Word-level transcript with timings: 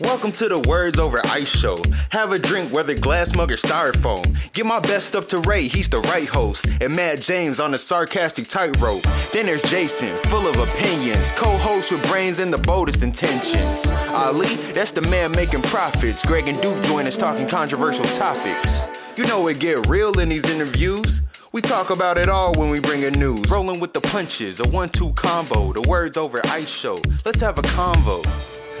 Welcome 0.00 0.32
to 0.32 0.48
the 0.48 0.64
Words 0.66 0.98
Over 0.98 1.18
Ice 1.26 1.54
show. 1.54 1.76
Have 2.08 2.32
a 2.32 2.38
drink, 2.38 2.72
whether 2.72 2.94
glass 2.94 3.36
mug 3.36 3.52
or 3.52 3.56
styrofoam. 3.56 4.24
Give 4.54 4.64
my 4.64 4.80
best 4.80 5.14
up 5.14 5.28
to 5.28 5.38
Ray, 5.40 5.68
he's 5.68 5.90
the 5.90 5.98
right 5.98 6.28
host. 6.28 6.66
And 6.80 6.96
Matt 6.96 7.20
James 7.20 7.60
on 7.60 7.70
the 7.70 7.76
sarcastic 7.76 8.48
tightrope. 8.48 9.02
Then 9.34 9.44
there's 9.44 9.62
Jason, 9.62 10.16
full 10.16 10.48
of 10.48 10.56
opinions. 10.56 11.32
Co 11.32 11.54
host 11.58 11.92
with 11.92 12.02
brains 12.08 12.38
and 12.38 12.50
the 12.50 12.62
boldest 12.66 13.02
intentions. 13.02 13.90
Ali, 14.14 14.54
that's 14.72 14.92
the 14.92 15.02
man 15.02 15.32
making 15.32 15.62
profits. 15.62 16.24
Greg 16.24 16.48
and 16.48 16.58
Duke 16.62 16.82
join 16.84 17.06
us 17.06 17.18
talking 17.18 17.46
controversial 17.46 18.06
topics. 18.06 18.84
You 19.18 19.26
know 19.26 19.48
it 19.48 19.60
get 19.60 19.86
real 19.86 20.18
in 20.18 20.30
these 20.30 20.48
interviews. 20.48 21.20
We 21.52 21.60
talk 21.60 21.90
about 21.90 22.18
it 22.18 22.30
all 22.30 22.54
when 22.58 22.70
we 22.70 22.80
bring 22.80 23.02
in 23.02 23.12
news. 23.18 23.50
Rolling 23.50 23.80
with 23.80 23.92
the 23.92 24.00
punches, 24.00 24.60
a 24.60 24.68
one 24.74 24.88
two 24.88 25.12
combo, 25.12 25.74
the 25.74 25.86
Words 25.90 26.16
Over 26.16 26.38
Ice 26.46 26.74
show. 26.74 26.96
Let's 27.26 27.40
have 27.40 27.58
a 27.58 27.62
convo. 27.62 28.24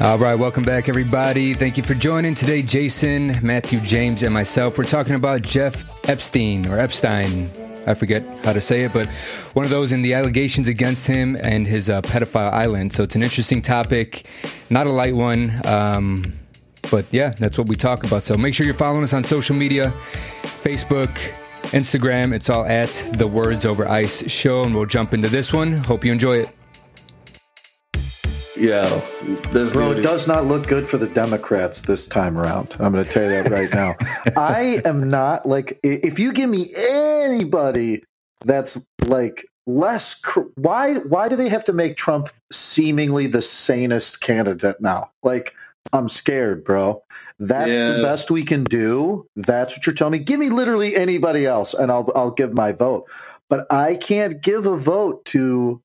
All 0.02 0.16
right, 0.16 0.34
welcome 0.34 0.64
back, 0.64 0.88
everybody. 0.88 1.52
Thank 1.52 1.76
you 1.76 1.82
for 1.82 1.92
joining 1.92 2.34
today. 2.34 2.62
Jason, 2.62 3.34
Matthew, 3.42 3.80
James, 3.80 4.22
and 4.22 4.32
myself. 4.32 4.78
We're 4.78 4.84
talking 4.84 5.14
about 5.14 5.42
Jeff 5.42 5.84
Epstein 6.08 6.66
or 6.68 6.78
Epstein. 6.78 7.50
I 7.86 7.92
forget 7.92 8.22
how 8.42 8.54
to 8.54 8.62
say 8.62 8.84
it, 8.84 8.94
but 8.94 9.08
one 9.52 9.66
of 9.66 9.70
those 9.70 9.92
in 9.92 10.00
the 10.00 10.14
allegations 10.14 10.68
against 10.68 11.06
him 11.06 11.36
and 11.42 11.66
his 11.66 11.90
uh, 11.90 12.00
pedophile 12.00 12.50
island. 12.50 12.94
So 12.94 13.02
it's 13.02 13.14
an 13.14 13.22
interesting 13.22 13.60
topic, 13.60 14.24
not 14.70 14.86
a 14.86 14.90
light 14.90 15.14
one. 15.14 15.52
Um, 15.66 16.24
but 16.90 17.04
yeah, 17.10 17.34
that's 17.36 17.58
what 17.58 17.68
we 17.68 17.76
talk 17.76 18.02
about. 18.02 18.22
So 18.22 18.38
make 18.38 18.54
sure 18.54 18.64
you're 18.64 18.74
following 18.74 19.04
us 19.04 19.12
on 19.12 19.22
social 19.22 19.54
media 19.54 19.92
Facebook, 20.62 21.10
Instagram. 21.72 22.32
It's 22.32 22.48
all 22.48 22.64
at 22.64 22.88
the 23.18 23.26
Words 23.26 23.66
Over 23.66 23.86
Ice 23.86 24.26
show, 24.30 24.64
and 24.64 24.74
we'll 24.74 24.86
jump 24.86 25.12
into 25.12 25.28
this 25.28 25.52
one. 25.52 25.76
Hope 25.76 26.06
you 26.06 26.12
enjoy 26.12 26.36
it. 26.36 26.56
Yeah, 28.60 29.00
this 29.52 29.72
Bro, 29.72 29.92
it 29.92 30.02
does 30.02 30.28
not 30.28 30.44
look 30.44 30.66
good 30.66 30.86
for 30.86 30.98
the 30.98 31.08
Democrats 31.08 31.80
this 31.80 32.06
time 32.06 32.38
around. 32.38 32.76
I'm 32.78 32.92
going 32.92 33.02
to 33.02 33.10
tell 33.10 33.22
you 33.22 33.30
that 33.30 33.50
right 33.50 33.72
now. 33.72 33.94
I 34.36 34.82
am 34.84 35.08
not 35.08 35.46
like, 35.46 35.80
if 35.82 36.18
you 36.18 36.30
give 36.34 36.50
me 36.50 36.66
anybody 36.76 38.04
that's 38.44 38.84
like 39.06 39.46
less, 39.66 40.14
cr- 40.14 40.40
why, 40.56 40.96
why 40.96 41.30
do 41.30 41.36
they 41.36 41.48
have 41.48 41.64
to 41.64 41.72
make 41.72 41.96
Trump 41.96 42.28
seemingly 42.52 43.26
the 43.26 43.40
sanest 43.40 44.20
candidate 44.20 44.78
now? 44.78 45.10
Like, 45.22 45.54
I'm 45.94 46.08
scared, 46.08 46.62
bro. 46.62 47.02
That's 47.38 47.74
the 47.74 48.02
best 48.02 48.30
we 48.30 48.44
can 48.44 48.64
do. 48.64 49.26
That's 49.36 49.76
what 49.76 49.86
you're 49.86 49.94
telling 49.94 50.12
me. 50.12 50.18
Give 50.18 50.38
me 50.38 50.50
literally 50.50 50.94
anybody 50.94 51.46
else, 51.46 51.72
and 51.72 51.90
I'll 51.90 52.12
I'll 52.14 52.30
give 52.30 52.52
my 52.52 52.72
vote. 52.72 53.10
But 53.48 53.66
I 53.72 53.96
can't 53.96 54.42
give 54.42 54.66
a 54.66 54.76
vote 54.76 55.24
to 55.26 55.82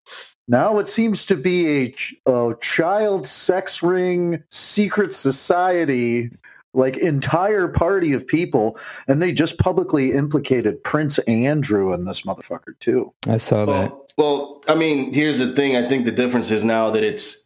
now 0.48 0.78
it 0.80 0.90
seems 0.90 1.26
to 1.28 1.36
be 1.36 1.96
a, 2.28 2.32
a 2.32 2.56
child 2.62 3.26
sex 3.26 3.82
ring 3.82 4.44
secret 4.50 5.14
society, 5.14 6.30
like 6.74 6.98
entire 6.98 7.68
party 7.68 8.14
of 8.14 8.28
people, 8.28 8.78
and 9.08 9.22
they 9.22 9.32
just 9.32 9.58
publicly 9.60 10.12
implicated 10.12 10.84
Prince 10.84 11.18
Andrew 11.20 11.94
in 11.94 12.06
this 12.06 12.22
motherfucker 12.24 12.78
too. 12.80 13.12
I 13.28 13.38
saw 13.38 13.66
that. 13.66 13.92
Well, 13.92 14.06
well, 14.18 14.62
I 14.68 14.76
mean, 14.76 15.14
here's 15.14 15.40
the 15.40 15.54
thing. 15.54 15.76
I 15.76 15.88
think 15.88 16.06
the 16.06 16.12
difference 16.12 16.52
is 16.52 16.64
now 16.64 16.90
that 16.92 17.04
it's 17.04 17.45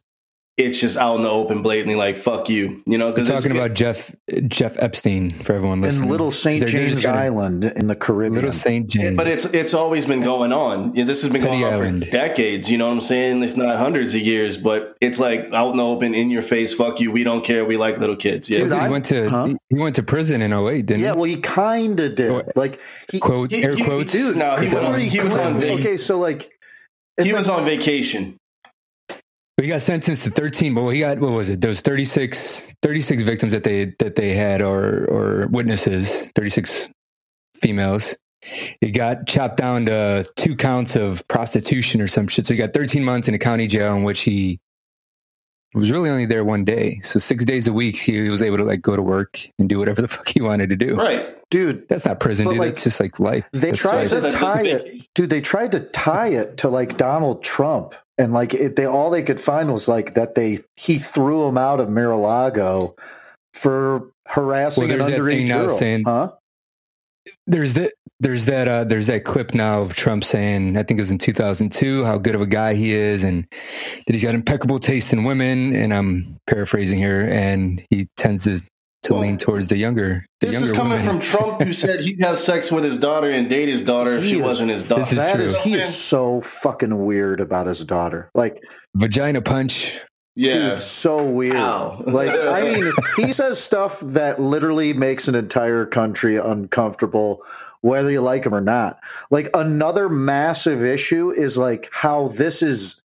it's 0.60 0.80
just 0.80 0.98
out 0.98 1.16
in 1.16 1.24
the 1.24 1.30
open, 1.30 1.62
blatantly, 1.64 1.96
like 1.96 2.18
"fuck 2.18 2.50
you," 2.50 2.82
you 2.86 2.98
know. 2.98 3.08
We're 3.08 3.14
Because 3.14 3.30
talking 3.30 3.52
about 3.52 3.74
Jeff 3.74 4.16
Jeff 4.48 4.76
Epstein 4.78 5.32
for 5.44 5.54
everyone 5.54 5.82
listening. 5.82 6.06
in 6.06 6.12
Little 6.12 6.32
St. 6.32 6.68
James 6.68 7.06
Island 7.06 7.66
in 7.66 7.88
the 7.88 7.96
Caribbean. 7.96 8.36
Little 8.36 8.52
St. 8.52 8.88
James. 8.88 9.18
But 9.18 9.28
it's 9.28 9.46
it's 9.54 9.74
always 9.74 10.06
been 10.06 10.22
going 10.22 10.52
on. 10.54 10.94
Yeah, 10.96 11.04
this 11.06 11.22
has 11.24 11.32
been 11.32 11.42
Petty 11.42 11.62
going 11.62 11.74
on 11.74 11.74
Island. 11.82 12.06
for 12.06 12.12
decades. 12.12 12.70
You 12.72 12.78
know 12.78 12.88
what 12.88 12.94
I'm 12.94 13.02
saying? 13.02 13.44
If 13.44 13.56
not 13.58 13.78
hundreds 13.78 14.16
of 14.16 14.22
years. 14.22 14.58
But 14.58 14.96
it's 15.02 15.20
like 15.20 15.52
out 15.54 15.72
in 15.72 15.78
the 15.78 15.86
open, 15.86 16.14
in 16.14 16.30
your 16.30 16.42
face. 16.44 16.74
Fuck 16.74 17.00
you. 17.00 17.12
We 17.12 17.24
don't 17.24 17.44
care. 17.44 17.66
We 17.66 17.78
like 17.78 17.98
little 17.98 18.16
kids. 18.16 18.50
Yeah. 18.50 18.60
Dude, 18.60 18.74
he 18.74 18.78
I- 18.80 18.90
went 18.90 19.06
to 19.06 19.30
huh? 19.30 19.46
he 19.48 19.58
he 19.70 19.80
went 19.82 19.96
to 19.98 20.04
prison 20.04 20.42
in 20.42 20.52
08, 20.54 20.86
didn't 20.86 21.00
he? 21.00 21.04
yeah, 21.06 21.12
he? 21.14 21.16
well, 21.18 21.26
he 21.26 21.38
kind 21.38 22.00
of 22.00 22.16
did. 22.16 22.52
Like 22.56 22.80
he, 23.12 23.20
Quote 23.20 23.52
he- 23.52 23.64
air 23.64 23.76
he- 23.76 23.84
quotes. 23.84 24.12
dude, 24.14 24.38
no, 24.38 24.56
he 24.58 24.68
went 24.68 24.78
on- 24.78 24.84
literally 24.86 25.08
he 25.10 25.20
was 25.20 25.36
on 25.36 25.54
claimed- 25.60 25.80
okay, 25.80 25.98
so 25.98 26.18
like 26.20 26.52
it's 27.18 27.26
he 27.28 27.32
like- 27.34 27.40
was 27.40 27.50
on 27.50 27.66
vacation. 27.66 28.38
He 29.62 29.68
got 29.68 29.82
sentenced 29.82 30.24
to 30.24 30.30
13. 30.30 30.74
But 30.74 30.90
he 30.90 31.00
got 31.02 31.20
what 31.20 31.32
was 31.32 31.50
it? 31.50 31.66
Was 31.66 31.82
36, 31.82 32.70
36 32.82 33.24
victims 33.24 33.54
that 33.54 33.64
they 33.64 33.94
that 34.00 34.16
they 34.16 34.34
had 34.34 34.62
or 34.62 35.06
or 35.06 35.48
witnesses. 35.48 36.28
36 36.36 36.90
females. 37.62 38.16
He 38.80 38.92
got 38.92 39.28
chopped 39.28 39.58
down 39.58 39.86
to 39.88 40.26
two 40.36 40.56
counts 40.56 40.96
of 40.96 41.28
prostitution 41.28 42.00
or 42.00 42.08
some 42.08 42.28
shit. 42.28 42.46
So 42.46 42.54
he 42.54 42.58
got 42.58 42.74
13 42.74 43.04
months 43.04 43.28
in 43.28 43.34
a 43.34 43.40
county 43.40 43.68
jail 43.68 43.96
in 43.96 44.04
which 44.04 44.22
he 44.22 44.60
was 45.78 45.92
really 45.92 46.10
only 46.10 46.26
there 46.26 46.44
one 46.44 46.66
day. 46.66 46.96
So 47.02 47.20
six 47.20 47.46
days 47.46 47.68
a 47.68 47.74
week 47.74 47.96
he 47.98 48.28
was 48.30 48.42
able 48.42 48.58
to 48.58 48.64
like 48.64 48.82
go 48.82 48.96
to 48.96 49.02
work 49.02 49.40
and 49.60 49.70
do 49.70 49.78
whatever 49.80 50.02
the 50.02 50.08
fuck 50.16 50.28
he 50.28 50.42
wanted 50.42 50.70
to 50.70 50.76
do. 50.76 50.96
Right. 50.96 51.36
dude. 51.52 51.88
That's 51.88 52.06
not 52.06 52.20
prison, 52.20 52.48
dude. 52.48 52.58
like, 52.58 52.70
That's 52.70 52.84
just 52.84 53.00
like 53.00 53.20
life. 53.20 53.48
They 53.54 53.70
That's 53.70 53.80
tried 53.80 54.12
life. 54.12 54.24
to 54.24 54.32
tie 54.32 54.64
it, 54.66 55.08
dude. 55.16 55.30
They 55.30 55.42
tried 55.42 55.72
to 55.74 55.80
tie 55.82 56.30
it 56.30 56.58
to 56.58 56.70
like 56.70 56.98
Donald 56.98 57.44
Trump, 57.44 57.94
and 58.18 58.34
like 58.34 58.54
it, 58.54 58.76
they 58.76 58.86
all 58.86 59.10
they 59.10 59.24
could 59.24 59.40
find 59.42 59.72
was 59.72 59.88
like 59.88 60.16
that 60.16 60.36
they 60.36 60.60
he 60.76 60.98
threw 60.98 61.48
him 61.48 61.58
out 61.58 61.80
of 61.80 61.90
Mar-a-Lago 61.90 62.96
for 63.54 64.12
harassing 64.28 64.84
Well, 64.84 64.92
an 64.92 64.98
there's 65.00 65.10
that 65.12 65.20
underage 65.20 65.48
now 65.48 65.60
girl. 65.66 65.70
saying- 65.70 66.04
huh? 66.06 66.32
there's 67.48 67.74
that 67.76 67.94
there's 68.20 68.46
that 68.46 68.68
uh 68.68 68.84
there's 68.84 69.08
that 69.08 69.24
clip 69.24 69.54
now 69.54 69.82
of 69.82 69.94
Trump 69.94 70.24
saying 70.24 70.76
I 70.78 70.84
think 70.84 70.98
it 70.98 71.02
was 71.02 71.12
in 71.12 71.18
2002 71.18 72.04
how 72.04 72.18
good 72.18 72.36
of 72.36 72.42
a 72.42 72.46
guy 72.48 72.74
he 72.74 72.92
is 72.94 73.24
and 73.24 73.48
that 74.06 74.14
he's 74.14 74.24
got 74.24 74.36
impeccable 74.36 74.80
taste 74.80 75.14
in 75.14 75.24
women 75.24 75.74
and 75.76 75.94
I'm 75.94 76.38
paraphrasing 76.48 77.00
here 77.00 77.28
and 77.32 77.82
he 77.90 78.08
tends 78.18 78.44
to 78.46 78.60
to 79.04 79.14
Well, 79.14 79.22
lean 79.22 79.38
towards 79.38 79.68
the 79.70 79.78
younger 79.78 80.26
the 80.42 80.48
This 80.48 80.54
younger 80.56 80.70
is 80.72 80.76
coming 80.76 80.92
women. 80.98 81.06
from 81.06 81.20
Trump, 81.22 81.62
who 81.62 81.72
said 81.72 82.02
he'd 82.06 82.22
have 82.22 82.38
sex 82.38 82.70
with 82.70 82.84
his 82.84 83.00
daughter 83.00 83.30
and 83.30 83.50
date 83.50 83.70
his 83.70 83.82
daughter 83.86 84.12
if 84.12 84.24
He 84.24 84.32
she 84.32 84.36
is- 84.36 84.42
wasn't 84.42 84.72
his 84.72 84.90
daughter. 84.90 85.02
This 85.04 85.12
is 85.14 85.18
That 85.18 85.36
true. 85.36 85.46
is 85.46 85.58
he 85.58 85.74
is 85.76 85.96
so 85.96 86.42
fucking 86.42 87.06
weird 87.06 87.40
about 87.40 87.68
his 87.68 87.86
daughter. 87.86 88.30
Like, 88.36 88.62
vagina 88.98 89.42
punch 89.42 89.98
yeah. 90.40 90.70
dude, 90.70 90.80
so 90.80 91.24
weird. 91.24 91.58
Ow. 91.58 92.04
Like, 92.08 92.32
I 92.32 92.64
mean, 92.64 92.92
he 93.18 93.34
says 93.34 93.62
stuff 93.62 94.00
that 94.02 94.40
literally 94.40 94.94
makes 94.94 95.28
an 95.28 95.36
entire 95.36 95.86
country 95.86 96.38
uncomfortable, 96.38 97.44
whether 97.82 98.10
you 98.10 98.22
like 98.22 98.46
him 98.46 98.56
or 98.56 98.62
not. 98.62 99.00
Like, 99.32 99.50
another 99.54 100.10
massive 100.10 100.84
issue 100.84 101.30
is 101.32 101.58
like 101.58 101.90
how 101.92 102.30
this 102.30 102.62
is, 102.62 103.02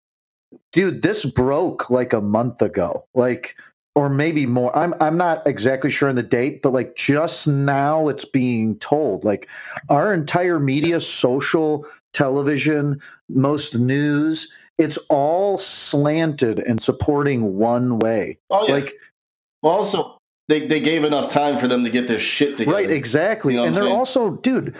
dude. 0.71 1.01
This 1.01 1.25
broke 1.25 1.89
like 1.89 2.13
a 2.13 2.21
month 2.21 2.61
ago, 2.61 3.05
like, 3.13 3.55
or 3.95 4.09
maybe 4.09 4.45
more. 4.45 4.75
I'm 4.77 4.93
I'm 5.01 5.17
not 5.17 5.45
exactly 5.47 5.89
sure 5.89 6.09
on 6.09 6.15
the 6.15 6.23
date, 6.23 6.61
but 6.61 6.73
like 6.73 6.95
just 6.95 7.47
now 7.47 8.07
it's 8.07 8.25
being 8.25 8.77
told. 8.77 9.25
Like, 9.25 9.49
our 9.89 10.13
entire 10.13 10.59
media, 10.59 10.99
social, 11.01 11.85
television, 12.13 13.01
most 13.27 13.77
news. 13.77 14.47
It's 14.77 14.97
all 15.09 15.57
slanted 15.57 16.59
and 16.59 16.81
supporting 16.81 17.57
one 17.57 17.99
way. 17.99 18.37
oh, 18.49 18.67
yeah. 18.67 18.73
Like, 18.73 18.93
well, 19.61 19.73
also, 19.73 20.17
they, 20.47 20.67
they 20.67 20.79
gave 20.79 21.03
enough 21.03 21.29
time 21.29 21.57
for 21.57 21.67
them 21.67 21.83
to 21.83 21.89
get 21.89 22.07
their 22.07 22.19
shit 22.19 22.57
together. 22.57 22.75
Right, 22.75 22.89
exactly. 22.89 23.53
You 23.53 23.59
know 23.59 23.65
and 23.65 23.75
they're 23.75 23.83
saying? 23.83 23.95
also, 23.95 24.31
dude, 24.37 24.75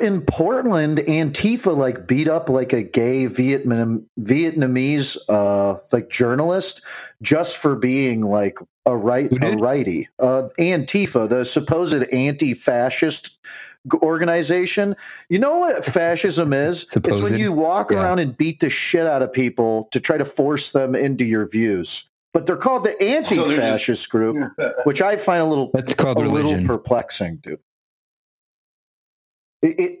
in 0.00 0.20
Portland, 0.22 0.98
Antifa 0.98 1.76
like 1.76 2.06
beat 2.06 2.28
up 2.28 2.48
like 2.48 2.72
a 2.72 2.82
gay 2.82 3.26
Vietnam 3.26 4.06
Vietnamese 4.20 5.16
uh 5.28 5.76
like 5.92 6.10
journalist 6.10 6.82
just 7.22 7.58
for 7.58 7.74
being 7.74 8.20
like 8.20 8.58
a 8.86 8.96
right 8.96 9.32
a 9.42 9.56
righty. 9.56 10.08
Uh 10.18 10.48
Antifa, 10.58 11.28
the 11.28 11.44
supposed 11.44 12.04
anti-fascist 12.12 13.42
g- 13.42 13.50
organization. 13.94 14.94
You 15.28 15.38
know 15.38 15.58
what 15.58 15.84
fascism 15.84 16.52
is? 16.52 16.86
It's 16.94 17.20
when 17.22 17.38
you 17.38 17.52
walk 17.52 17.90
Yeah. 17.90 18.02
around 18.02 18.18
and 18.20 18.36
beat 18.36 18.60
the 18.60 18.70
shit 18.70 19.06
out 19.06 19.22
of 19.22 19.32
people 19.32 19.88
to 19.92 20.00
try 20.00 20.16
to 20.16 20.24
force 20.24 20.72
them 20.72 20.94
into 20.94 21.24
your 21.24 21.48
views. 21.48 22.08
But 22.32 22.46
they're 22.46 22.56
called 22.56 22.84
the 22.84 23.00
anti-fascist 23.02 24.08
group, 24.08 24.52
which 24.84 25.02
I 25.02 25.16
find 25.16 25.42
a 25.42 25.44
little 25.44 25.70
that's 25.74 25.94
called 25.94 26.16
a 26.18 26.28
little 26.28 26.64
perplexing, 26.64 27.36
dude. 27.42 27.58
It, 29.62 29.78
it 29.78 29.98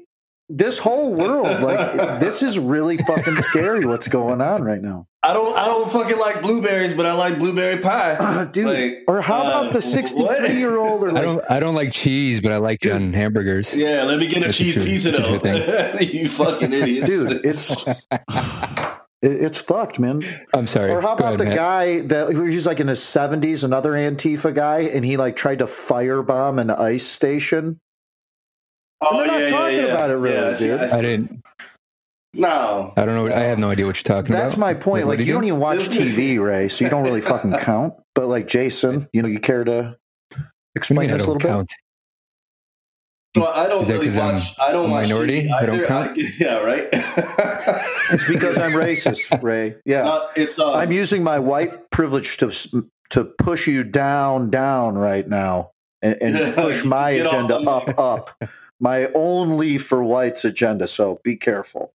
this 0.54 0.78
whole 0.78 1.14
world, 1.14 1.60
like 1.60 2.20
this 2.20 2.42
is 2.42 2.58
really 2.58 2.98
fucking 2.98 3.36
scary. 3.38 3.84
What's 3.86 4.08
going 4.08 4.40
on 4.40 4.62
right 4.62 4.82
now, 4.82 5.06
I 5.22 5.32
don't 5.32 5.56
I 5.56 5.64
don't 5.66 5.90
fucking 5.90 6.18
like 6.18 6.42
blueberries, 6.42 6.94
but 6.96 7.06
I 7.06 7.12
like 7.14 7.38
blueberry 7.38 7.78
pie. 7.78 8.44
dude? 8.52 8.66
Like, 8.66 9.04
or 9.08 9.20
how 9.22 9.40
about 9.40 9.66
uh, 9.66 9.70
the 9.70 9.76
what? 9.76 9.82
sixty-three 9.84 10.56
year 10.58 10.76
old? 10.76 11.02
Or 11.04 11.16
I 11.16 11.22
don't 11.22 11.42
I 11.50 11.60
don't 11.60 11.74
like 11.74 11.92
cheese 11.92 12.40
but 12.40 12.52
I 12.52 12.58
like 12.58 12.84
it 12.84 12.92
on 12.92 13.12
hamburgers 13.12 13.74
Yeah, 13.74 14.02
let 14.04 14.18
me 14.18 14.26
get 14.28 14.42
a 14.42 14.46
That's 14.46 14.58
cheese 14.58 14.74
true- 14.74 14.84
pizza 14.84 15.10
though. 15.12 15.98
you 16.00 16.28
fucking 16.28 16.72
idiots. 16.72 17.08
dude, 17.10 17.44
it's 17.46 17.84
it's 19.22 19.58
fucked, 19.58 19.98
man. 19.98 20.22
I'm 20.52 20.66
sorry 20.66 20.90
Or 20.90 21.00
how 21.00 21.14
Go 21.14 21.24
about 21.24 21.26
ahead, 21.34 21.38
the 21.40 21.44
Matt. 21.46 21.56
guy 21.56 22.00
that 22.02 22.36
he's 22.36 22.66
like 22.66 22.80
in 22.80 22.88
his 22.88 23.02
seventies, 23.02 23.64
another 23.64 23.92
Antifa 23.92 24.52
guy, 24.54 24.80
and 24.80 25.04
he 25.04 25.16
like 25.16 25.36
tried 25.36 25.60
to 25.60 25.66
firebomb 25.66 26.60
an 26.60 26.70
ice 26.70 27.06
station. 27.06 27.78
Oh, 29.02 29.18
They're 29.18 29.26
not 29.26 29.38
yeah, 29.40 29.44
yeah, 29.46 29.50
talking 29.50 29.76
yeah. 29.78 29.82
about 29.84 30.10
it 30.10 30.14
really, 30.14 30.36
Yeah, 30.36 30.48
I 30.48 30.52
see- 30.54 30.66
dude. 30.66 30.80
I 30.80 30.98
I 30.98 31.02
didn't 31.02 31.42
No. 32.34 32.92
I 32.96 33.04
don't 33.04 33.14
know. 33.14 33.26
I 33.34 33.40
have 33.40 33.58
no 33.58 33.70
idea 33.70 33.84
what 33.86 33.96
you're 33.96 34.02
talking 34.04 34.32
That's 34.32 34.54
about. 34.54 34.56
That's 34.56 34.56
my 34.56 34.74
point. 34.74 35.06
What 35.06 35.18
Like 35.18 35.26
you 35.26 35.34
don't 35.34 35.44
even 35.44 35.58
watch 35.60 35.88
TV, 35.90 36.38
Ray, 36.42 36.68
so 36.68 36.84
you 36.84 36.90
don't 36.90 37.04
really 37.04 37.20
fucking 37.20 37.52
count. 37.58 37.94
But 38.14 38.28
like 38.28 38.48
Jason, 38.48 39.06
you 39.12 39.20
know, 39.22 39.28
you 39.28 39.38
care 39.40 39.64
to 39.64 39.72
What 39.72 40.36
do 40.36 40.38
you 40.38 40.44
explain 40.76 40.98
mean 41.08 41.10
this 41.10 41.24
a 41.24 41.26
don't 41.26 41.34
little 41.34 41.48
bit? 41.48 41.54
count? 41.54 41.72
So 43.34 43.46
I 43.46 43.66
don't 43.66 43.70
really 43.70 43.84
that 43.86 43.92
really 43.94 44.06
'cause 44.06 44.18
I'm 44.18 44.34
watch. 44.34 44.54
I 44.60 44.72
don't 44.72 44.86
a 44.86 44.92
watch 44.92 45.08
minority? 45.08 45.42
TV 45.44 45.52
I 45.52 45.66
don't 45.66 45.76
either. 45.76 45.86
count? 45.86 46.18
yeah, 46.38 46.56
right. 46.58 46.88
It's 48.12 48.26
because 48.26 48.58
I'm 48.58 48.72
racist, 48.72 49.42
Ray. 49.42 49.76
Yeah, 49.86 50.06
Uh, 50.06 50.28
it's 50.36 50.58
uh, 50.58 50.72
I'm 50.72 50.92
using 50.92 51.22
my 51.22 51.38
white 51.38 51.90
privilege 51.90 52.36
to 52.38 52.50
to 53.10 53.24
push 53.24 53.66
you 53.66 53.84
down, 53.84 54.50
down 54.50 54.96
right 54.98 55.26
now, 55.26 55.70
and, 56.02 56.16
and 56.22 56.54
push 56.54 56.84
my 56.84 57.10
agenda 57.10 57.56
up, 57.60 57.98
up. 57.98 58.42
My 58.82 59.06
only 59.14 59.78
for 59.78 60.02
whites 60.02 60.44
agenda. 60.44 60.88
So 60.88 61.20
be 61.22 61.36
careful. 61.36 61.92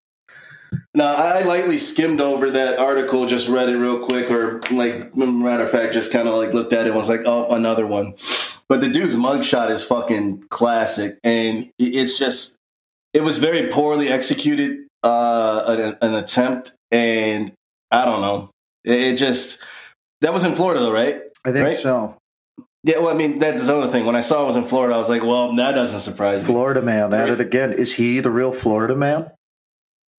No, 0.96 1.06
I 1.06 1.44
lightly 1.44 1.78
skimmed 1.78 2.20
over 2.22 2.50
that 2.52 2.80
article, 2.80 3.26
just 3.28 3.48
read 3.48 3.70
it 3.70 3.78
real 3.78 4.06
quick, 4.06 4.32
or 4.32 4.60
like 4.72 5.16
matter 5.16 5.64
of 5.64 5.70
fact, 5.72 5.94
just 5.94 6.12
kind 6.12 6.28
of 6.28 6.36
like 6.36 6.54
looked 6.54 6.74
at 6.74 6.82
it 6.86 6.88
and 6.88 6.96
was 6.96 7.10
like, 7.10 7.22
oh, 7.26 7.54
another 7.54 7.86
one. 7.86 8.16
But 8.70 8.82
the 8.82 8.90
dude's 8.90 9.16
mugshot 9.16 9.70
is 9.70 9.84
fucking 9.84 10.46
classic, 10.50 11.20
and 11.24 11.70
it's 11.78 12.18
just 12.18 12.58
it 13.14 13.22
was 13.24 13.38
very 13.38 13.68
poorly 13.68 14.10
executed, 14.10 14.88
uh, 15.04 15.96
an, 16.02 16.10
an 16.10 16.16
attempt, 16.16 16.74
and 16.92 17.54
I 17.92 18.04
don't 18.06 18.22
know, 18.22 18.50
it, 18.84 19.00
it 19.00 19.18
just 19.18 19.64
that 20.22 20.34
was 20.34 20.44
in 20.44 20.56
Florida 20.56 20.82
though, 20.82 20.92
right? 20.92 21.22
I 21.46 21.52
think 21.52 21.66
Right? 21.66 21.74
so. 21.74 22.18
Yeah, 22.84 23.00
well, 23.00 23.10
I 23.10 23.14
mean 23.14 23.40
that's 23.40 23.66
the 23.66 23.76
other 23.76 23.92
thing. 23.92 24.06
When 24.06 24.16
I 24.16 24.22
saw 24.22 24.44
it 24.44 24.48
was 24.48 24.56
in 24.56 24.66
Florida, 24.66 24.96
I 24.96 24.98
was 24.98 25.10
like, 25.10 25.24
well, 25.24 25.54
that 25.56 25.74
doesn't 25.74 26.00
surprise 26.02 26.42
me. 26.42 26.48
Florida 26.48 26.82
man 26.82 27.14
at 27.14 27.22
Right. 27.22 27.30
it 27.30 27.42
again. 27.42 27.74
Is 27.74 27.94
he 27.96 28.20
the 28.20 28.32
real 28.32 28.52
Florida 28.54 28.96
man? 28.96 29.32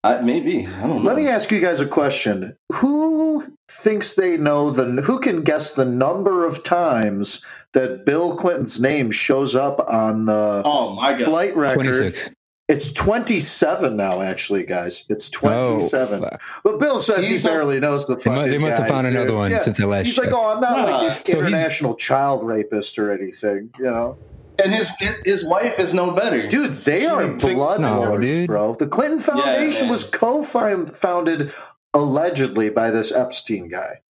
I, 0.05 0.21
maybe 0.21 0.67
I 0.67 0.81
don't 0.87 1.03
know. 1.03 1.09
Let 1.09 1.17
me 1.17 1.27
ask 1.29 1.51
you 1.51 1.61
guys 1.61 1.81
a 1.81 1.87
question. 1.87 2.57
Who 2.75 3.45
thinks 3.69 4.15
they 4.15 4.37
know 4.37 4.71
the 4.71 5.03
who 5.03 5.19
can 5.19 5.43
guess 5.43 5.73
the 5.73 5.85
number 5.85 6.47
of 6.47 6.63
times 6.63 7.45
that 7.75 8.05
Bill 8.07 8.35
Clinton's 8.37 8.81
name 8.81 9.11
shows 9.11 9.57
up 9.57 9.81
on 9.89 10.27
the 10.27 10.63
Oh 10.65 10.95
my 10.95 11.13
god! 11.15 11.23
flight 11.25 11.57
record? 11.57 11.85
26. 11.85 12.31
It's 12.69 12.93
27 12.93 13.97
now 13.97 14.21
actually, 14.21 14.63
guys. 14.65 15.05
It's 15.09 15.29
Oh, 15.37 15.39
27. 15.39 16.21
fuck. 16.21 16.43
but 16.63 16.79
Bill 16.79 16.99
says 16.99 17.27
He's 17.27 17.43
he 17.43 17.49
a- 17.49 17.53
barely 17.53 17.81
knows 17.81 18.07
the 18.07 18.17
They 18.17 18.31
mu- 18.31 18.37
fucking 18.37 18.51
they 18.53 18.59
must 18.59 18.79
have 18.79 18.89
found 18.89 19.07
dude. 19.07 19.17
another 19.17 19.35
one 19.35 19.51
Yeah. 19.53 19.61
since 19.61 19.81
I 19.81 19.85
last 19.85 20.05
He's 20.07 20.19
like, 20.19 20.31
"Oh, 20.33 20.49
I'm 20.49 20.61
not 20.61 20.77
Nah. 20.77 20.85
like 20.85 21.19
an 21.19 21.25
So 21.25 21.39
he's- 21.41 21.47
international 21.49 21.95
child 21.95 22.47
rapist 22.47 22.99
or 22.99 23.11
anything, 23.13 23.71
you 23.79 23.85
know." 23.87 24.19
and 24.63 24.75
his 24.75 24.91
his 25.25 25.47
wife 25.47 25.79
is 25.79 25.95
no 25.95 26.11
better, 26.11 26.47
Dude, 26.49 26.77
they 26.85 27.01
She 27.01 27.07
are 27.07 27.27
blood 27.29 27.81
No, 27.81 28.01
lords, 28.01 28.39
dude. 28.39 28.47
bro. 28.49 28.75
The 28.75 28.87
Clinton 28.89 29.21
Foundation 29.21 29.83
man. 29.87 29.93
was 29.93 30.05
co-founded 30.05 31.53
allegedly 31.95 32.69
by 32.69 32.91
this 32.91 33.13
Epstein 33.13 33.69
guy. 33.69 34.01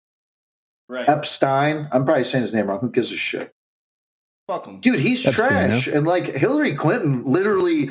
Right? 0.88 1.08
Epstein. 1.08 1.86
I'm 1.92 2.04
probably 2.04 2.24
saying 2.24 2.42
his 2.42 2.54
name 2.54 2.66
wrong. 2.66 2.80
Who 2.80 2.90
gives 2.90 3.12
a 3.12 3.16
shit? 3.16 3.52
Fuck 4.48 4.66
him. 4.66 4.80
Dude, 4.80 5.00
he's 5.00 5.24
Epstein, 5.26 5.48
trash. 5.68 5.86
And 5.86 6.06
like 6.06 6.34
Hillary 6.34 6.74
Clinton 6.74 7.22
literally 7.26 7.90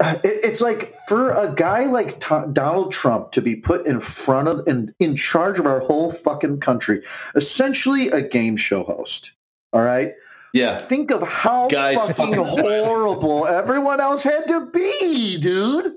it- 0.00 0.20
it's 0.44 0.60
like 0.60 0.94
for 1.08 1.30
a 1.32 1.52
guy 1.54 1.84
like 1.84 2.20
T- 2.20 2.34
Donald 2.52 2.92
Trump 2.92 3.32
to 3.32 3.40
be 3.42 3.54
put 3.56 3.86
in 3.86 4.00
front 4.00 4.48
of 4.48 4.66
and 4.66 4.94
in 4.98 5.16
charge 5.16 5.58
of 5.58 5.66
our 5.66 5.80
whole 5.80 6.10
fucking 6.10 6.60
country, 6.60 7.02
essentially 7.34 8.08
a 8.08 8.22
game 8.22 8.56
show 8.56 8.84
host. 8.84 9.32
All 9.72 9.82
right? 9.82 10.14
Yeah. 10.52 10.78
Think 10.78 11.10
of 11.12 11.22
how 11.22 11.68
Guys, 11.68 11.96
fucking 11.96 12.34
fucking 12.44 12.64
horrible 12.64 13.46
everyone 13.46 14.00
else 14.00 14.22
had 14.24 14.48
to 14.48 14.66
be, 14.72 15.38
dude. 15.38 15.92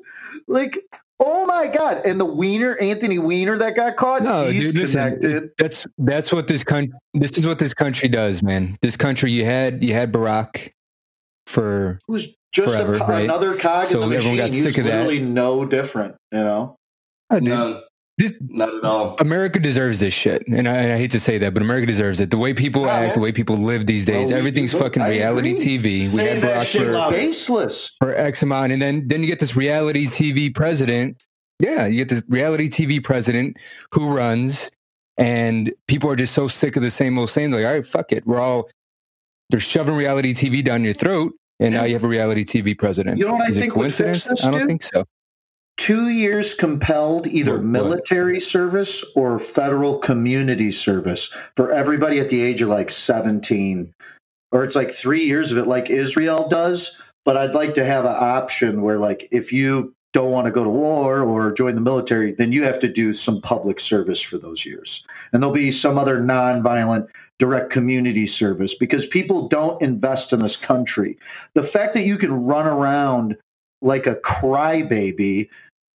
Like, 0.48 0.78
oh 1.20 1.46
my 1.46 1.68
god! 1.68 2.02
And 2.06 2.20
the 2.20 2.26
Wiener, 2.26 2.78
Anthony 2.80 3.18
Weiner, 3.18 3.58
that 3.58 3.76
got 3.76 3.96
caught. 3.96 4.22
No, 4.24 4.46
he's 4.48 4.72
dude, 4.72 4.82
listen, 4.82 5.04
connected. 5.20 5.50
that's 5.58 5.88
that's 5.98 6.32
what 6.34 6.48
this 6.48 6.64
country. 6.64 6.94
This 7.16 7.38
is 7.38 7.48
what 7.48 7.58
this 7.60 7.74
country 7.74 8.10
does, 8.10 8.44
man. 8.44 8.78
This 8.82 8.96
country, 8.98 9.32
you 9.32 9.46
had 9.46 9.84
you 9.84 9.94
had 9.94 10.12
Barack 10.12 10.72
for 11.48 12.00
It 12.08 12.12
was 12.12 12.36
just 12.54 12.72
forever, 12.74 12.96
a, 12.96 13.00
right? 13.08 13.24
another 13.26 13.56
cog 13.58 13.86
So 13.88 14.02
in 14.04 14.10
the 14.10 14.16
everyone 14.18 14.38
machine. 14.38 14.50
got 14.50 14.56
he 14.56 14.64
was 14.64 14.74
sick 14.76 14.78
of 14.80 14.86
that. 14.86 15.06
literally 15.08 15.20
no 15.20 15.66
different, 15.66 16.16
you 16.32 16.40
know. 16.44 16.76
Oh, 17.30 17.40
dude, 17.40 17.50
No, 17.50 17.82
this 18.20 18.34
not 18.42 18.74
at 18.76 18.84
all. 18.84 19.16
America 19.20 19.60
deserves 19.60 20.00
this 20.00 20.14
shit, 20.14 20.48
and 20.48 20.68
I, 20.70 20.94
I 20.94 20.98
hate 20.98 21.10
to 21.12 21.20
say 21.20 21.40
that, 21.40 21.54
but 21.56 21.64
America 21.64 21.88
deserves 21.88 22.20
it. 22.20 22.30
The 22.30 22.38
way 22.38 22.54
people 22.54 22.84
oh, 22.84 22.86
Yeah, 22.86 22.94
act, 22.94 23.06
man. 23.08 23.14
the 23.16 23.20
way 23.22 23.32
people 23.32 23.58
live 23.58 23.88
these 23.88 24.06
days, 24.06 24.28
Well, 24.28 24.36
we- 24.36 24.40
everything's 24.40 24.74
look, 24.74 24.84
fucking 24.84 25.02
I 25.02 25.10
reality 25.10 25.52
agree. 25.54 25.78
TV. 25.80 25.84
We 25.84 26.06
Say 26.06 26.30
had 26.36 26.44
that 26.44 26.58
Barack 26.62 26.66
shit 26.68 26.82
for, 26.84 26.92
loud. 26.94 27.12
Baseless. 27.12 27.92
for 27.98 28.14
X 28.16 28.44
amount, 28.44 28.72
and 28.72 28.82
then 28.82 29.08
then 29.08 29.22
you 29.22 29.28
get 29.28 29.40
this 29.40 29.56
reality 29.56 30.06
TV 30.08 30.54
president. 30.54 31.18
Yeah, 31.60 31.88
you 31.88 31.98
get 31.98 32.10
this 32.10 32.24
reality 32.28 32.68
TV 32.70 33.04
president 33.04 33.58
who 33.94 34.08
runs, 34.14 34.70
and 35.18 35.72
people 35.88 36.10
are 36.12 36.16
just 36.16 36.34
so 36.34 36.48
sick 36.48 36.76
of 36.76 36.84
the 36.84 36.92
same 36.92 37.18
old 37.18 37.30
same. 37.32 37.52
Like, 37.52 37.66
all 37.66 37.74
right, 37.74 37.86
fuck 37.86 38.12
it, 38.12 38.28
we're 38.28 38.40
all 38.40 38.70
they're 39.50 39.60
shoving 39.60 39.96
reality 39.96 40.34
TV 40.34 40.64
down 40.64 40.84
your 40.84 40.94
throat, 40.94 41.34
and 41.60 41.74
now 41.74 41.84
you 41.84 41.94
have 41.94 42.04
a 42.04 42.08
reality 42.08 42.44
TV 42.44 42.78
president. 42.78 43.18
You 43.18 43.26
know 43.28 43.34
what 43.34 43.48
I 43.48 43.50
Is 43.50 43.58
it 43.58 43.62
think 43.62 43.74
coincidence? 43.74 44.26
this, 44.26 44.44
I 44.44 44.52
don't 44.52 44.68
think 44.68 44.84
so. 44.84 45.06
Two 45.78 46.10
years 46.10 46.54
compelled 46.54 47.26
either 47.28 47.54
What- 47.54 47.62
what? 47.62 47.68
military 47.68 48.40
service 48.40 49.04
or 49.16 49.40
federal 49.40 49.98
community 49.98 50.72
service 50.72 51.34
for 51.56 51.72
everybody 51.72 52.20
at 52.20 52.30
the 52.30 52.42
age 52.42 52.62
of 52.62 52.70
like 52.70 52.92
17. 52.92 53.94
Or 54.52 54.64
it's 54.64 54.76
like 54.76 54.92
three 54.92 55.24
years 55.24 55.52
of 55.52 55.58
it, 55.58 55.66
like 55.68 55.90
Israel 55.90 56.48
does. 56.48 57.02
But 57.26 57.38
I'd 57.38 57.56
like 57.56 57.74
to 57.76 57.86
have 57.86 58.06
an 58.06 58.16
option 58.16 58.82
where, 58.82 59.00
like, 59.00 59.28
if 59.32 59.52
you 59.52 59.96
don't 60.14 60.32
want 60.32 60.46
to 60.46 60.52
go 60.52 60.64
to 60.64 60.70
war 60.70 61.22
or 61.22 61.52
join 61.52 61.76
the 61.76 61.82
military, 61.82 62.32
then 62.32 62.52
you 62.52 62.64
have 62.64 62.80
to 62.80 62.92
do 62.92 63.12
some 63.12 63.42
public 63.42 63.80
service 63.80 64.22
for 64.22 64.38
those 64.38 64.66
years. 64.66 65.06
And 65.32 65.42
there'll 65.42 65.54
be 65.54 65.72
some 65.72 65.98
other 65.98 66.20
nonviolent 66.20 67.08
direct 67.40 67.72
community 67.72 68.28
service 68.28 68.76
because 68.76 69.06
people 69.08 69.48
don't 69.48 69.82
invest 69.82 70.32
in 70.32 70.40
this 70.40 70.56
country. 70.56 71.18
The 71.56 71.64
fact 71.64 71.94
that 71.96 72.06
you 72.06 72.18
can 72.18 72.46
run 72.46 72.68
around 72.68 73.36
like 73.82 74.08
a 74.08 74.16
crybaby 74.16 75.50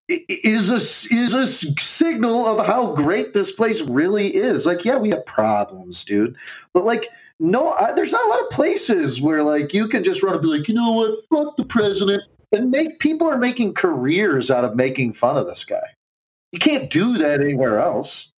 is 0.08 0.70
a 0.70 0.76
is 0.76 1.34
a 1.34 1.46
signal 1.46 2.46
of 2.46 2.66
how 2.66 2.92
great 2.92 3.32
this 3.32 3.50
place 3.50 3.82
really 3.82 4.34
is. 4.34 4.64
Like, 4.64 4.84
yeah, 4.84 4.96
we 4.96 5.10
have 5.10 5.26
problems, 5.26 6.04
dude, 6.04 6.36
but 6.72 6.84
like, 6.84 7.08
no, 7.40 7.72
I, 7.72 7.92
there's 7.92 8.12
not 8.12 8.24
a 8.24 8.28
lot 8.28 8.42
of 8.42 8.50
places 8.50 9.20
where 9.20 9.42
like 9.42 9.74
you 9.74 9.88
can 9.88 10.04
just 10.04 10.22
run 10.22 10.34
and 10.34 10.42
be 10.42 10.48
like, 10.48 10.68
you 10.68 10.74
know 10.74 10.92
what, 10.92 11.18
fuck 11.28 11.56
the 11.56 11.64
president, 11.64 12.22
and 12.54 12.70
make 12.70 12.98
people 13.00 13.28
are 13.28 13.38
making 13.38 13.74
careers 13.74 14.50
out 14.50 14.64
of 14.64 14.76
making 14.76 15.12
fun 15.12 15.36
of 15.36 15.46
this 15.46 15.64
guy. 15.64 15.94
You 16.52 16.58
can't 16.58 16.88
do 16.88 17.18
that 17.18 17.40
anywhere 17.40 17.80
else. 17.80 18.32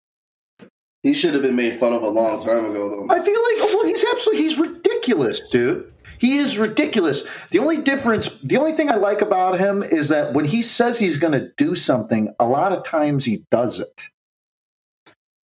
He 1.04 1.14
should 1.14 1.34
have 1.34 1.44
been 1.44 1.56
made 1.56 1.80
fun 1.80 1.94
of 1.94 2.02
a 2.02 2.10
long 2.10 2.42
time 2.42 2.66
ago, 2.66 2.90
though. 2.90 3.14
I 3.14 3.20
feel 3.20 3.42
like, 3.44 3.76
well, 3.76 3.86
he's 3.86 4.04
absolutely, 4.04 4.42
he's 4.42 4.58
ridiculous, 4.58 5.50
dude. 5.50 5.92
He 6.18 6.38
is 6.38 6.58
ridiculous. 6.58 7.28
The 7.52 7.60
only 7.60 7.82
difference, 7.82 8.40
the 8.40 8.58
only 8.58 8.72
thing 8.72 8.90
I 8.90 8.96
like 8.96 9.22
about 9.22 9.60
him 9.60 9.84
is 9.84 10.10
that 10.10 10.34
when 10.34 10.46
he 10.46 10.62
says 10.62 10.98
he's 10.98 11.18
going 11.18 11.34
to 11.34 11.52
do 11.58 11.76
something, 11.76 12.34
a 12.40 12.48
lot 12.48 12.72
of 12.72 12.84
times 12.84 13.26
he 13.26 13.46
does 13.52 13.80
it. 13.80 14.02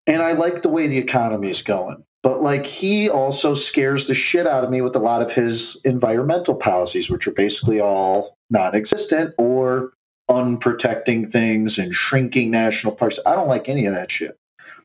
And 0.08 0.24
I 0.24 0.32
like 0.32 0.62
the 0.62 0.70
way 0.70 0.88
the 0.88 0.98
economy 0.98 1.50
is 1.50 1.62
going. 1.62 2.04
But 2.24 2.42
like 2.42 2.66
he 2.66 3.10
also 3.10 3.54
scares 3.54 4.08
the 4.08 4.16
shit 4.16 4.48
out 4.48 4.64
of 4.64 4.70
me 4.70 4.82
with 4.82 4.96
a 4.96 5.00
lot 5.00 5.22
of 5.22 5.32
his 5.32 5.80
environmental 5.84 6.56
policies, 6.56 7.10
which 7.10 7.28
are 7.28 7.32
basically 7.32 7.80
all 7.80 8.38
non 8.52 8.76
existent 8.76 9.34
or 9.40 9.94
unprotecting 10.30 11.30
things 11.30 11.78
and 11.78 11.94
shrinking 11.94 12.52
national 12.52 12.94
parks. 12.94 13.20
I 13.26 13.36
don't 13.36 13.48
like 13.48 13.68
any 13.68 13.86
of 13.86 13.94
that 13.96 14.12
shit. 14.12 14.38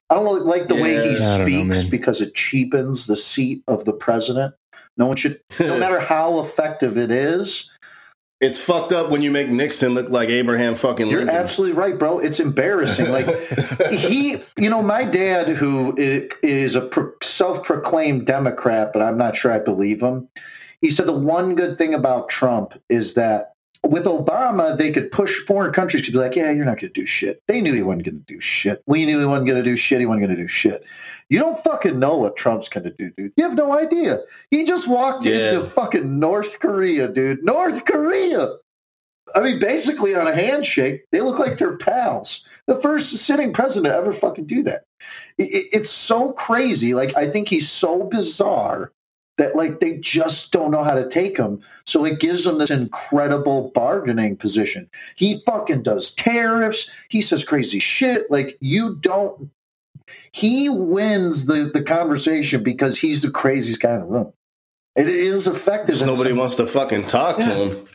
I 0.09 0.15
don't 0.15 0.45
like 0.47 0.69
the 0.69 0.75
way 0.77 0.95
he 0.95 1.15
Yeah. 1.21 1.39
Don't 1.39 1.69
know, 1.69 1.75
speaks 1.75 1.85
because 1.91 2.21
it 2.21 2.35
cheapens 2.35 3.07
the 3.07 3.17
seat 3.17 3.63
of 3.69 3.85
the 3.85 3.93
president. 3.93 4.55
No 4.97 5.07
one 5.07 5.17
should, 5.17 5.41
no 5.61 5.79
matter 5.81 6.01
how 6.01 6.41
effective 6.41 6.97
it 6.97 7.11
is. 7.11 7.71
it's 8.41 8.61
fucked 8.61 8.93
up 8.93 9.11
when 9.11 9.21
you 9.23 9.31
make 9.31 9.49
Nixon 9.49 9.95
look 9.95 10.09
like 10.11 10.29
Abraham 10.29 10.75
fucking 10.75 11.09
You're 11.09 11.21
Lincoln. 11.21 11.37
absolutely 11.37 11.77
right, 11.77 11.99
bro. 11.99 12.19
It's 12.19 12.39
embarrassing. 12.41 13.11
Like 13.11 13.27
he, 13.93 14.37
you 14.57 14.71
know, 14.71 14.83
my 14.83 15.05
dad, 15.05 15.49
who 15.49 15.95
is 15.99 16.77
a 16.77 16.89
self-proclaimed 17.23 18.27
Democrat, 18.27 18.93
but 18.93 19.03
I'm 19.03 19.19
not 19.19 19.37
sure 19.37 19.53
I 19.53 19.59
believe 19.59 20.03
him. 20.03 20.29
He 20.83 20.91
said 20.91 21.07
the 21.07 21.13
one 21.13 21.55
good 21.55 21.79
thing 21.79 21.95
about 21.95 22.29
Trump 22.29 22.75
is 22.89 23.15
that 23.15 23.53
with 23.87 24.05
Obama, 24.05 24.77
they 24.77 24.91
could 24.93 25.11
push 25.11 25.39
foreign 25.47 25.73
countries 25.73 26.05
to 26.07 26.13
be 26.13 26.19
like, 26.19 26.35
"Yeah, 26.37 26.51
you're 26.51 26.65
not 26.65 26.81
going 26.81 26.93
to 26.93 27.01
do 27.01 27.07
shit." 27.07 27.41
They 27.49 27.61
knew 27.61 27.73
he 27.73 27.83
wasn't 27.83 28.05
going 28.05 28.25
to 28.25 28.33
do 28.35 28.41
shit. 28.41 28.83
We 28.87 29.07
knew 29.07 29.19
he 29.19 29.25
wasn't 29.25 29.47
going 29.47 29.63
to 29.63 29.69
do 29.71 29.77
shit. 29.77 30.01
He 30.01 30.07
wasn't 30.07 30.27
going 30.27 30.37
to 30.37 30.43
do 30.43 30.49
shit. 30.49 30.85
You 31.29 31.39
don't 31.39 31.59
fucking 31.63 31.99
know 31.99 32.17
what 32.17 32.37
Trump's 32.37 32.69
going 32.69 32.85
to 32.85 32.91
do, 32.91 33.11
dude. 33.17 33.33
You 33.37 33.45
have 33.45 33.57
no 33.57 33.77
idea. 33.77 34.21
He 34.51 34.65
just 34.65 34.89
walked 34.89 35.25
Yeah. 35.25 35.53
into 35.53 35.71
fucking 35.71 36.19
North 36.19 36.61
Korea, 36.61 37.09
dude. 37.09 37.45
North 37.45 37.85
Korea. 37.85 38.51
I 39.35 39.41
mean, 39.41 39.59
basically 39.59 40.15
on 40.15 40.29
a 40.29 40.35
handshake, 40.35 41.05
they 41.11 41.21
look 41.21 41.39
like 41.41 41.59
they're 41.59 41.77
pals. 41.77 42.47
The 42.69 42.77
first 42.77 43.11
sitting 43.17 43.53
president 43.53 43.93
to 43.93 43.99
ever 43.99 44.13
fucking 44.13 44.47
do 44.47 44.63
that. 44.65 44.85
It's 45.37 45.91
so 45.91 46.33
crazy. 46.33 46.95
Like, 46.95 47.17
I 47.17 47.29
think 47.29 47.49
he's 47.49 47.69
so 47.69 48.05
bizarre 48.05 48.93
that 49.39 49.55
like 49.55 49.81
they 49.81 49.99
just 49.99 50.53
don't 50.53 50.71
know 50.71 50.85
how 50.85 50.95
to 50.95 51.09
take 51.09 51.37
him. 51.37 51.61
So 51.85 52.05
it 52.05 52.21
gives 52.21 52.45
them 52.45 52.59
this 52.59 52.71
incredible 52.71 53.71
bargaining 53.75 54.37
position. 54.37 54.89
He 55.15 55.43
fucking 55.47 55.83
does 55.83 56.15
tariffs. 56.15 56.91
He 57.09 57.21
says 57.21 57.45
crazy 57.45 57.79
shit. 57.79 58.31
Like 58.31 58.57
you 58.61 58.97
don't. 58.97 59.51
He 60.33 60.69
wins 60.69 61.47
the 61.47 61.71
the 61.73 61.83
conversation 61.83 62.63
because 62.63 62.99
he's 62.99 63.23
the 63.23 63.31
craziest 63.31 63.83
guy 63.83 63.95
in 63.95 64.01
the 64.01 64.07
room. 64.07 64.33
It 64.95 65.09
is 65.09 65.47
effective. 65.47 66.01
Nobody 66.01 66.33
wants 66.33 66.55
to 66.57 66.67
fucking 66.67 67.07
talk 67.07 67.37
to 67.37 67.45
him. 67.45 67.87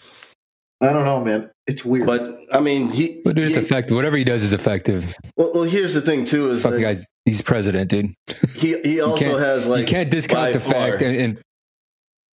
I 0.82 0.94
don't 0.94 1.06
know, 1.06 1.24
man. 1.24 1.50
It's 1.72 1.86
weird. 1.86 2.06
But 2.08 2.40
I 2.52 2.60
mean, 2.60 2.90
he. 2.90 3.22
But 3.24 3.38
it's 3.38 3.56
he- 3.56 3.62
effective. 3.62 3.96
Whatever 3.96 4.18
he 4.18 4.24
does 4.24 4.44
is 4.44 4.54
effective. 4.54 5.14
well, 5.38 5.52
well, 5.54 5.64
here's 5.64 5.94
the 5.94 6.02
thing 6.02 6.26
too: 6.26 6.52
is 6.52 6.64
Fuck 6.64 6.74
the 6.74 6.82
guy's. 6.82 7.08
He's 7.26 7.42
president, 7.42 7.90
dude. 7.90 8.14
he 8.56 8.80
he 8.84 9.00
also 9.02 9.38
has 9.38 9.68
like 9.68 9.82
you 9.82 9.86
can't 9.88 10.10
discount 10.10 10.54
the 10.54 10.60
far- 10.60 10.74
fact. 10.74 11.02
And, 11.04 11.40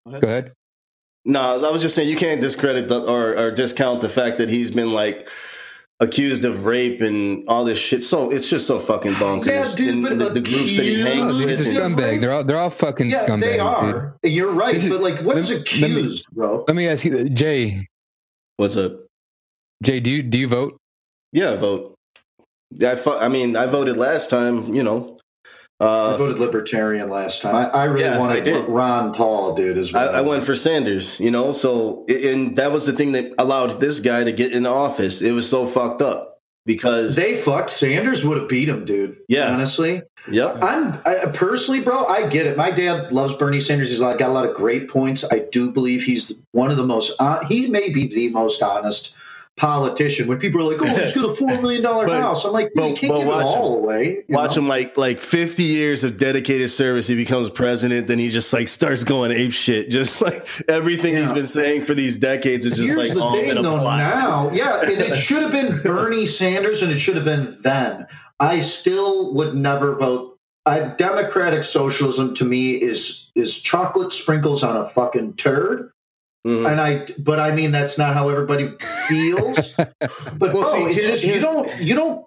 and 0.05 0.21
go 0.21 0.27
ahead. 0.27 0.51
No, 1.25 1.39
I 1.41 1.53
was- 1.53 1.63
I 1.63 1.71
was 1.71 1.81
just 1.81 1.95
saying 1.95 2.09
you 2.09 2.17
can't 2.17 2.41
discredit 2.41 2.89
the, 2.89 3.01
or, 3.01 3.37
or 3.37 3.51
discount 3.51 4.01
the 4.01 4.09
fact 4.09 4.39
that 4.39 4.49
he's 4.49 4.71
been 4.71 4.91
like 4.91 5.29
accused 6.01 6.43
of 6.43 6.65
rape 6.65 6.99
and 6.99 7.47
all 7.47 7.63
this 7.63 7.79
shit. 7.79 8.03
So 8.03 8.29
it's 8.29 8.49
just 8.49 8.67
so 8.67 8.77
fucking 8.77 9.13
bonkers. 9.13 9.45
Yeah, 9.45 9.73
dude, 9.75 9.87
And 9.87 10.03
but 10.03 10.19
the, 10.19 10.29
the 10.29 10.41
groups 10.41 10.75
that 10.75 10.83
he 10.83 10.95
accused- 11.01 11.07
hangs 11.07 11.35
oh, 11.35 11.39
with. 11.39 11.49
he's 11.49 11.73
a 11.73 11.75
scumbag. 11.79 12.19
They're 12.19 12.33
all 12.33 12.43
they're 12.43 12.57
all 12.57 12.69
fucking 12.69 13.09
yeah, 13.09 13.25
scumbags. 13.25 13.39
they 13.39 13.51
dude. 13.53 13.59
are. 13.61 14.17
You're 14.23 14.51
right, 14.51 14.75
is- 14.75 14.89
but 14.89 15.01
like, 15.01 15.19
what 15.21 15.37
is 15.37 15.49
let- 15.49 15.59
let 15.81 15.91
me- 15.91 15.99
accused, 15.99 16.27
bro? 16.33 16.65
Let 16.67 16.75
me 16.75 16.89
ask 16.89 17.05
you, 17.05 17.29
Jay. 17.29 17.87
What's 18.57 18.75
up? 18.75 18.97
Jay, 19.83 19.99
do 19.99 20.09
you 20.09 20.23
do 20.23 20.37
you 20.37 20.47
vote? 20.47 20.77
Yeah, 21.31 21.51
I 21.51 21.55
vote. 21.57 21.95
I, 22.83 22.95
fu- 22.95 23.11
I 23.11 23.27
mean, 23.27 23.55
I 23.55 23.65
voted 23.67 23.97
last 23.97 24.29
time. 24.29 24.73
You 24.73 24.83
know, 24.83 25.19
uh, 25.79 26.15
I 26.15 26.17
voted 26.17 26.39
Libertarian 26.39 27.09
last 27.09 27.41
time. 27.41 27.55
I, 27.55 27.69
I 27.69 27.83
really 27.85 28.05
Yeah, 28.05 28.15
I 28.15 28.19
wanted 28.19 28.43
did. 28.45 28.67
Ron 28.69 29.13
Paul, 29.13 29.55
dude. 29.55 29.77
Is 29.77 29.93
I, 29.93 30.05
what 30.05 30.15
I 30.15 30.21
went 30.21 30.43
for 30.43 30.55
Sanders. 30.55 31.19
You 31.19 31.31
know, 31.31 31.51
so 31.51 32.05
and 32.07 32.55
that 32.55 32.71
was 32.71 32.85
the 32.85 32.93
thing 32.93 33.11
that 33.11 33.33
allowed 33.37 33.79
this 33.79 33.99
guy 33.99 34.23
to 34.23 34.31
get 34.31 34.53
in 34.53 34.63
the 34.63 34.69
office. 34.71 35.21
It 35.21 35.33
was 35.33 35.49
so 35.49 35.67
fucked 35.67 36.01
up 36.01 36.39
because 36.65 37.15
They 37.15 37.35
fucked. 37.35 37.69
Sanders 37.69 38.25
would 38.25 38.37
have 38.37 38.49
beat 38.49 38.69
him, 38.69 38.85
dude. 38.85 39.17
Yeah. 39.27 39.53
honestly, 39.53 40.01
yep. 40.31 40.63
I'm 40.63 41.01
I, 41.05 41.25
personally, 41.33 41.81
bro. 41.81 42.05
I 42.05 42.27
get 42.27 42.47
it. 42.47 42.55
My 42.55 42.71
dad 42.71 43.11
loves 43.11 43.35
Bernie 43.35 43.59
Sanders. 43.59 43.89
He's 43.89 44.01
like 44.01 44.19
got 44.19 44.29
a 44.29 44.33
lot 44.33 44.47
of 44.47 44.55
great 44.55 44.89
points. 44.89 45.25
I 45.29 45.45
do 45.51 45.71
believe 45.71 46.03
he's 46.03 46.41
one 46.53 46.71
of 46.71 46.77
the 46.77 46.85
most. 46.85 47.19
Uh, 47.19 47.45
he 47.45 47.67
may 47.67 47.89
be 47.89 48.07
the 48.07 48.29
most 48.29 48.63
honest 48.63 49.15
politician. 49.57 50.27
When 50.27 50.39
people 50.39 50.62
are 50.62 50.72
like, 50.72 50.81
"Oh, 50.81 50.95
he's 51.01 51.13
got 51.13 51.25
a 51.29 51.36
four 51.36 51.48
million 51.62 51.81
dollar 51.81 52.07
house," 52.07 52.45
I'm 52.45 52.51
like, 52.53 52.72
but- 52.75 52.89
"You 52.89 52.95
can't 52.95 53.12
but 53.13 53.19
give 53.19 53.27
it 53.27 53.33
all 53.33 53.75
away." 53.77 54.24
you 54.27 54.36
Watch 54.36 54.55
know? 54.55 54.63
him 54.63 54.67
like 54.67 54.98
like 54.98 55.19
fifty 55.19 55.63
years 55.63 56.03
of 56.03 56.17
dedicated 56.17 56.69
service. 56.69 57.07
He 57.07 57.15
becomes 57.15 57.50
president, 57.50 58.07
then 58.07 58.19
he 58.19 58.29
just 58.29 58.51
like 58.53 58.67
starts 58.67 59.03
going 59.03 59.31
ape 59.31 59.53
shit. 59.53 59.89
Just 59.93 60.22
like 60.22 60.48
everything 60.67 61.15
he's 61.15 61.31
been 61.31 61.48
saying 61.48 61.86
for 61.86 61.93
these 61.93 62.17
decades 62.17 62.65
is 62.65 62.77
just 62.77 62.88
Here's 62.95 63.10
like 63.10 63.13
the 63.17 63.24
all 63.24 63.33
thing, 63.33 63.62
though. 63.62 63.83
Now, 63.83 64.50
yeah, 64.51 64.81
and 64.81 64.89
it 64.91 65.15
should 65.17 65.43
have 65.43 65.51
been 65.51 65.81
Bernie 65.83 66.25
Sanders, 66.25 66.81
and 66.81 66.91
it 66.91 67.00
should 67.00 67.15
have 67.15 67.25
been 67.25 67.57
then. 67.62 68.07
I 68.39 68.60
still 68.62 69.33
would 69.36 69.53
never 69.55 69.95
vote. 69.95 70.39
I, 70.65 70.79
democratic 70.79 71.63
socialism 71.63 72.33
to 72.36 72.45
me 72.45 72.74
is 72.75 73.31
is 73.36 73.62
chocolate 73.62 74.13
sprinkles 74.13 74.63
on 74.63 74.77
a 74.77 74.86
fucking 74.86 75.36
turd. 75.36 75.91
Mhm. 76.45 76.69
And 76.69 76.81
I, 76.81 77.07
but 77.19 77.39
I 77.39 77.55
mean 77.55 77.71
that's 77.71 77.97
not 77.97 78.13
how 78.15 78.29
everybody 78.29 78.69
feels. 79.07 79.73
But 79.77 80.39
Well, 80.39 80.51
bro, 80.51 80.63
see, 80.73 80.83
it's 80.83 80.95
here's- 81.01 81.21
just 81.21 81.23
you 81.35 81.39
don't 81.41 81.79
you 81.81 81.95
don't 81.95 82.25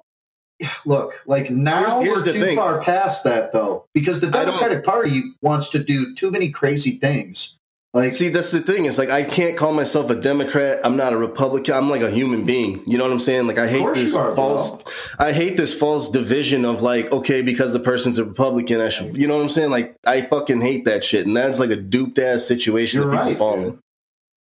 look 0.86 1.22
like 1.26 1.50
now 1.50 2.00
Here's- 2.00 2.04
here's 2.04 2.24
we're 2.26 2.32
too 2.32 2.40
thing. 2.40 2.56
far 2.56 2.80
past 2.80 3.24
that 3.24 3.52
though 3.52 3.84
because 3.92 4.20
the 4.20 4.30
Democratic 4.30 4.84
Party 4.84 5.22
wants 5.42 5.68
to 5.70 5.82
do 5.82 6.14
too 6.14 6.30
many 6.30 6.50
crazy 6.50 6.92
things. 6.92 7.58
Like 7.92 8.12
See, 8.12 8.28
that's 8.28 8.50
the 8.50 8.60
thing. 8.60 8.84
It's 8.84 8.98
like 8.98 9.10
I 9.10 9.22
can't 9.22 9.56
call 9.56 9.72
myself 9.72 10.10
a 10.10 10.14
Democrat. 10.14 10.80
I'm 10.84 10.96
not 10.96 11.14
a 11.14 11.16
Republican. 11.16 11.74
I'm 11.74 11.88
like 11.88 12.02
a 12.02 12.10
human 12.10 12.44
being. 12.44 12.82
You 12.86 12.98
know 12.98 13.04
what 13.04 13.12
I'm 13.12 13.18
saying? 13.18 13.46
Like 13.46 13.56
I 13.58 13.66
hate 13.66 13.86
this 13.94 14.12
you 14.12 14.18
are, 14.18 14.26
bro. 14.26 14.34
false. 14.34 14.84
I 15.18 15.32
hate 15.32 15.56
this 15.56 15.72
false 15.72 16.10
division 16.10 16.66
of 16.66 16.82
like, 16.82 17.10
okay, 17.10 17.40
because 17.40 17.72
the 17.72 17.78
person's 17.80 18.18
a 18.18 18.24
Republican, 18.26 18.82
I 18.82 18.90
should. 18.90 19.16
You 19.16 19.26
know 19.26 19.36
what 19.36 19.42
I'm 19.44 19.48
saying? 19.48 19.70
Like 19.70 19.96
I 20.06 20.22
fucking 20.22 20.60
hate 20.60 20.84
that 20.84 21.04
shit, 21.04 21.26
and 21.26 21.34
that's 21.36 21.58
like 21.58 21.70
a 21.70 21.76
duped 21.76 22.18
ass 22.18 22.44
situation 22.44 23.00
You're 23.00 23.10
that 23.12 23.16
people 23.16 23.28
right, 23.30 23.38
fall 23.38 23.56
dude. 23.56 23.66
in. 23.74 23.78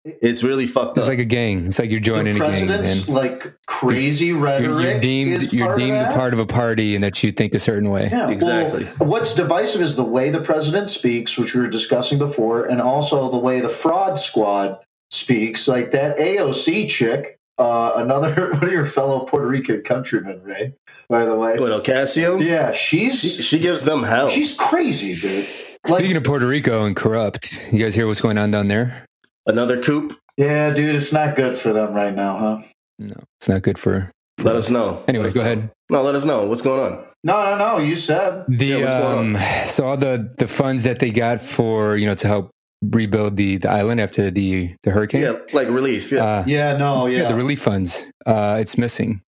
It's 0.05 0.43
really 0.43 0.67
fucked 0.67 0.97
It's 0.97 1.07
up. 1.07 1.09
It's 1.11 1.17
like 1.17 1.19
a 1.19 1.25
gang. 1.25 1.65
It's 1.65 1.79
like 1.79 1.89
you're 1.89 1.99
joining 1.99 2.37
the 2.37 2.45
a 2.45 2.51
gang, 2.51 2.67
man. 2.67 2.77
president's 2.77 3.09
like 3.09 3.53
crazy 3.65 4.27
You're, 4.27 4.39
rhetoric. 4.39 4.83
you're 4.83 4.99
deemed 4.99 5.33
is 5.33 5.51
you're 5.51 5.65
part 5.65 5.79
of 5.79 5.85
deemed 5.85 5.97
a 5.97 6.01
that. 6.03 6.13
part 6.15 6.33
of 6.33 6.39
a 6.39 6.45
party 6.45 6.93
and 6.93 7.03
that 7.03 7.23
you 7.23 7.31
think 7.31 7.55
a 7.55 7.59
certain 7.59 7.89
way. 7.89 8.09
Yeah, 8.11 8.25
well, 8.25 8.29
Exactly. 8.29 8.83
what's 8.99 9.33
divisive 9.33 9.81
is 9.81 9.95
the 9.95 10.03
way 10.03 10.29
the 10.29 10.41
president 10.41 10.91
speaks, 10.91 11.37
which 11.39 11.55
we 11.55 11.61
were 11.61 11.69
discussing 11.69 12.19
before, 12.19 12.65
and 12.65 12.81
also 12.81 13.31
the 13.31 13.37
way 13.39 13.59
the 13.61 13.69
fraud 13.69 14.19
squad 14.19 14.77
speaks. 15.09 15.67
Like 15.67 15.89
that 15.91 16.17
AOC 16.19 16.87
chick, 16.87 17.39
uh, 17.57 17.93
another 17.95 18.51
one 18.53 18.63
of 18.63 18.71
your 18.71 18.85
fellow 18.85 19.21
Puerto 19.25 19.47
Rican 19.47 19.81
countrymen, 19.81 20.41
Ray. 20.43 20.73
By 21.09 21.25
the 21.25 21.35
way, 21.35 21.57
What 21.59 21.71
Ocasio? 21.83 22.43
yeah, 22.43 22.71
She, 22.73 23.09
she's 23.11 23.43
she 23.45 23.59
gives 23.59 23.83
them 23.85 24.03
hell. 24.03 24.29
she's 24.29 24.55
crazy, 24.55 25.15
dude. 25.15 25.45
Like, 25.87 25.99
Speaking 25.99 26.17
of 26.17 26.23
Puerto 26.23 26.47
Rico 26.47 26.83
and 26.85 26.95
corrupt, 26.95 27.59
you 27.71 27.77
guys 27.79 27.93
hear 27.93 28.07
what's 28.07 28.21
going 28.21 28.39
on 28.39 28.49
down 28.51 28.67
there? 28.67 29.04
Another 29.47 29.81
coup. 29.81 30.09
yeah, 30.37 30.71
dude, 30.73 30.95
it's 30.95 31.13
not 31.13 31.35
good 31.35 31.55
for 31.57 31.71
them 31.73 31.93
right 31.93 32.13
now, 32.15 32.37
huh? 32.37 32.67
No, 32.99 33.15
it's 33.39 33.49
not 33.49 33.61
good 33.61 33.77
for. 33.77 34.11
Let 34.39 34.55
us 34.55 34.69
know. 34.69 35.03
Anyways, 35.07 35.33
go 35.33 35.41
know. 35.41 35.45
ahead. 35.51 35.71
No, 35.89 36.01
let 36.03 36.15
us 36.15 36.25
know 36.25 36.45
what's 36.47 36.61
going 36.61 36.81
on. 36.81 37.05
No, 37.23 37.43
no, 37.51 37.57
no. 37.57 37.77
You 37.79 37.95
said 37.95 38.45
The 38.47 38.65
Yeah, 38.65 38.77
what's 38.81 38.93
going 38.93 39.35
um, 39.35 39.67
so 39.67 39.87
all 39.87 39.97
the 39.97 40.33
the 40.37 40.47
funds 40.47 40.83
that 40.83 40.99
they 40.99 41.09
got 41.09 41.41
for 41.41 41.95
you 41.97 42.05
know 42.05 42.13
to 42.15 42.27
help 42.27 42.51
rebuild 42.83 43.35
the 43.37 43.57
the 43.57 43.69
island 43.69 43.99
after 44.01 44.29
the 44.29 44.73
the 44.83 44.91
hurricane. 44.91 45.21
Yeah, 45.21 45.33
like 45.53 45.67
relief. 45.69 46.11
Yeah. 46.11 46.23
Uh, 46.23 46.43
yeah, 46.47 46.77
no, 46.77 47.05
yeah. 47.07 47.23
yeah. 47.23 47.27
the 47.29 47.35
relief 47.35 47.61
funds. 47.61 48.05
Uh, 48.25 48.57
it's 48.59 48.77
missing. 48.77 49.21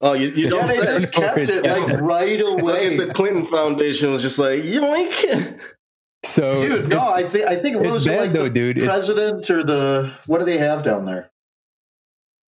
oh, 0.00 0.12
you, 0.14 0.28
you 0.30 0.48
don't 0.50 0.60
yeah, 0.60 0.66
they 0.66 0.74
say 0.74 0.82
It's- 0.82 1.00
just 1.02 1.14
kept 1.14 1.38
it 1.38 1.64
like 1.64 2.00
right 2.00 2.40
away. 2.52 2.96
the 2.96 3.12
Clinton 3.12 3.44
Foundation 3.46 4.12
was 4.12 4.22
just 4.22 4.38
like 4.38 4.60
yoink. 4.62 5.58
So 6.24 6.58
Dude, 6.66 6.88
no, 6.88 7.00
I 7.00 7.22
think 7.22 7.46
I 7.46 7.56
think 7.56 7.76
what 7.76 7.86
it's 7.86 7.94
was 7.96 8.06
bad 8.06 8.20
like 8.20 8.32
though, 8.32 8.44
the 8.44 8.50
dude. 8.50 8.78
It's- 8.78 8.88
president 8.88 9.48
or 9.50 9.62
the 9.62 10.12
what 10.26 10.38
do 10.38 10.44
they 10.44 10.58
have 10.58 10.82
down 10.82 11.04
there? 11.04 11.30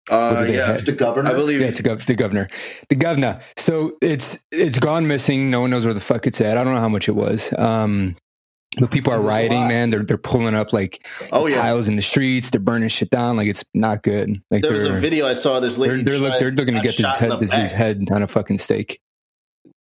Uh, 0.10 0.34
What 0.34 0.40
do 0.42 0.52
they 0.52 0.58
yeah, 0.58 0.68
have? 0.68 0.86
The 0.86 0.92
governor. 0.92 1.32
I 1.32 1.34
believe. 1.34 1.62
Yeah, 1.62 1.68
it's 1.68 1.80
a 1.80 1.84
gov- 1.84 2.06
the 2.06 2.14
governor. 2.16 2.48
The 2.90 2.96
governor. 2.96 3.40
So 3.58 3.98
it's 4.02 4.38
it's 4.52 4.78
gone 4.78 5.08
missing. 5.08 5.50
No 5.50 5.62
one 5.62 5.72
knows 5.72 5.84
where 5.84 5.96
the 5.96 6.00
fuck 6.02 6.28
it's 6.28 6.40
at. 6.42 6.58
I 6.58 6.64
don't 6.64 6.76
know 6.76 6.80
how 6.80 6.90
much 6.90 7.10
it 7.10 7.14
was. 7.16 7.52
Um, 7.58 8.16
but 8.80 8.92
people 8.92 9.12
are 9.14 9.18
It 9.18 9.22
was 9.24 9.34
a 9.34 9.36
rioting, 9.38 9.68
man. 9.68 9.90
They're 9.90 10.04
they're 10.04 10.18
pulling 10.20 10.54
up 10.54 10.74
like 10.74 11.06
oh 11.32 11.48
yeah, 11.48 11.56
tiles 11.62 11.88
in 11.88 11.96
the 11.96 12.02
streets. 12.04 12.52
They're 12.52 12.62
burning 12.62 12.90
shit 12.90 13.10
down. 13.10 13.36
Like 13.36 13.48
it's 13.48 13.64
not 13.74 14.04
good. 14.04 14.40
Like 14.52 14.62
there 14.62 14.74
was 14.74 14.86
a 14.86 14.94
video 14.94 15.26
I 15.28 15.34
saw. 15.34 15.60
This 15.60 15.78
they're 15.78 15.98
they're, 15.98 16.20
look, 16.20 16.40
they're 16.40 16.52
looking 16.52 16.76
to 16.76 16.82
get 16.82 16.98
this 16.98 17.16
head 17.16 17.32
the 17.32 17.38
this 17.38 17.72
head 17.72 18.08
on 18.12 18.22
a 18.22 18.28
fucking 18.28 18.60
stake. 18.60 19.00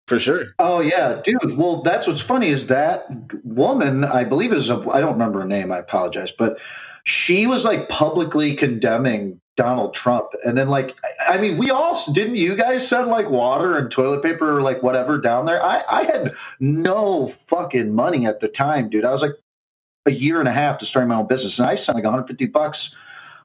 For 0.08 0.20
sure. 0.20 0.46
Oh 0.60 0.82
yeah, 0.82 1.22
dude. 1.24 1.58
Well, 1.58 1.82
that's 1.82 2.08
what's 2.08 2.22
funny 2.22 2.50
is 2.50 2.68
that 2.68 3.06
woman. 3.44 4.04
I 4.04 4.24
believe 4.24 4.52
is 4.52 4.70
a. 4.70 4.76
I 4.92 5.00
don't 5.00 5.14
remember 5.14 5.42
her 5.42 5.48
name. 5.48 5.72
I 5.72 5.78
apologize, 5.78 6.32
but 6.32 6.60
she 7.06 7.48
was 7.48 7.64
like 7.64 7.88
publicly 7.90 8.56
condemning 8.56 9.40
Donald 9.56 9.94
Trump, 9.94 10.28
and 10.44 10.58
then 10.58 10.68
like 10.68 10.98
I 11.30 11.38
mean, 11.38 11.58
we 11.58 11.70
all 11.70 11.98
didn't. 12.14 12.36
You 12.36 12.58
guys 12.58 12.88
send 12.88 13.08
like 13.08 13.30
water 13.30 13.78
and 13.78 13.90
toilet 13.90 14.24
paper 14.24 14.58
or 14.58 14.62
like 14.62 14.84
whatever 14.84 15.18
down 15.18 15.46
there. 15.46 15.64
I 15.64 15.84
I 15.90 16.04
had 16.04 16.34
no 16.60 17.28
fucking 17.28 17.96
money 17.96 18.26
at 18.26 18.42
the 18.42 18.50
time, 18.50 18.90
dude. 18.90 19.06
I 19.06 19.12
was 19.12 19.22
like 19.22 19.36
a 20.06 20.12
year 20.12 20.40
and 20.40 20.50
a 20.50 20.54
half 20.54 20.80
to 20.80 20.86
start 20.86 21.08
my 21.08 21.16
own 21.16 21.28
business, 21.28 21.60
and 21.60 21.70
I 21.70 21.76
sent 21.76 21.96
like 21.96 22.04
150 22.04 22.46
bucks 22.48 22.94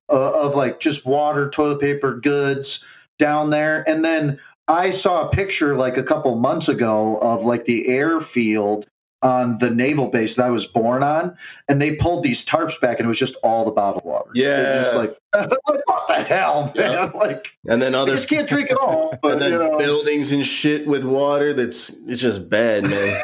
uh, 0.08 0.32
of 0.32 0.56
like 0.56 0.80
just 0.80 1.06
water, 1.06 1.48
toilet 1.48 1.80
paper, 1.80 2.18
goods 2.18 2.84
down 3.18 3.50
there, 3.50 3.88
and 3.88 4.04
then. 4.04 4.40
I 4.68 4.90
saw 4.90 5.26
a 5.26 5.30
picture 5.30 5.76
like 5.76 5.96
a 5.96 6.02
couple 6.02 6.34
months 6.36 6.68
ago 6.68 7.16
of 7.22 7.42
like 7.44 7.64
the 7.64 7.88
airfield 7.88 8.86
on 9.20 9.58
the 9.58 9.68
naval 9.70 10.08
base 10.10 10.36
that 10.36 10.46
I 10.46 10.50
was 10.50 10.64
born 10.66 11.02
on, 11.02 11.36
and 11.68 11.82
they 11.82 11.96
pulled 11.96 12.22
these 12.22 12.44
tarps 12.46 12.80
back, 12.80 12.98
and 13.00 13.06
it 13.06 13.08
was 13.08 13.18
just 13.18 13.34
all 13.42 13.64
the 13.64 13.72
bottled 13.72 14.04
water. 14.04 14.30
They're 14.32 14.74
Yeah. 14.74 14.82
just 14.82 14.94
like, 14.94 15.16
like 15.34 15.50
what 15.86 16.06
the 16.08 16.22
hell, 16.22 16.72
man? 16.76 16.92
Yeah. 16.92 17.10
Like, 17.14 17.56
And 17.68 17.82
then 17.82 17.94
I 17.96 17.98
other 17.98 18.14
just 18.14 18.28
can't 18.28 18.48
drink 18.48 18.70
it 18.70 18.76
all. 18.76 19.18
But 19.22 19.32
and 19.32 19.40
then 19.42 19.52
you 19.52 19.58
know, 19.58 19.76
buildings 19.78 20.30
and 20.30 20.46
shit 20.46 20.86
with 20.86 21.04
water. 21.04 21.52
That's 21.52 21.90
it's 22.06 22.20
just 22.20 22.48
bad, 22.48 22.84
man. 22.84 23.20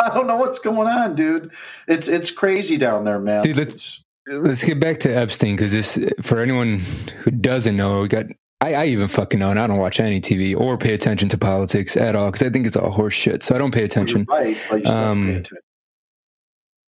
I 0.00 0.10
don't 0.14 0.26
know 0.28 0.36
what's 0.36 0.58
going 0.60 0.86
on, 0.88 1.16
dude. 1.16 1.50
It's 1.88 2.06
it's 2.06 2.30
crazy 2.30 2.76
down 2.76 3.04
there, 3.04 3.18
man. 3.18 3.42
Dude, 3.42 3.56
let's- 3.56 3.72
It's- 3.74 3.98
Let's 4.28 4.62
get 4.62 4.78
back 4.78 5.00
to 5.00 5.10
Epstein 5.10 5.56
because 5.56 5.72
this, 5.72 5.98
for 6.22 6.38
anyone 6.38 6.78
who 7.24 7.32
doesn't 7.32 7.76
know, 7.76 8.02
we 8.02 8.06
got. 8.08 8.26
I, 8.62 8.74
I 8.74 8.86
even 8.86 9.08
fucking 9.08 9.40
know, 9.40 9.50
and 9.50 9.58
I 9.58 9.66
don't 9.66 9.78
watch 9.78 9.98
any 9.98 10.20
TV 10.20 10.56
or 10.56 10.78
pay 10.78 10.94
attention 10.94 11.28
to 11.30 11.38
politics 11.38 11.96
at 11.96 12.14
all 12.14 12.30
because 12.30 12.46
I 12.46 12.50
think 12.50 12.66
it's 12.66 12.76
all 12.76 12.90
horse 12.90 13.14
shit. 13.14 13.42
So 13.42 13.54
I 13.56 13.58
don't 13.58 13.74
pay 13.74 13.82
attention. 13.82 14.24
right, 14.28 14.56
but 14.70 14.78
you 14.78 14.84
still 14.84 14.94
have 14.94 15.04
to 15.04 15.10
Um, 15.10 15.24
pay 15.24 15.30
attention. 15.32 15.58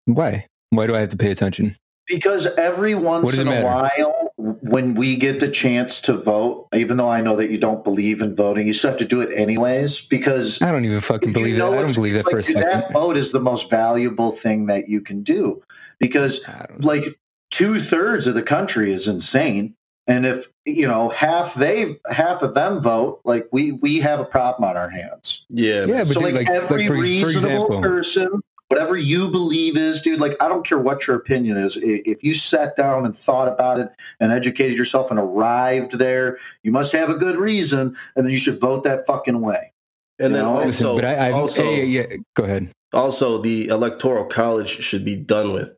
Why? 0.05 0.45
Why 0.69 0.87
do 0.87 0.95
I 0.95 0.99
have 0.99 1.09
to 1.09 1.17
pay 1.17 1.31
attention? 1.31 1.75
Because 2.05 2.45
every 2.57 2.95
once 2.95 3.39
in 3.39 3.47
a 3.47 3.63
while, 3.63 4.33
when 4.35 4.93
we 4.93 5.15
get 5.15 5.39
the 5.39 5.49
chance 5.49 6.01
to 6.01 6.13
vote, 6.13 6.67
even 6.75 6.97
though 6.97 7.09
I 7.09 7.21
know 7.21 7.37
that 7.37 7.49
you 7.49 7.57
don't 7.57 7.83
believe 7.83 8.21
in 8.21 8.35
voting, 8.35 8.67
you 8.67 8.73
still 8.73 8.91
have 8.91 8.99
to 8.99 9.05
do 9.05 9.21
it 9.21 9.33
anyways. 9.33 10.01
Because 10.01 10.61
I 10.61 10.71
don't 10.71 10.83
even 10.85 10.99
fucking 11.01 11.31
believe 11.33 11.55
that. 11.55 11.65
I 11.71 11.75
don't 11.75 11.95
believe 11.95 12.13
that 12.13 12.19
it's 12.19 12.29
for 12.29 12.35
a 12.35 12.39
like, 12.39 12.45
second. 12.45 12.69
That 12.69 12.93
vote 12.93 13.17
is 13.17 13.31
the 13.31 13.39
most 13.39 13.69
valuable 13.69 14.31
thing 14.31 14.65
that 14.67 14.89
you 14.89 15.01
can 15.01 15.23
do 15.23 15.63
because 15.99 16.45
like 16.79 17.17
two 17.49 17.79
thirds 17.79 18.27
of 18.27 18.35
the 18.35 18.43
country 18.43 18.91
is 18.91 19.07
insane. 19.07 19.75
And 20.05 20.25
if 20.25 20.47
you 20.65 20.85
know 20.85 21.09
half 21.09 21.53
they 21.53 21.97
half 22.09 22.41
of 22.41 22.55
them 22.55 22.81
vote, 22.81 23.21
like 23.23 23.47
we 23.51 23.71
we 23.71 23.99
have 24.01 24.19
a 24.19 24.25
problem 24.25 24.69
on 24.69 24.75
our 24.75 24.89
hands. 24.89 25.45
Yeah, 25.49 25.85
yeah. 25.85 25.99
But 25.99 26.07
so 26.09 26.19
dude, 26.19 26.33
like, 26.33 26.47
like, 26.47 26.49
every 26.49 26.77
like 26.79 26.87
for, 26.87 26.95
for 26.95 27.01
reasonable 27.01 27.31
example, 27.31 27.81
person, 27.81 28.41
whatever 28.67 28.97
you 28.97 29.29
believe 29.29 29.77
is, 29.77 30.01
dude. 30.01 30.19
Like 30.19 30.35
I 30.41 30.49
don't 30.49 30.65
care 30.65 30.77
what 30.77 31.07
your 31.07 31.15
opinion 31.15 31.55
is. 31.55 31.77
If 31.81 32.21
you 32.21 32.33
sat 32.33 32.75
down 32.75 33.05
and 33.05 33.15
thought 33.15 33.47
about 33.47 33.79
it 33.79 33.89
and 34.19 34.33
educated 34.33 34.77
yourself 34.77 35.09
and 35.09 35.19
arrived 35.19 35.93
there, 35.99 36.37
you 36.63 36.71
must 36.73 36.91
have 36.91 37.09
a 37.09 37.15
good 37.15 37.37
reason, 37.37 37.95
and 38.17 38.25
then 38.25 38.31
you 38.33 38.39
should 38.39 38.59
vote 38.59 38.83
that 38.83 39.05
fucking 39.05 39.39
way. 39.39 39.71
and 40.19 40.31
You 40.31 40.37
then 40.37 40.45
know, 40.45 40.57
listen, 40.57 40.87
also, 40.87 40.95
but 40.97 41.05
I, 41.05 41.29
I 41.29 41.31
also, 41.31 41.63
yeah, 41.63 41.83
yeah, 41.83 42.05
yeah, 42.09 42.17
go 42.35 42.43
ahead. 42.43 42.71
also 42.91 43.37
the 43.37 43.67
electoral 43.67 44.25
college 44.25 44.83
should 44.83 45.05
be 45.05 45.15
done 45.15 45.53
with. 45.53 45.75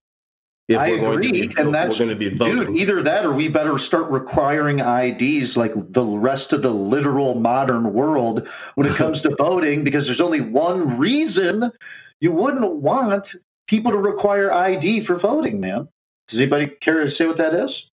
If 0.67 0.79
I 0.79 0.91
we're 0.91 0.97
going 0.97 1.21
to 1.21 1.27
agree, 1.27 1.47
be, 1.47 1.53
and 1.57 1.73
that's 1.73 1.99
going 1.99 2.09
to 2.09 2.15
be 2.15 2.31
dude. 2.31 2.75
Either 2.75 3.03
that, 3.03 3.23
or 3.23 3.31
we 3.31 3.49
better 3.49 3.77
start 3.77 4.09
requiring 4.09 4.79
IDs 4.79 5.55
like 5.55 5.73
the 5.75 6.03
rest 6.03 6.53
of 6.53 6.63
the 6.63 6.73
literal 6.73 7.35
modern 7.35 7.93
world 7.93 8.47
when 8.73 8.87
it 8.87 8.93
comes 8.95 9.21
to 9.23 9.35
voting, 9.35 9.83
because 9.83 10.07
there's 10.07 10.21
only 10.21 10.41
one 10.41 10.97
reason 10.97 11.71
you 12.19 12.31
wouldn't 12.31 12.81
want 12.81 13.35
people 13.67 13.91
to 13.91 13.97
require 13.97 14.51
ID 14.51 15.01
for 15.01 15.15
voting. 15.15 15.59
Man, 15.59 15.87
does 16.27 16.41
anybody 16.41 16.67
care 16.67 17.03
to 17.03 17.11
say 17.11 17.27
what 17.27 17.37
that 17.37 17.53
is? 17.53 17.91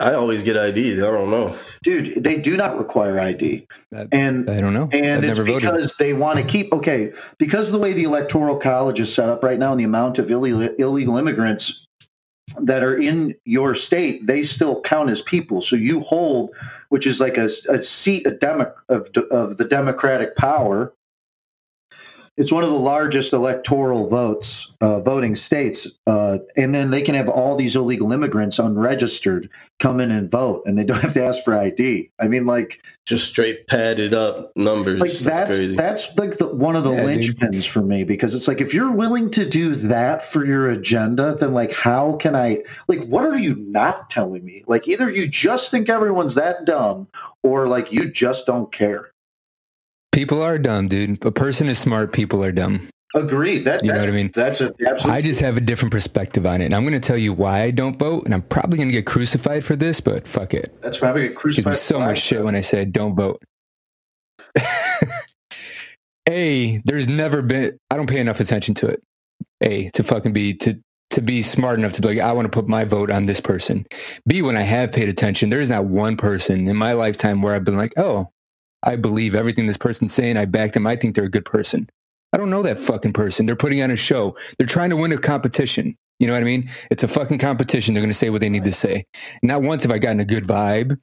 I 0.00 0.14
always 0.14 0.42
get 0.44 0.56
ID'd. 0.56 1.00
I 1.00 1.10
don't 1.10 1.30
know. 1.30 1.56
Dude, 1.82 2.22
they 2.22 2.38
do 2.38 2.56
not 2.56 2.78
require 2.78 3.18
ID, 3.18 3.66
That- 3.90 4.08
and 4.12 4.48
I 4.48 4.58
don't 4.58 4.72
know. 4.74 4.88
and 4.92 5.18
I've 5.18 5.24
it's 5.24 5.38
never 5.38 5.44
voted. 5.44 5.70
because 5.72 5.96
they 5.96 6.12
want 6.12 6.38
to 6.38 6.44
keep 6.44 6.72
okay 6.72 7.12
because 7.38 7.68
of 7.68 7.72
the 7.72 7.78
way 7.78 7.92
the 7.92 8.04
electoral 8.04 8.56
college 8.56 9.00
is 9.00 9.12
set 9.12 9.28
up 9.28 9.42
right 9.42 9.58
now 9.58 9.72
and 9.72 9.80
the 9.80 9.84
amount 9.84 10.18
of 10.18 10.30
illegal, 10.30 10.62
illegal 10.78 11.16
immigrants 11.16 11.84
that 12.62 12.82
are 12.82 12.96
in 12.96 13.34
your 13.44 13.74
state 13.74 14.26
they 14.26 14.42
still 14.42 14.80
count 14.80 15.10
as 15.10 15.20
people 15.20 15.60
so 15.60 15.76
you 15.76 16.00
hold 16.00 16.48
which 16.88 17.06
is 17.06 17.20
like 17.20 17.36
a, 17.36 17.44
a 17.68 17.82
seat 17.82 18.26
a 18.26 18.30
demo, 18.30 18.72
of, 18.88 19.10
of 19.30 19.58
the 19.58 19.64
democratic 19.66 20.34
power 20.34 20.92
it's 22.38 22.52
one 22.52 22.62
of 22.64 22.70
the 22.70 22.76
largest 22.76 23.32
electoral 23.32 24.08
votes 24.08 24.72
uh, 24.80 25.00
voting 25.00 25.34
states 25.34 25.98
uh, 26.06 26.38
and 26.56 26.74
then 26.74 26.90
they 26.90 27.02
can 27.02 27.14
have 27.14 27.28
all 27.28 27.56
these 27.56 27.76
illegal 27.76 28.12
immigrants 28.12 28.58
unregistered 28.58 29.50
come 29.80 30.00
in 30.00 30.10
and 30.10 30.30
vote 30.30 30.62
and 30.64 30.78
they 30.78 30.84
don't 30.84 31.00
have 31.02 31.12
to 31.14 31.22
ask 31.24 31.42
for 31.44 31.54
id 31.58 32.10
i 32.20 32.28
mean 32.28 32.46
like 32.46 32.80
Just 33.06 33.26
straight 33.28 33.66
padded 33.66 34.14
up 34.14 34.52
numbers. 34.56 35.00
like 35.00 35.10
That's, 35.10 35.24
that's 35.24 35.58
crazy. 35.58 35.76
that's 35.76 36.16
like 36.18 36.38
the, 36.38 36.46
one 36.48 36.76
of 36.76 36.84
the 36.84 36.92
Yeah, 36.92 37.04
dude. 37.16 37.36
linchpins 37.38 37.66
for 37.68 37.82
me 37.82 38.04
because 38.04 38.34
it's 38.34 38.48
like 38.48 38.60
if 38.60 38.72
you're 38.72 38.92
willing 38.92 39.30
to 39.32 39.48
do 39.48 39.74
that 39.74 40.24
for 40.24 40.44
your 40.46 40.70
agenda 40.70 41.34
then 41.34 41.52
like 41.52 41.72
how 41.72 42.14
can 42.16 42.34
i 42.36 42.62
like 42.88 43.04
what 43.06 43.24
are 43.24 43.38
you 43.38 43.56
not 43.56 44.08
telling 44.10 44.44
me 44.44 44.62
like 44.66 44.86
either 44.88 45.10
you 45.10 45.26
just 45.28 45.70
think 45.70 45.88
everyone's 45.88 46.34
that 46.36 46.64
dumb 46.64 47.08
or 47.42 47.66
like 47.68 47.92
you 47.92 48.10
just 48.10 48.46
don't 48.46 48.70
care 48.72 49.10
People 50.12 50.42
are 50.42 50.58
dumb, 50.58 50.88
dude. 50.88 51.24
A 51.24 51.30
person 51.30 51.68
is 51.68 51.78
smart. 51.78 52.12
People 52.12 52.42
are 52.42 52.52
dumb. 52.52 52.88
agreed 53.14 53.64
that 53.64 53.84
You 53.84 53.92
know 53.92 53.98
what 54.00 54.08
I 54.08 54.12
mean? 54.12 54.30
that's 54.34 54.60
a 54.60 54.74
absolutely 54.86 55.10
I 55.10 55.22
just 55.22 55.40
have 55.40 55.56
a 55.56 55.60
different 55.60 55.92
perspective 55.92 56.46
on 56.46 56.60
it. 56.60 56.66
And 56.66 56.74
I'm 56.74 56.82
going 56.82 56.92
to 56.94 57.00
tell 57.00 57.16
you 57.18 57.32
why 57.32 57.62
I 57.62 57.70
don't 57.70 57.98
vote. 57.98 58.24
And 58.24 58.34
I'm 58.34 58.42
probably 58.42 58.78
going 58.78 58.88
to 58.88 58.92
get 58.92 59.06
crucified 59.06 59.64
for 59.64 59.76
this, 59.76 60.00
but 60.00 60.26
fuck 60.26 60.54
it. 60.54 60.76
that's 60.82 60.98
probably 60.98 61.28
me 61.28 61.34
crucified 61.34 61.76
so 61.76 62.00
much 62.00 62.18
shit 62.20 62.42
when 62.44 62.56
I 62.56 62.60
say 62.62 62.84
don't 62.84 63.14
vote. 63.14 63.42
A, 66.28 66.82
there's 66.84 67.08
never 67.08 67.40
been, 67.40 67.78
I 67.90 67.96
don't 67.96 68.08
pay 68.08 68.20
enough 68.20 68.40
attention 68.40 68.74
to 68.76 68.88
it. 68.88 69.02
A, 69.62 69.88
to 69.90 70.02
fucking 70.02 70.34
be, 70.34 70.52
to, 70.54 70.78
to 71.10 71.22
be 71.22 71.40
smart 71.40 71.78
enough 71.78 71.94
to 71.94 72.02
be 72.02 72.08
like, 72.08 72.18
I 72.18 72.32
want 72.32 72.44
to 72.44 72.50
put 72.50 72.68
my 72.68 72.84
vote 72.84 73.10
on 73.10 73.24
this 73.26 73.40
person. 73.40 73.86
B, 74.26 74.42
when 74.42 74.56
I 74.56 74.62
have 74.62 74.92
paid 74.92 75.08
attention, 75.08 75.48
there's 75.48 75.70
not 75.70 75.86
one 75.86 76.16
person 76.18 76.68
in 76.68 76.76
my 76.76 76.92
lifetime 76.92 77.40
where 77.40 77.54
I've 77.54 77.64
been 77.64 77.78
like, 77.78 77.94
oh, 77.96 78.30
I 78.82 78.96
believe 78.96 79.34
everything 79.34 79.66
this 79.66 79.76
person's 79.76 80.12
saying. 80.12 80.36
I 80.36 80.44
back 80.44 80.72
them. 80.72 80.86
I 80.86 80.96
think 80.96 81.14
they're 81.14 81.24
a 81.24 81.30
good 81.30 81.44
person. 81.44 81.88
I 82.32 82.36
don't 82.36 82.50
know 82.50 82.62
that 82.62 82.78
fucking 82.78 83.14
person. 83.14 83.46
They're 83.46 83.56
putting 83.56 83.82
on 83.82 83.90
a 83.90 83.96
show. 83.96 84.36
They're 84.58 84.66
trying 84.66 84.90
to 84.90 84.96
win 84.96 85.12
a 85.12 85.18
competition. 85.18 85.96
You 86.18 86.26
know 86.26 86.34
what 86.34 86.42
I 86.42 86.46
mean? 86.46 86.68
It's 86.90 87.02
a 87.02 87.08
fucking 87.08 87.38
competition. 87.38 87.94
They're 87.94 88.02
going 88.02 88.10
to 88.10 88.18
say 88.18 88.30
what 88.30 88.40
they 88.40 88.48
need 88.48 88.64
to 88.64 88.72
say. 88.72 89.04
Not 89.42 89.62
once 89.62 89.84
have 89.84 89.92
I 89.92 89.98
gotten 89.98 90.20
a 90.20 90.24
good 90.24 90.44
vibe 90.44 90.98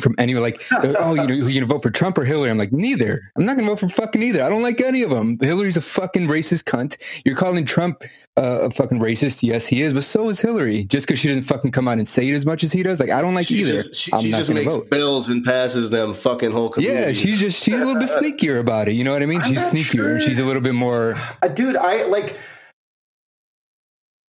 from 0.00 0.14
anyone. 0.18 0.42
Like, 0.42 0.62
oh, 0.72 1.14
you 1.14 1.26
know, 1.26 1.46
you 1.46 1.60
to 1.60 1.66
vote 1.66 1.82
for 1.82 1.90
Trump 1.90 2.18
or 2.18 2.24
Hillary? 2.24 2.50
I'm 2.50 2.58
like, 2.58 2.72
neither. 2.72 3.30
I'm 3.36 3.44
not 3.44 3.58
to 3.58 3.64
vote 3.64 3.80
for 3.80 3.88
fucking 3.88 4.22
either. 4.22 4.42
I 4.42 4.48
don't 4.48 4.62
like 4.62 4.80
any 4.80 5.02
of 5.02 5.10
them. 5.10 5.38
Hillary's 5.40 5.76
a 5.76 5.82
fucking 5.82 6.28
racist 6.28 6.64
cunt. 6.64 6.96
You're 7.24 7.36
calling 7.36 7.64
Trump 7.64 8.02
uh, 8.36 8.60
a 8.62 8.70
fucking 8.70 8.98
racist. 8.98 9.42
Yes, 9.42 9.66
he 9.66 9.82
is, 9.82 9.92
but 9.92 10.04
so 10.04 10.28
is 10.28 10.40
Hillary. 10.40 10.84
Just 10.84 11.06
because 11.06 11.20
she 11.20 11.28
doesn't 11.28 11.42
fucking 11.44 11.72
come 11.72 11.88
out 11.88 11.98
and 11.98 12.08
say 12.08 12.28
it 12.28 12.34
as 12.34 12.46
much 12.46 12.64
as 12.64 12.72
he 12.72 12.82
does. 12.82 12.98
Like, 13.00 13.10
I 13.10 13.20
don't 13.20 13.34
like 13.34 13.46
she 13.46 13.56
either. 13.56 13.72
just, 13.74 13.94
she, 13.94 14.12
I'm 14.12 14.20
she 14.20 14.30
not 14.30 14.38
just 14.38 14.48
gonna 14.50 14.60
makes 14.60 14.74
vote. 14.74 14.90
bills 14.90 15.28
and 15.28 15.44
passes 15.44 15.90
them 15.90 16.14
fucking 16.14 16.50
whole 16.52 16.70
Community. 16.70 17.06
Yeah, 17.06 17.12
she's 17.12 17.38
just 17.38 17.62
she's 17.62 17.80
a 17.80 17.84
little 17.84 18.00
bit 18.00 18.08
sneakier 18.08 18.58
about 18.60 18.88
it. 18.88 18.92
You 18.92 19.04
know 19.04 19.12
what 19.12 19.22
I 19.22 19.26
mean? 19.26 19.42
I'm 19.42 19.48
She's 19.48 19.68
sneakier. 19.70 19.92
sure. 19.92 20.20
She's 20.20 20.38
a 20.38 20.44
little 20.44 20.62
bit 20.62 20.74
more. 20.74 21.16
Uh, 21.42 21.48
dude 21.48 21.76
i 21.76 22.04
like 22.04 22.36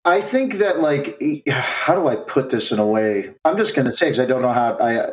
i 0.10 0.20
think 0.22 0.56
that 0.56 0.80
like 0.82 1.22
how 1.50 1.96
do 1.96 2.08
i 2.08 2.16
put 2.16 2.50
this 2.50 2.72
in 2.72 2.80
a 2.80 2.86
way? 2.86 3.34
I'm 3.46 3.58
just 3.58 3.76
gonna 3.76 3.92
say 3.92 4.08
because 4.08 4.20
i 4.20 4.26
don't 4.26 4.42
know 4.42 4.52
how 4.52 4.78
i 4.80 5.10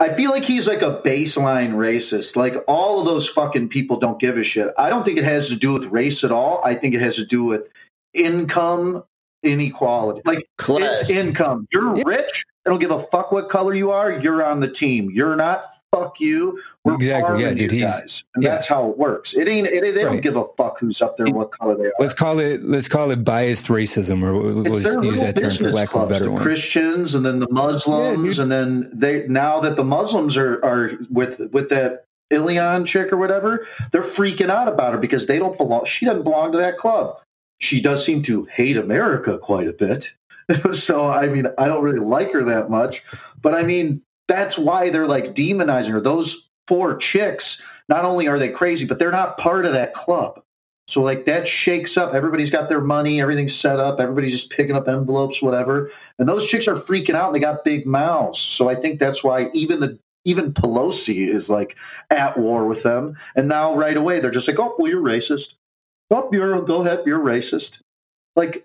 i 0.00 0.12
feel 0.14 0.30
like 0.32 0.44
he's 0.44 0.66
like 0.66 0.82
a 0.82 1.00
baseline 1.04 1.74
racist. 1.74 2.34
Like 2.34 2.56
all 2.66 2.98
of 3.00 3.06
those 3.06 3.28
fucking 3.28 3.68
people 3.68 3.98
don't 3.98 4.18
give 4.18 4.36
a 4.36 4.42
shit. 4.42 4.72
I 4.76 4.88
don't 4.88 5.04
think 5.04 5.16
it 5.18 5.24
has 5.24 5.48
to 5.50 5.56
do 5.56 5.72
with 5.74 5.84
race 5.86 6.24
at 6.24 6.32
all. 6.32 6.60
I 6.64 6.74
think 6.74 6.94
it 6.94 7.00
has 7.00 7.14
to 7.16 7.24
do 7.26 7.44
with 7.44 7.68
income 8.14 9.04
inequality. 9.44 10.22
Like 10.24 10.48
Class. 10.58 11.02
it's 11.02 11.10
income. 11.10 11.68
You're 11.72 11.96
Yeah. 11.96 12.02
rich. 12.06 12.44
I 12.66 12.70
don't 12.70 12.78
give 12.80 12.90
a 12.92 13.00
fuck 13.00 13.32
what 13.32 13.48
color 13.48 13.74
you 13.74 13.90
are. 13.90 14.12
You're 14.12 14.44
on 14.44 14.60
the 14.60 14.68
team. 14.70 15.10
You're 15.12 15.36
not 15.36 15.66
fuck 15.94 16.18
you 16.20 16.58
we're 16.84 16.94
Exactly, 16.94 17.42
yeah, 17.42 17.50
dude, 17.50 17.70
you 17.72 17.78
he's- 17.80 18.00
guys 18.00 18.24
and 18.34 18.42
yeah. 18.42 18.50
that's 18.50 18.66
how 18.66 18.88
it 18.88 18.96
works 18.98 19.34
it 19.34 19.46
ain't 19.48 19.66
it, 19.66 19.94
they 19.94 20.02
don't 20.02 20.20
give 20.20 20.36
a 20.36 20.44
fuck 20.56 20.78
who's 20.78 21.02
up 21.02 21.16
there 21.16 21.26
what 21.26 21.50
color 21.50 21.76
they 21.76 21.86
are 21.86 21.92
Let's 21.98 22.14
call 22.14 22.38
it 22.38 22.62
let's 22.62 22.88
call 22.88 23.10
it 23.10 23.24
biased 23.24 23.66
racism, 23.68 24.22
or 24.22 24.32
we'll 24.32 24.66
use 24.66 24.84
little 24.84 25.12
that 25.12 25.36
term 25.36 25.50
for 25.50 25.70
lack 25.70 25.88
of 25.88 25.90
a 25.90 25.92
clubs, 25.92 26.12
better 26.12 26.24
the 26.24 26.30
one. 26.32 26.42
Christians 26.42 27.14
and 27.14 27.24
then 27.26 27.38
the 27.40 27.48
Muslims, 27.50 28.36
dude. 28.36 28.38
and 28.38 28.50
then 28.50 28.90
they 28.92 29.26
now 29.28 29.60
that 29.60 29.76
the 29.76 29.84
Muslims 29.84 30.36
are 30.36 30.64
are 30.64 30.92
with 31.10 31.38
with 31.52 31.68
that 31.68 32.06
Ilhan 32.32 32.86
chick 32.86 33.12
or 33.12 33.18
whatever, 33.18 33.66
they're 33.90 34.02
freaking 34.02 34.48
out 34.48 34.66
about 34.68 34.94
her 34.94 34.98
because 34.98 35.26
they 35.26 35.38
don't 35.38 35.56
belong. 35.58 35.84
She 35.84 36.06
doesn't 36.06 36.22
belong 36.24 36.52
to 36.52 36.58
that 36.58 36.78
club. 36.78 37.20
She 37.58 37.80
does 37.82 38.04
seem 38.04 38.22
to 38.22 38.44
hate 38.46 38.76
America 38.78 39.36
quite 39.38 39.68
a 39.68 39.72
bit. 39.72 40.14
so 40.72 41.10
I 41.10 41.26
mean, 41.26 41.46
I 41.58 41.68
don't 41.68 41.82
really 41.84 42.00
like 42.00 42.32
her 42.32 42.42
that 42.44 42.70
much, 42.70 43.04
but 43.42 43.54
I 43.54 43.62
mean, 43.62 44.02
that's 44.28 44.58
why 44.58 44.90
they're 44.90 45.06
like 45.06 45.34
demonizing 45.34 45.90
her. 45.90 46.00
Those 46.00 46.48
four 46.68 46.96
chicks, 46.96 47.62
not 47.88 48.04
only 48.04 48.28
are 48.28 48.38
they 48.38 48.48
crazy, 48.48 48.86
but 48.86 48.98
they're 48.98 49.10
not 49.10 49.38
part 49.38 49.66
of 49.66 49.72
that 49.72 49.94
club. 49.94 50.42
So 50.88 51.00
like 51.02 51.26
that 51.26 51.46
shakes 51.46 51.96
up. 51.96 52.14
Everybody's 52.14 52.50
got 52.50 52.68
their 52.68 52.80
money, 52.80 53.20
everything's 53.20 53.54
set 53.54 53.78
up, 53.78 54.00
everybody's 54.00 54.32
just 54.32 54.50
picking 54.50 54.76
up 54.76 54.88
envelopes, 54.88 55.40
whatever. 55.40 55.90
And 56.18 56.28
those 56.28 56.46
chicks 56.46 56.66
are 56.68 56.74
freaking 56.74 57.14
out 57.14 57.28
and 57.28 57.34
they 57.34 57.40
got 57.40 57.64
big 57.64 57.86
mouths. 57.86 58.40
So 58.40 58.68
I 58.68 58.74
think 58.74 58.98
that's 58.98 59.22
why 59.22 59.48
even 59.54 59.80
the 59.80 59.98
even 60.24 60.52
Pelosi 60.52 61.26
is 61.28 61.50
like 61.50 61.76
at 62.10 62.36
war 62.36 62.66
with 62.66 62.82
them. 62.82 63.16
And 63.34 63.48
now 63.48 63.74
right 63.74 63.96
away 63.96 64.20
they're 64.20 64.30
just 64.30 64.48
like, 64.48 64.58
oh, 64.58 64.74
well, 64.78 64.90
you're 64.90 65.02
racist. 65.02 65.54
Oh, 66.10 66.28
you're 66.32 66.60
go 66.62 66.82
ahead, 66.82 67.02
you're 67.06 67.20
racist. 67.20 67.80
Like 68.36 68.64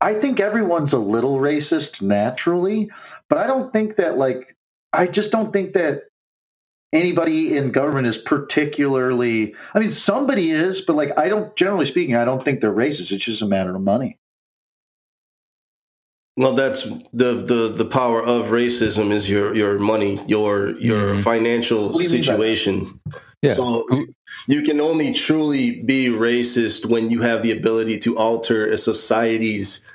I 0.00 0.14
think 0.14 0.40
everyone's 0.40 0.92
a 0.92 0.98
little 0.98 1.38
racist 1.38 2.02
naturally, 2.02 2.90
but 3.28 3.38
I 3.38 3.46
don't 3.46 3.72
think 3.72 3.96
that 3.96 4.18
like 4.18 4.55
I 4.96 5.06
just 5.06 5.30
don't 5.32 5.52
think 5.52 5.72
that 5.74 6.02
anybody 6.92 7.56
in 7.56 7.72
government 7.72 8.06
is 8.06 8.18
particularly 8.18 9.54
I 9.74 9.80
mean 9.80 9.90
somebody 9.90 10.50
is, 10.50 10.80
but 10.80 10.96
like 10.96 11.18
I 11.18 11.28
don't 11.28 11.54
generally 11.56 11.86
speaking, 11.86 12.14
I 12.16 12.24
don't 12.24 12.44
think 12.44 12.60
they're 12.60 12.72
racist. 12.72 13.12
It's 13.12 13.24
just 13.24 13.42
a 13.42 13.46
matter 13.46 13.74
of 13.74 13.82
money. 13.82 14.18
Well, 16.38 16.54
that's 16.54 16.82
the, 17.14 17.32
the 17.34 17.72
the 17.74 17.86
power 17.86 18.22
of 18.22 18.46
racism 18.46 19.10
is 19.10 19.28
your 19.30 19.54
your 19.54 19.78
money, 19.78 20.20
your 20.26 20.76
your 20.78 21.14
Mhm. 21.14 21.20
financial 21.20 21.92
you 21.92 21.98
mean 22.10 22.10
by 22.10 22.16
that? 22.16 22.24
situation. 22.24 23.00
Yeah. 23.42 23.54
So 23.54 23.86
you 24.46 24.62
can 24.62 24.80
only 24.80 25.12
truly 25.14 25.82
be 25.82 26.08
racist 26.08 26.86
when 26.86 27.08
you 27.10 27.20
have 27.22 27.42
the 27.42 27.52
ability 27.52 27.98
to 28.00 28.18
alter 28.18 28.66
a 28.70 28.76
society's 28.76 29.86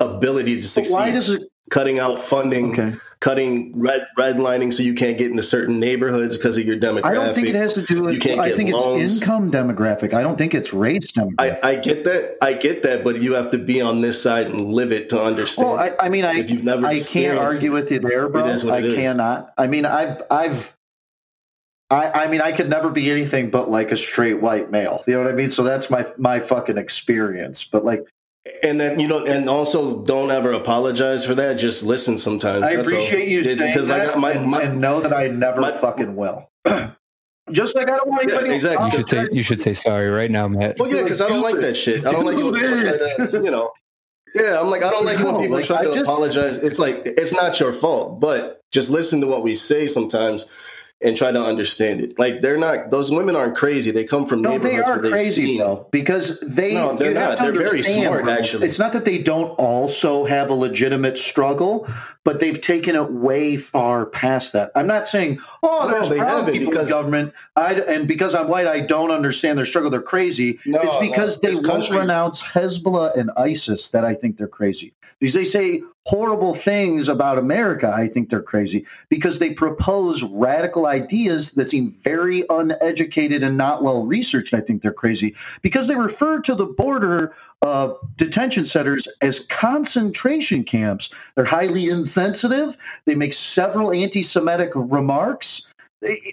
ability 0.00 0.56
to 0.56 0.62
But 0.62 0.66
succeed. 0.68 0.94
why 0.94 1.10
does 1.12 1.28
it 1.30 1.42
cutting 1.70 2.00
out 2.00 2.18
funding, 2.18 2.72
Okay. 2.72 2.96
Cutting 3.22 3.72
red 3.78 4.04
redlining 4.18 4.72
so 4.72 4.82
you 4.82 4.94
can't 4.94 5.16
get 5.16 5.30
into 5.30 5.44
certain 5.44 5.78
neighborhoods 5.78 6.36
because 6.36 6.58
of 6.58 6.64
your 6.66 6.76
demographic. 6.76 7.04
I 7.04 7.14
don't 7.14 7.34
think 7.34 7.46
it 7.46 7.54
has 7.54 7.72
to 7.74 7.82
do 7.82 8.02
with 8.02 8.14
You 8.14 8.20
can't 8.20 8.40
I 8.40 8.50
think 8.50 8.72
loans. 8.72 9.00
it's 9.00 9.22
income 9.22 9.52
demographic. 9.52 10.12
I 10.12 10.22
don't 10.22 10.36
think 10.36 10.54
it's 10.54 10.74
race 10.74 11.12
demographic. 11.12 11.60
I, 11.62 11.70
I 11.70 11.76
get 11.76 12.02
that. 12.02 12.36
I 12.42 12.52
get 12.54 12.82
that, 12.82 13.04
but 13.04 13.22
you 13.22 13.34
have 13.34 13.52
to 13.52 13.58
be 13.58 13.80
on 13.80 14.00
this 14.00 14.20
side 14.20 14.48
and 14.48 14.74
live 14.74 14.90
it 14.90 15.08
to 15.10 15.22
understand. 15.22 15.68
Well, 15.68 15.78
I, 15.78 15.92
I 16.04 16.08
mean, 16.08 16.24
I 16.24 16.40
If 16.40 16.50
you've 16.50 16.64
never 16.64 16.84
I 16.84 16.98
can't 16.98 17.38
argue 17.38 17.70
with 17.70 17.92
you 17.92 18.00
there, 18.00 18.28
bro. 18.28 18.44
it 18.44 18.50
is 18.50 18.64
what 18.64 18.84
I 18.84 18.94
cannot. 18.94 19.54
I 19.56 19.68
mean, 19.68 19.86
I've 19.86 20.22
I've. 20.28 20.76
I, 21.90 22.24
I 22.24 22.26
mean, 22.26 22.40
I 22.40 22.50
could 22.50 22.70
never 22.70 22.90
be 22.90 23.08
anything 23.08 23.50
but 23.50 23.70
like 23.70 23.92
a 23.92 23.96
straight 23.96 24.40
white 24.40 24.70
male. 24.72 25.04
You 25.06 25.14
know 25.14 25.22
what 25.22 25.32
I 25.32 25.36
mean? 25.36 25.50
So 25.50 25.62
that's 25.62 25.90
my 25.90 26.10
my 26.18 26.40
fucking 26.40 26.76
experience. 26.76 27.64
But 27.64 27.84
like, 27.84 28.04
And 28.64 28.80
then 28.80 28.98
you 28.98 29.06
know, 29.06 29.24
and 29.24 29.48
also 29.48 30.02
don't 30.04 30.30
ever 30.32 30.52
apologize 30.52 31.24
for 31.24 31.34
that. 31.36 31.54
Just 31.54 31.84
listen 31.84 32.18
sometimes. 32.18 32.64
I 32.64 32.74
That's 32.76 32.90
all. 32.90 32.96
appreciate 32.96 33.28
you 33.28 33.40
It's 33.40 33.48
saying 33.58 33.72
because 33.72 33.88
I 33.88 34.04
got 34.04 34.18
my, 34.18 34.32
and, 34.32 34.46
my 34.50 34.62
and 34.62 34.80
know 34.80 35.00
that 35.00 35.12
I 35.12 35.28
never 35.28 35.60
my- 35.60 35.70
fucking 35.72 36.16
will. 36.16 36.50
Just 37.50 37.74
like 37.76 37.90
I 37.90 37.96
don't 37.96 38.08
want 38.08 38.22
Yeah, 38.28 38.34
anybody. 38.36 38.54
exactly. 38.54 38.84
You 38.86 38.90
should 38.92 39.08
say 39.08 39.28
you 39.32 39.42
should 39.42 39.60
say 39.60 39.74
sorry 39.74 40.08
right 40.08 40.30
now, 40.30 40.48
Matt. 40.48 40.78
Well, 40.78 40.88
yeah, 40.92 41.02
because 41.02 41.20
I 41.20 41.28
don't 41.28 41.42
like 41.42 41.56
that 41.60 41.76
shit. 41.76 42.06
I 42.06 42.12
don't 42.12 42.24
like 42.24 42.38
it 42.38 42.44
when 42.44 42.54
people 42.54 42.70
try 43.16 43.26
to, 43.26 43.40
you 43.44 43.50
know. 43.50 43.70
Yeah, 44.34 44.58
I'm 44.60 44.70
like, 44.70 44.82
I 44.82 44.90
don't 44.90 45.04
like 45.04 45.18
it 45.20 45.24
when 45.26 45.36
people 45.38 45.56
like, 45.56 45.66
try 45.66 45.78
I 45.80 45.84
to 45.84 45.92
just- 45.92 46.08
apologize. 46.08 46.56
It's 46.58 46.78
like 46.78 47.02
it's 47.04 47.32
not 47.32 47.58
your 47.60 47.72
fault, 47.74 48.20
but 48.20 48.60
just 48.72 48.90
listen 48.90 49.20
to 49.20 49.26
what 49.26 49.42
we 49.42 49.54
say 49.54 49.86
sometimes 49.86 50.46
and 51.04 51.16
try 51.16 51.32
to 51.32 51.40
understand 51.42 52.00
it. 52.00 52.18
Like 52.18 52.40
they're 52.40 52.58
not; 52.58 52.90
those 52.90 53.10
women 53.10 53.36
aren't 53.36 53.56
crazy. 53.56 53.90
They 53.90 54.04
come 54.04 54.26
from 54.26 54.42
No, 54.42 54.58
they 54.58 54.76
neighborhoods 54.76 54.88
are 54.88 54.92
where 54.94 55.02
they've 55.02 55.12
crazy 55.12 55.46
seen- 55.46 55.58
though, 55.58 55.86
because 55.90 56.40
they. 56.40 56.74
No, 56.74 56.96
they're 56.96 57.14
not. 57.14 57.38
They're 57.38 57.52
very 57.52 57.82
smart, 57.82 58.28
actually. 58.28 58.66
It's 58.68 58.78
not 58.78 58.92
that 58.92 59.04
they 59.04 59.18
don't 59.22 59.50
also 59.58 60.24
have 60.24 60.50
a 60.50 60.54
legitimate 60.54 61.18
struggle, 61.18 61.88
but 62.24 62.40
they've 62.40 62.60
taken 62.60 62.96
it 62.96 63.10
way 63.12 63.56
far 63.56 64.06
past 64.06 64.52
that. 64.52 64.70
I'm 64.74 64.86
not 64.86 65.08
saying, 65.08 65.38
oh, 65.62 65.88
No, 65.88 65.94
there's 65.94 66.08
they 66.08 66.18
haven't, 66.18 66.52
people 66.52 66.70
because- 66.70 66.88
in 66.90 66.96
government, 66.96 67.34
I, 67.56 67.74
and 67.74 68.06
because 68.08 68.34
I'm 68.34 68.48
white, 68.48 68.66
I 68.66 68.80
don't 68.80 69.10
understand 69.10 69.58
their 69.58 69.66
struggle. 69.66 69.90
They're 69.90 70.00
crazy. 70.02 70.58
No, 70.66 70.80
it's 70.82 70.96
because 70.98 71.42
no, 71.42 71.50
they 71.50 71.68
won't 71.68 71.90
renounce 71.90 72.42
Hezbollah 72.42 73.16
and 73.16 73.30
ISIS 73.36 73.90
that 73.90 74.04
I 74.04 74.14
think 74.14 74.36
they're 74.36 74.46
crazy. 74.48 74.94
Because 75.18 75.34
they 75.34 75.44
say 75.44 75.82
horrible 76.06 76.54
things 76.54 77.08
about 77.08 77.38
America, 77.38 77.92
I 77.94 78.08
think 78.08 78.28
they're 78.28 78.42
crazy. 78.42 78.86
Because 79.08 79.38
they 79.38 79.52
propose 79.52 80.22
radical 80.22 80.86
ideas 80.86 81.52
that 81.52 81.70
seem 81.70 81.90
very 81.90 82.44
uneducated 82.50 83.42
and 83.42 83.56
not 83.56 83.82
well 83.82 84.04
researched, 84.04 84.54
I 84.54 84.60
think 84.60 84.82
they're 84.82 84.92
crazy. 84.92 85.34
Because 85.62 85.88
they 85.88 85.94
refer 85.94 86.40
to 86.40 86.54
the 86.54 86.66
border 86.66 87.34
uh, 87.62 87.92
detention 88.16 88.64
centers 88.64 89.06
as 89.20 89.40
concentration 89.46 90.64
camps. 90.64 91.14
They're 91.36 91.44
highly 91.44 91.88
insensitive. 91.88 92.76
They 93.04 93.14
make 93.14 93.32
several 93.32 93.92
anti 93.92 94.22
Semitic 94.22 94.70
remarks. 94.74 95.68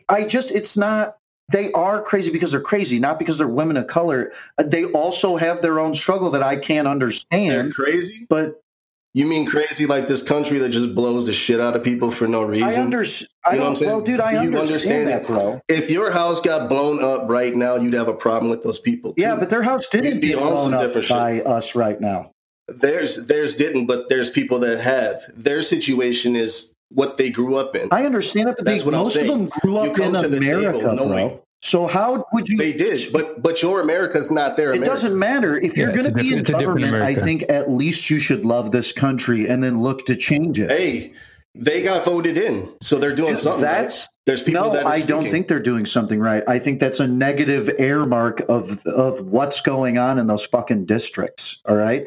I 0.10 0.24
just, 0.24 0.52
it's 0.52 0.76
not 0.76 1.18
they 1.52 1.72
are 1.72 2.02
crazy 2.02 2.32
because 2.32 2.52
they're 2.52 2.62
crazy, 2.62 3.00
not 3.00 3.18
because 3.18 3.38
they're 3.40 3.48
women 3.48 3.76
of 3.78 3.88
color. 3.88 4.32
They 4.64 4.86
also 4.86 5.36
have 5.36 5.62
their 5.62 5.80
own 5.80 5.96
struggle 5.96 6.30
that 6.32 6.44
I 6.44 6.56
can't 6.56 6.86
They're 6.86 6.92
understand. 6.92 7.74
crazy. 7.74 8.28
But 8.30 8.62
You 9.20 9.26
mean 9.26 9.46
crazy 9.46 9.86
like 9.86 10.08
this 10.08 10.24
country 10.24 10.60
that 10.60 10.70
just 10.70 10.96
blows 10.96 11.26
the 11.28 11.34
shit 11.34 11.60
out 11.60 11.76
of 11.76 11.84
people 11.84 12.10
for 12.10 12.26
no 12.26 12.42
reason? 12.44 12.70
I 12.70 12.76
understand. 12.76 13.30
You 13.52 13.58
know 13.58 13.64
what 13.64 13.70
I'm 13.72 13.76
saying? 13.76 13.92
well, 13.92 14.00
dude, 14.00 14.22
I 14.22 14.32
You 14.32 14.38
understand, 14.38 14.70
understand 14.70 15.08
that, 15.10 15.28
bro. 15.28 15.60
If 15.68 15.90
your 15.90 16.10
house 16.12 16.40
got 16.40 16.70
blown 16.70 17.04
up 17.04 17.30
right 17.30 17.54
now, 17.54 17.76
you'd 17.76 17.96
have 17.96 18.08
a 18.08 18.14
problem 18.14 18.50
with 18.50 18.64
those 18.64 18.80
people. 18.80 19.12
Too. 19.14 19.22
Yeah, 19.24 19.36
but 19.36 19.50
their 19.50 19.62
house 19.62 19.90
didn't 19.90 20.14
You'd 20.14 20.22
be 20.22 20.36
on 20.36 20.58
some 20.58 20.72
different 20.72 21.08
shit. 21.08 21.18
by 21.18 21.42
us 21.42 21.76
right 21.76 22.00
now. 22.00 22.32
Theirs, 22.70 23.26
theirs 23.28 23.58
didn't, 23.58 23.88
but 23.88 24.08
there's 24.08 24.30
people 24.30 24.58
that 24.60 24.80
have. 24.80 25.22
Their 25.36 25.64
situation 25.64 26.38
is 26.38 26.74
what 26.88 27.18
they 27.18 27.30
grew 27.30 27.58
up 27.58 27.76
in. 27.76 27.90
I 27.92 28.06
understand 28.06 28.48
it, 28.48 28.56
but 28.56 28.66
they, 28.66 28.72
That's 28.72 28.86
what 28.86 28.94
I'm 28.94 29.02
most 29.02 29.18
of 29.18 29.28
them 29.28 29.48
grew 29.48 29.80
up 29.80 29.86
You 29.88 29.92
come 29.92 30.16
in 30.16 30.22
to 30.22 30.30
the 30.30 30.38
America, 30.38 30.80
table 30.80 30.96
knowing- 30.96 31.28
bro. 31.28 31.44
So 31.62 31.88
how 31.88 32.26
would 32.34 32.48
you? 32.48 32.58
they 32.58 32.72
did, 32.72 33.12
but 33.12 33.42
but 33.42 33.62
your 33.62 33.82
America's 33.82 34.32
not 34.32 34.56
their 34.56 34.74
It 34.74 34.84
doesn't 34.86 35.18
matter 35.18 35.58
if 35.58 35.76
you're 35.76 35.90
Yeah, 35.90 35.96
going 35.96 36.08
to 36.08 36.14
be 36.14 36.20
in 36.20 36.24
different- 36.24 36.40
it's 36.42 36.50
a 36.52 36.54
different 36.54 36.80
government. 36.82 37.04
I 37.04 37.16
think 37.16 37.44
at 37.50 37.70
least 37.70 38.10
you 38.10 38.20
should 38.20 38.46
love 38.46 38.72
this 38.72 38.92
country 38.94 39.48
and 39.50 39.62
then 39.64 39.82
look 39.82 40.06
to 40.06 40.16
change 40.16 40.60
it. 40.60 40.70
Hey, 40.72 41.12
they 41.56 41.82
got 41.82 42.06
voted 42.06 42.38
in, 42.38 42.70
so 42.82 42.98
they're 42.98 43.16
doing 43.16 43.36
something. 43.36 43.64
right? 43.66 43.82
That's 43.82 44.08
There's 44.26 44.42
people 44.44 44.64
no, 44.64 44.72
that 44.74 44.86
are 44.86 44.92
I 44.92 45.02
don't 45.02 45.28
think 45.30 45.48
they're 45.50 45.60
doing 45.60 45.86
something 45.86 46.20
right. 46.20 46.44
I 46.48 46.60
think 46.60 46.80
that's 46.80 47.00
a 47.02 47.08
negative 47.08 47.70
air 47.78 48.06
mark 48.06 48.42
of 48.48 48.86
of 48.86 49.20
what's 49.26 49.60
going 49.60 49.98
on 49.98 50.18
in 50.18 50.28
those 50.28 50.46
fucking 50.46 50.86
districts. 50.86 51.60
All 51.68 51.76
right, 51.76 52.06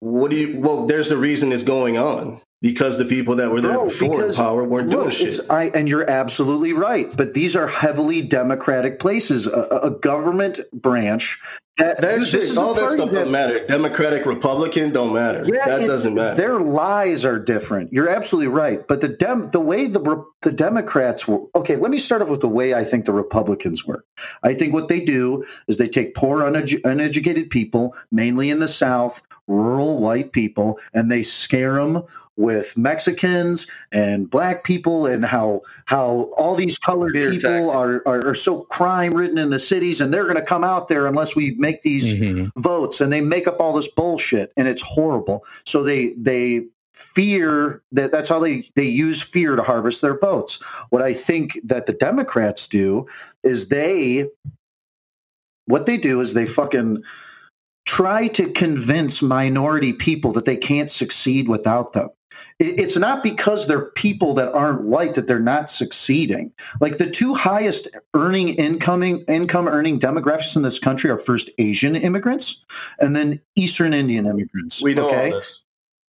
What 0.00 0.30
do 0.32 0.36
you? 0.36 0.58
Well, 0.60 0.86
there's 0.86 1.12
a 1.12 1.16
reason 1.16 1.52
it's 1.52 1.62
going 1.62 1.96
on 1.98 2.40
because 2.62 2.98
the 2.98 3.04
people 3.04 3.36
that 3.36 3.50
were 3.50 3.60
there 3.60 3.72
No, 3.72 3.84
before 3.84 4.24
in 4.24 4.32
power 4.34 4.64
weren't 4.64 4.88
Look, 4.90 5.00
doing 5.00 5.10
shit. 5.12 5.40
I, 5.48 5.70
and 5.74 5.88
you're 5.88 6.08
absolutely 6.08 6.72
right. 6.72 7.14
But 7.16 7.34
these 7.34 7.56
are 7.56 7.66
heavily 7.66 8.22
democratic 8.22 8.98
places, 8.98 9.46
a, 9.46 9.50
a 9.70 9.80
a 9.80 9.90
government 9.90 10.60
branch 10.72 11.40
that 11.78 11.98
That 12.00 12.18
this 12.20 12.30
shit, 12.30 12.42
is 12.42 12.58
all 12.58 12.74
that 12.74 12.80
party 12.80 12.94
stuff 12.96 13.10
don't 13.10 13.30
matter. 13.30 13.64
Democratic, 13.66 14.26
Republican 14.26 14.92
don't 14.92 15.14
matter. 15.14 15.42
Yeah, 15.46 15.66
that 15.66 15.82
it- 15.82 15.86
doesn't 15.86 16.14
matter. 16.14 16.34
Their 16.36 16.60
lies 16.60 17.24
are 17.24 17.38
different. 17.38 17.92
You're 17.92 18.08
absolutely 18.08 18.48
right. 18.48 18.86
But 18.86 19.00
the 19.00 19.08
dem, 19.08 19.50
the 19.50 19.60
way 19.60 19.86
the 19.86 20.24
the 20.42 20.52
Democrats 20.52 21.26
were. 21.28 21.40
Okay, 21.54 21.76
let 21.76 21.90
me 21.90 21.98
start 21.98 22.22
off 22.22 22.28
with 22.28 22.40
the 22.40 22.48
way 22.48 22.74
I 22.74 22.84
think 22.84 23.04
the 23.06 23.12
Republicans 23.12 23.86
work. 23.86 24.04
I 24.42 24.52
think 24.54 24.74
what 24.74 24.88
they 24.88 25.00
do 25.00 25.44
is 25.68 25.76
they 25.78 25.88
take 25.88 26.14
poor, 26.14 26.38
unedu- 26.40 26.80
uneducated 26.84 27.50
people, 27.50 27.94
mainly 28.10 28.50
in 28.50 28.58
the 28.58 28.68
South, 28.68 29.22
rural 29.46 30.00
white 30.00 30.32
people, 30.32 30.78
and 30.92 31.10
they 31.10 31.22
scare 31.22 31.74
them 31.74 32.02
with 32.36 32.74
Mexicans 32.78 33.66
and 33.92 34.30
black 34.30 34.64
people 34.64 35.04
and 35.04 35.26
how 35.26 35.60
how 35.84 36.30
all 36.38 36.54
these 36.54 36.78
colored 36.78 37.12
Fear 37.12 37.32
people 37.32 37.70
are, 37.70 38.02
are 38.06 38.28
are 38.28 38.34
so 38.34 38.62
crime 38.62 39.12
ridden 39.12 39.36
in 39.36 39.50
the 39.50 39.58
cities 39.58 40.00
and 40.00 40.10
they're 40.14 40.22
going 40.24 40.36
to 40.36 40.42
come 40.42 40.64
out 40.64 40.88
there 40.88 41.06
unless 41.06 41.36
we 41.36 41.54
make 41.60 41.82
these 41.82 42.14
Mhm. 42.14 42.50
votes 42.56 43.00
and 43.00 43.12
they 43.12 43.20
make 43.20 43.46
up 43.46 43.60
all 43.60 43.72
this 43.72 43.88
bullshit 43.88 44.52
and 44.56 44.66
it's 44.66 44.82
horrible. 44.82 45.44
So 45.64 45.82
they 45.82 46.14
they 46.14 46.64
fear 46.94 47.82
that 47.92 48.10
that's 48.12 48.28
how 48.28 48.40
they 48.40 48.68
they 48.74 48.84
use 48.84 49.22
fear 49.22 49.56
to 49.56 49.62
harvest 49.62 50.02
their 50.02 50.18
votes. 50.18 50.58
What 50.90 51.02
i 51.02 51.12
think 51.14 51.58
that 51.64 51.86
the 51.86 51.92
democrats 51.92 52.66
do 52.66 53.06
is 53.44 53.68
they 53.68 54.28
what 55.66 55.86
they 55.86 55.96
do 55.96 56.20
is 56.20 56.34
they 56.34 56.46
fucking 56.46 57.02
try 57.86 58.28
to 58.28 58.50
convince 58.50 59.22
minority 59.22 59.92
people 59.92 60.32
that 60.32 60.44
they 60.44 60.56
can't 60.56 60.90
succeed 60.90 61.48
without 61.48 61.92
them 61.92 62.08
it's 62.58 62.96
not 62.96 63.22
because 63.22 63.66
they're 63.66 63.86
people 63.86 64.34
that 64.34 64.52
aren't 64.52 64.82
white 64.82 65.14
that 65.14 65.26
they're 65.26 65.38
not 65.38 65.70
succeeding 65.70 66.52
like 66.80 66.98
the 66.98 67.10
two 67.10 67.34
highest 67.34 67.88
earning 68.14 68.50
incoming 68.54 69.24
income 69.28 69.68
earning 69.68 69.98
demographics 69.98 70.56
in 70.56 70.62
this 70.62 70.78
country 70.78 71.10
are 71.10 71.18
first 71.18 71.50
asian 71.58 71.96
immigrants 71.96 72.64
and 72.98 73.16
then 73.16 73.40
eastern 73.56 73.94
indian 73.94 74.26
immigrants 74.26 74.82
we 74.82 74.94
know 74.94 75.08
okay 75.08 75.26
all 75.26 75.38
this. 75.38 75.64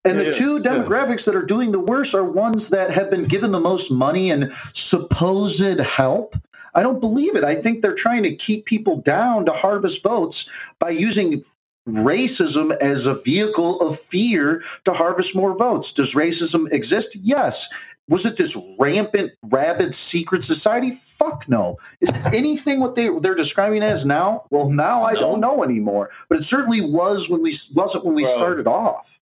and 0.05 0.19
Yeah, 0.19 0.25
the 0.25 0.33
two 0.33 0.55
yeah. 0.57 0.71
demographics 0.71 1.25
that 1.27 1.37
are 1.37 1.45
doing 1.45 1.73
the 1.73 1.81
worst 1.81 2.15
are 2.15 2.25
ones 2.25 2.71
that 2.71 2.91
have 2.91 3.11
been 3.11 3.25
given 3.25 3.53
the 3.53 3.61
most 3.61 3.91
money 3.91 4.31
and 4.31 4.53
supposed 4.73 5.81
help. 5.81 6.37
I 6.75 6.83
don't 6.83 7.01
believe 7.01 7.35
it. 7.35 7.45
I 7.45 7.55
think 7.57 7.83
they're 7.83 7.95
trying 7.95 8.23
to 8.23 8.37
keep 8.37 8.65
people 8.65 8.99
down 9.01 9.45
to 9.47 9.53
harvest 9.53 10.03
votes 10.03 10.49
by 10.79 10.91
using 10.91 11.45
racism 11.89 12.77
as 12.79 13.07
a 13.07 13.15
vehicle 13.15 13.81
of 13.81 13.99
fear 13.99 14.63
to 14.85 14.93
harvest 14.93 15.35
more 15.35 15.57
votes. 15.57 15.93
Does 15.93 16.15
racism 16.15 16.71
exist? 16.71 17.17
Yes. 17.17 17.69
Was 18.09 18.25
it 18.25 18.37
this 18.37 18.57
rampant, 18.79 19.33
rabid 19.43 19.95
secret 19.95 20.45
society? 20.45 20.93
Fuck 20.93 21.49
no. 21.49 21.77
Is 22.01 22.11
anything 22.33 22.81
what 22.81 22.95
they 22.95 23.11
they're 23.21 23.35
describing 23.35 23.83
as 23.83 24.07
now? 24.07 24.45
Well, 24.51 24.71
now 24.71 25.03
I 25.03 25.15
don't 25.15 25.41
know 25.41 25.63
anymore. 25.63 26.11
But 26.29 26.39
it 26.39 26.45
certainly 26.45 26.81
was 26.81 27.29
when 27.29 27.43
we 27.43 27.55
wasn't 27.75 28.05
when 28.05 28.15
we 28.15 28.23
Bro. 28.23 28.37
started 28.37 28.67
off. 28.67 29.21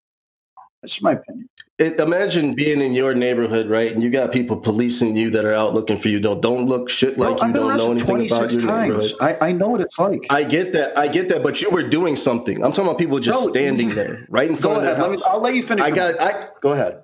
That's 0.83 1.01
my 1.01 1.13
opinion. 1.13 1.49
It, 1.81 1.99
imagine 1.99 2.55
being 2.55 2.81
in 2.81 2.95
your 2.95 3.15
neighborhood, 3.15 3.67
right? 3.69 3.91
And 3.91 4.01
you 4.01 4.09
got 4.09 4.31
people 4.31 4.57
policing 4.57 5.17
you 5.17 5.29
that 5.31 5.45
are 5.45 5.53
out 5.53 5.75
looking 5.75 5.99
for 5.99 6.09
you. 6.09 6.21
Don't 6.21 6.41
don't 6.41 6.67
look 6.67 6.89
shit 6.89 7.19
like 7.19 7.43
you 7.43 7.53
don't 7.53 7.77
know 7.77 7.91
anything 7.91 8.27
about 8.27 8.49
26 8.51 8.55
your 8.55 8.81
neighborhood. 8.81 9.13
I, 9.21 9.49
I 9.49 9.53
know 9.53 9.69
what 9.71 9.81
it's 9.81 9.99
like. 9.99 10.25
I 10.31 10.45
get 10.45 10.73
that. 10.75 10.97
I 10.97 11.09
get 11.09 11.29
that. 11.31 11.43
But 11.43 11.61
you 11.61 11.71
were 11.71 11.83
doing 11.83 12.15
something. 12.15 12.63
I'm 12.65 12.71
talking 12.71 12.85
about 12.87 12.99
people 12.99 13.19
just 13.19 13.45
No, 13.45 13.51
standing 13.51 13.89
there, 13.95 14.25
right 14.29 14.49
in 14.49 14.55
front 14.57 14.77
of 14.77 14.83
ahead. 14.85 14.97
their 14.99 15.03
Let 15.03 15.11
me, 15.11 15.17
house. 15.17 15.27
I'll 15.27 15.41
let 15.41 15.55
you 15.57 15.65
finish. 15.65 15.85
I 15.85 15.91
got. 15.91 16.21
I 16.21 16.47
Go 16.63 16.73
ahead. 16.75 17.03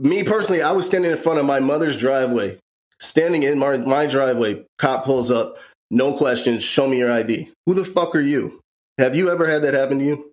me 0.00 0.24
personally, 0.24 0.62
I 0.62 0.72
was 0.72 0.84
standing 0.84 1.12
in 1.12 1.16
front 1.16 1.38
of 1.38 1.46
my 1.46 1.60
mother's 1.60 1.96
driveway, 1.96 2.58
standing 2.98 3.44
in 3.44 3.56
my, 3.56 3.76
my 3.76 4.06
driveway. 4.06 4.64
Cop 4.80 5.04
pulls 5.04 5.30
up, 5.30 5.58
no 5.92 6.12
questions. 6.12 6.64
Show 6.64 6.88
me 6.88 6.98
your 6.98 7.12
ID. 7.12 7.52
Who 7.66 7.74
the 7.74 7.84
fuck 7.84 8.16
are 8.16 8.20
you? 8.20 8.58
Have 8.98 9.14
you 9.14 9.30
ever 9.30 9.48
had 9.48 9.62
that 9.62 9.74
happen 9.74 10.00
to 10.00 10.04
you? 10.04 10.32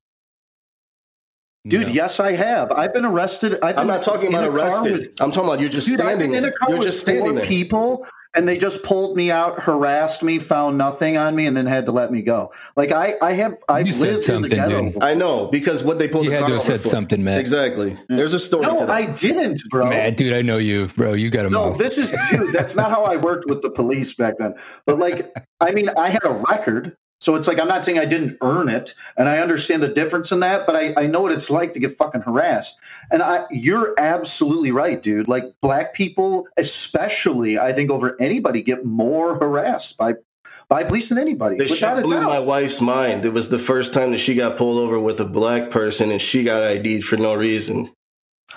Dude, 1.66 1.88
No. 1.88 1.94
yes, 1.94 2.20
I 2.20 2.34
have. 2.34 2.72
I've 2.74 2.94
been 2.94 3.06
arrested. 3.06 3.58
I've 3.64 3.78
I'm 3.78 3.88
not 3.88 4.02
talking 4.02 4.28
about 4.28 4.44
arrested. 4.46 4.92
with- 4.94 5.22
I'm 5.22 5.32
talking 5.32 5.48
about 5.50 5.62
you're 5.62 5.70
just 5.70 5.88
Dude, 5.88 6.02
I've 6.02 6.08
standing 6.08 6.32
been 6.32 6.40
in 6.40 6.44
a 6.44 6.48
there. 6.48 6.58
car 6.60 6.70
You're 6.70 6.80
with 6.80 6.88
just 6.88 7.00
standing 7.00 7.24
four 7.24 7.34
there. 7.36 7.46
people, 7.46 8.06
and 8.36 8.46
they 8.46 8.58
just 8.58 8.84
pulled 8.84 9.16
me 9.16 9.32
out, 9.32 9.62
harassed 9.62 10.24
me, 10.24 10.40
found 10.40 10.78
nothing 10.78 11.16
on 11.16 11.38
me, 11.38 11.46
and 11.46 11.56
then 11.56 11.66
had 11.66 11.86
to 11.86 11.94
let 11.94 12.12
me 12.12 12.22
go. 12.22 12.52
Like 12.76 12.92
I, 12.92 13.16
I 13.22 13.32
have, 13.32 13.56
I've 13.70 13.86
You 13.86 13.94
said 13.94 14.10
lived 14.16 14.28
in 14.30 14.42
the 14.42 14.50
ghetto. 14.50 14.90
dude. 14.92 15.02
I 15.02 15.14
know 15.14 15.46
because 15.54 15.86
what 15.86 16.00
they 16.00 16.10
pulled 16.10 16.26
You 16.26 16.32
the 16.32 16.36
had 16.36 16.40
car 16.42 16.50
to 16.50 16.54
have 16.56 16.64
over 16.64 16.74
said 16.74 16.82
for. 16.82 16.90
something, 16.90 17.24
man. 17.24 17.40
Exactly. 17.40 17.98
There's 18.10 18.34
a 18.34 18.40
story 18.40 18.64
No, 18.66 18.76
to 18.76 18.86
that. 18.86 18.90
I 18.90 19.06
didn't, 19.06 19.62
bro. 19.70 19.88
Matt, 19.88 20.18
dude, 20.18 20.34
I 20.34 20.42
know 20.42 20.58
you, 20.58 20.88
bro. 20.98 21.14
You 21.14 21.30
got 21.30 21.46
him 21.46 21.54
No, 21.54 21.70
off. 21.72 21.78
this 21.78 21.98
is 21.98 22.14
dude. 22.30 22.52
That's 22.52 22.76
not 22.76 22.92
how 22.92 23.04
I 23.04 23.16
worked 23.16 23.48
with 23.48 23.62
the 23.62 23.70
police 23.70 24.14
back 24.14 24.38
then. 24.38 24.54
But 24.86 25.00
like, 25.00 25.34
I 25.62 25.72
mean, 25.72 25.90
I 25.98 26.10
had 26.10 26.26
a 26.26 26.44
record, 26.50 26.98
so 27.24 27.36
it's 27.36 27.48
like 27.48 27.58
I'm 27.58 27.70
not 27.70 27.86
saying 27.86 27.98
I 27.98 28.04
didn't 28.04 28.38
earn 28.42 28.68
it, 28.68 28.94
and 29.16 29.30
I 29.30 29.38
understand 29.38 29.82
the 29.82 29.88
difference 29.88 30.34
in 30.34 30.42
that. 30.42 30.68
But 30.68 30.76
I, 30.76 30.94
I 30.98 31.08
know 31.08 31.22
what 31.22 31.32
it's 31.32 31.50
like 31.50 31.72
to 31.72 31.80
get 31.80 31.94
fucking 31.94 32.20
harassed. 32.20 32.78
And 33.12 33.24
I, 33.24 33.46
you're 33.50 33.94
absolutely 33.98 34.74
right, 34.74 35.02
dude. 35.02 35.30
Like 35.30 35.46
black 35.62 35.94
people, 35.94 36.50
especially, 36.58 37.58
I 37.58 37.72
think 37.72 37.92
over 37.92 38.18
anybody, 38.20 38.62
get 38.62 38.84
more 38.84 39.36
harassed 39.36 39.98
by 39.98 40.16
by 40.68 40.84
police 40.84 41.08
than 41.08 41.18
anybody. 41.18 41.56
The 41.56 41.70
shit 41.70 42.04
blew 42.04 42.20
doubt. 42.20 42.28
my 42.28 42.40
wife's 42.40 42.82
mind. 42.82 43.24
It 43.24 43.32
was 43.32 43.48
the 43.48 43.58
first 43.58 43.94
time 43.94 44.12
that 44.12 44.18
she 44.18 44.36
got 44.36 44.58
pulled 44.58 44.80
over 44.80 45.00
with 45.00 45.22
a 45.22 45.26
black 45.26 45.72
person 45.72 46.12
and 46.12 46.22
she 46.22 46.44
got 46.44 46.62
ID'd 46.62 47.06
for 47.06 47.16
no 47.16 47.36
reason. 47.36 47.90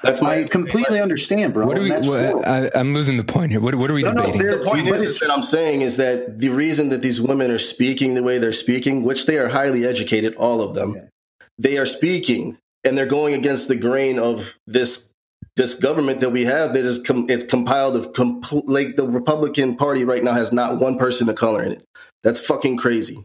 That's 0.03 0.23
my 0.23 0.41
I 0.41 0.45
completely 0.45 1.01
understand, 1.01 1.55
bro. 1.55 1.67
What 1.67 1.79
are 1.79 1.81
we? 1.81 1.87
and 1.87 1.97
that's 1.97 2.07
What, 2.09 2.21
horrible. 2.21 2.45
I, 2.47 2.71
I'm 2.75 2.93
losing 2.95 3.17
the 3.17 3.25
point 3.25 3.51
here. 3.51 3.61
What, 3.61 3.75
what 3.77 3.91
are 3.91 3.95
we 3.95 4.03
No, 4.03 4.13
no, 4.13 4.23
debating? 4.23 4.41
there- 4.43 4.59
The 4.59 4.65
point 4.65 4.87
is, 4.89 5.03
it's- 5.03 5.07
is 5.09 5.19
that 5.21 5.31
I'm 5.31 5.43
saying 5.43 5.81
is 5.83 5.97
that 5.97 6.39
the 6.39 6.49
reason 6.51 6.89
that 6.91 7.03
these 7.03 7.21
women 7.21 7.51
are 7.51 7.59
speaking 7.59 8.15
the 8.15 8.23
way 8.23 8.39
they're 8.39 8.53
speaking, 8.53 9.03
which 9.05 9.27
they 9.27 9.39
are 9.39 9.49
highly 9.49 9.85
educated, 9.87 10.35
all 10.37 10.61
of 10.63 10.75
them, 10.75 10.91
Okay. 10.91 11.07
they 11.59 11.79
are 11.79 11.87
speaking 11.87 12.57
and 12.85 12.97
they're 12.97 13.07
going 13.07 13.35
against 13.35 13.69
the 13.69 13.77
grain 13.77 14.19
of 14.19 14.57
this 14.67 15.13
this 15.57 15.75
government 15.75 16.21
that 16.21 16.29
we 16.31 16.45
have 16.45 16.75
that 16.75 16.85
is 16.85 16.99
com- 16.99 17.25
it's 17.31 17.43
compiled 17.45 17.97
of 17.97 18.13
compl- 18.13 18.63
like 18.67 18.97
the 18.97 19.09
Republican 19.09 19.75
Party 19.75 20.05
right 20.05 20.23
now 20.23 20.33
has 20.35 20.53
not 20.53 20.79
one 20.79 20.99
person 20.99 21.27
of 21.31 21.35
color 21.35 21.63
in 21.63 21.73
it. 21.73 21.83
That's 22.23 22.41
fucking 22.45 22.77
crazy. 22.77 23.25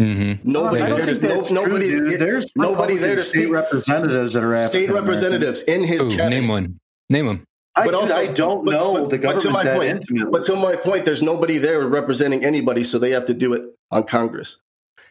Hmm 0.00 0.32
Nobody 0.44 0.82
I 0.82 0.88
don't 0.88 0.96
there 0.98 1.06
think 1.14 1.22
no, 1.22 1.34
that's 1.36 1.50
nobody 1.50 1.88
true, 1.90 2.10
dude. 2.10 2.20
There's 2.20 2.46
nobody 2.56 2.96
there 2.96 3.16
to 3.16 3.22
state 3.22 3.42
speak. 3.44 3.52
representatives 3.52 4.32
that 4.32 4.42
are 4.42 4.56
State 4.56 4.64
African 4.64 4.90
American. 4.90 4.94
representatives 5.04 5.62
in 5.62 5.84
his 5.84 6.00
Ooh, 6.02 6.10
cabinet. 6.10 6.30
name 6.30 6.48
one. 6.48 6.78
Name 7.10 7.26
them. 7.26 7.44
I, 7.76 7.84
But 7.84 7.90
dude, 7.92 8.00
also- 8.00 8.16
I 8.16 8.26
don't 8.28 8.64
but- 8.64 8.70
know 8.72 8.94
but- 8.94 9.10
the 9.10 9.18
but 9.18 9.40
to 9.40 9.50
my 9.50 9.62
that 9.62 9.76
point- 9.76 9.90
intimately. 9.90 10.30
But 10.30 10.44
to 10.44 10.56
my 10.56 10.74
point, 10.76 11.04
there's 11.04 11.22
nobody 11.22 11.58
there 11.58 11.86
representing 11.86 12.44
anybody, 12.44 12.82
so 12.82 12.98
they 12.98 13.10
have 13.10 13.26
to 13.26 13.34
do 13.34 13.52
it 13.52 13.62
on 13.90 14.04
Congress. 14.04 14.58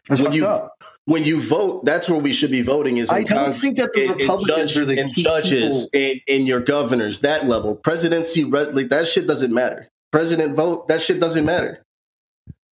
That's 0.08 0.20
when 0.22 0.32
you- 0.32 0.46
up. 0.46 0.72
When 1.06 1.24
you 1.24 1.40
vote, 1.40 1.84
that's 1.84 2.08
where 2.08 2.18
we 2.20 2.32
should 2.32 2.50
be 2.50 2.62
voting. 2.62 2.98
Is 2.98 3.10
in 3.10 3.16
I 3.16 3.22
don't 3.22 3.36
Congress, 3.38 3.60
think 3.60 3.76
that 3.78 3.92
the 3.94 4.04
in- 4.04 4.10
in 4.12 4.16
Republicans 4.18 4.72
judge- 4.72 4.76
are 4.76 4.84
the 4.84 4.98
in 5.00 5.10
key 5.10 5.22
judges 5.24 5.88
and 5.94 6.20
in 6.26 6.46
your 6.46 6.60
governors 6.60 7.20
that 7.20 7.48
level. 7.48 7.74
Presidency, 7.76 8.44
like 8.44 8.88
that 8.90 9.06
shit 9.08 9.26
doesn't 9.26 9.52
matter. 9.52 9.88
President 10.12 10.54
vote, 10.56 10.88
that 10.88 11.00
shit 11.00 11.18
doesn't 11.20 11.44
matter. 11.44 11.80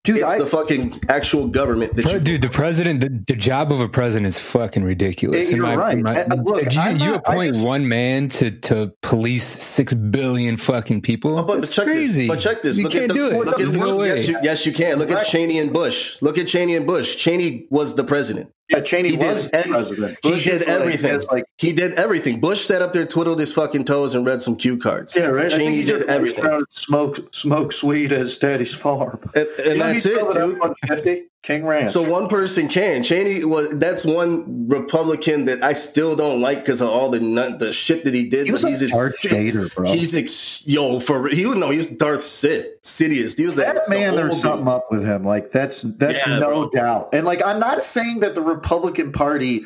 Dude, 0.05 0.19
it's 0.19 0.33
I, 0.33 0.39
the 0.39 0.47
fucking 0.47 1.01
actual 1.11 1.49
government 1.49 1.95
that 1.97 2.05
Pre- 2.05 2.15
you. 2.15 2.21
Dude, 2.21 2.43
the 2.43 2.49
president, 2.49 3.01
the, 3.01 3.09
the 3.27 3.37
job 3.37 3.71
of 3.73 3.81
a 3.81 3.89
president 3.89 4.27
is 4.29 4.39
fucking 4.39 4.83
ridiculous. 4.85 5.51
You're 5.51 5.61
my- 5.61 5.75
right. 5.77 5.95
in 5.99 6.03
my- 6.03 6.23
Uh, 6.23 6.37
look, 6.37 6.73
you, 6.73 6.81
I'm 6.81 6.99
you 6.99 7.15
appoint 7.15 7.55
just- 7.55 7.67
one 7.67 7.87
man 7.89 8.29
to, 8.31 8.51
to 8.51 8.93
police 9.03 9.45
six 9.45 9.93
billion 9.93 10.57
fucking 10.57 11.03
people. 11.03 11.39
Oh, 11.39 11.43
but 11.43 11.61
That's 11.61 11.75
check 11.75 11.85
crazy. 11.85 12.27
this. 12.27 12.35
But 12.37 12.41
check 12.41 12.63
this. 12.63 12.79
You 12.79 12.85
look 12.85 12.93
can't 12.93 13.05
at 13.05 13.09
the, 13.09 13.15
do 13.15 13.27
it. 13.27 13.35
Look 13.35 13.49
at 13.49 13.59
There's 13.59 13.73
the, 13.75 13.81
no 13.81 13.97
way. 13.99 14.09
yes, 14.09 14.29
you, 14.29 14.39
yes, 14.43 14.65
you 14.65 14.73
can. 14.73 14.99
Look 14.99 15.11
at 15.11 15.27
Cheney 15.27 15.59
and 15.59 15.73
Bush. 15.75 16.17
Look 16.23 16.39
at 16.39 16.47
Cheney 16.49 16.75
and 16.77 16.87
Bush. 16.87 17.17
Cheney 17.17 17.67
was 17.71 17.95
the 17.95 18.05
president. 18.05 18.51
Yeah, 18.69 18.81
Cheney 18.81 19.11
he 19.11 19.17
did 19.17 19.35
was 19.35 19.51
every- 19.53 19.73
president. 19.73 20.19
he 20.23 20.31
did 20.39 20.61
like- 20.61 20.69
everything. 20.69 21.21
like, 21.31 21.45
He 21.57 21.73
did 21.73 21.95
everything. 21.95 22.41
Bush 22.41 22.65
sat 22.65 22.83
up 22.83 22.93
there, 22.93 23.07
twiddled 23.07 23.39
his 23.41 23.53
fucking 23.53 23.85
toes, 23.85 24.15
and 24.15 24.27
read 24.27 24.43
some 24.43 24.57
cue 24.57 24.77
cards. 24.77 25.15
yeah, 25.17 25.27
right. 25.27 25.51
Cheney 25.51 25.77
he 25.77 25.85
did 25.85 26.03
everything. 26.09 26.45
and 26.45 26.67
Smoked, 26.69 27.35
smoked 27.35 27.83
at 27.85 28.11
his 28.11 28.39
daddy's 28.39 28.75
farm. 28.75 29.19
And, 29.35 29.47
and 29.65 29.81
that's 29.81 30.05
it, 30.07 30.19
dude. 30.35 30.61
Up 31.47 31.47
on 31.47 31.53
50, 31.55 31.59
King 31.61 31.67
Ranch. 31.67 31.91
So 31.91 32.09
one 32.11 32.29
person 32.29 32.69
can. 32.69 33.03
Cheney 33.03 33.45
was 33.45 33.69
that's 33.79 34.05
one 34.05 34.69
Republican 34.69 35.45
that 35.47 35.63
I 35.63 35.73
still 35.73 36.17
don't 36.17 36.41
like 36.41 36.59
because 36.61 36.81
of 36.81 36.89
all 36.91 37.11
the 37.11 37.21
nut, 37.21 37.59
the 37.59 37.73
shit 37.73 38.05
that 38.05 38.15
he 38.15 38.29
did. 38.29 38.47
he 38.47 38.53
was 38.53 38.63
but 38.63 38.73
like 38.73 38.81
he's 38.81 38.91
Darth 38.91 39.15
ex- 39.25 39.35
Vader, 39.35 39.69
bro. 39.69 39.87
He's 39.91 40.15
ex- 40.15 40.67
yo 40.67 41.01
for 41.01 41.29
he 41.29 41.47
was 41.47 41.57
no 41.57 41.71
he 41.71 41.79
was 41.79 41.87
Darth 41.87 42.23
Sith 42.23 42.83
Sidious. 42.83 43.37
He 43.37 43.45
was 43.45 43.55
that, 43.57 43.75
that 43.75 43.89
man, 43.89 44.13
the 44.13 44.17
there's 44.19 44.33
old 44.35 44.41
something 44.43 44.69
up 44.69 44.87
with 44.91 45.05
him. 45.05 45.25
Like 45.25 45.51
that's 45.51 45.83
that's 45.83 46.27
Yeah, 46.27 46.39
no 46.41 46.47
bro. 46.49 46.71
doubt. 46.71 47.11
And 47.15 47.25
like 47.25 47.45
I'm 47.45 47.61
not 47.61 47.85
saying 47.85 48.21
that 48.21 48.35
the 48.35 48.43
Republican 48.43 49.13
Party 49.13 49.65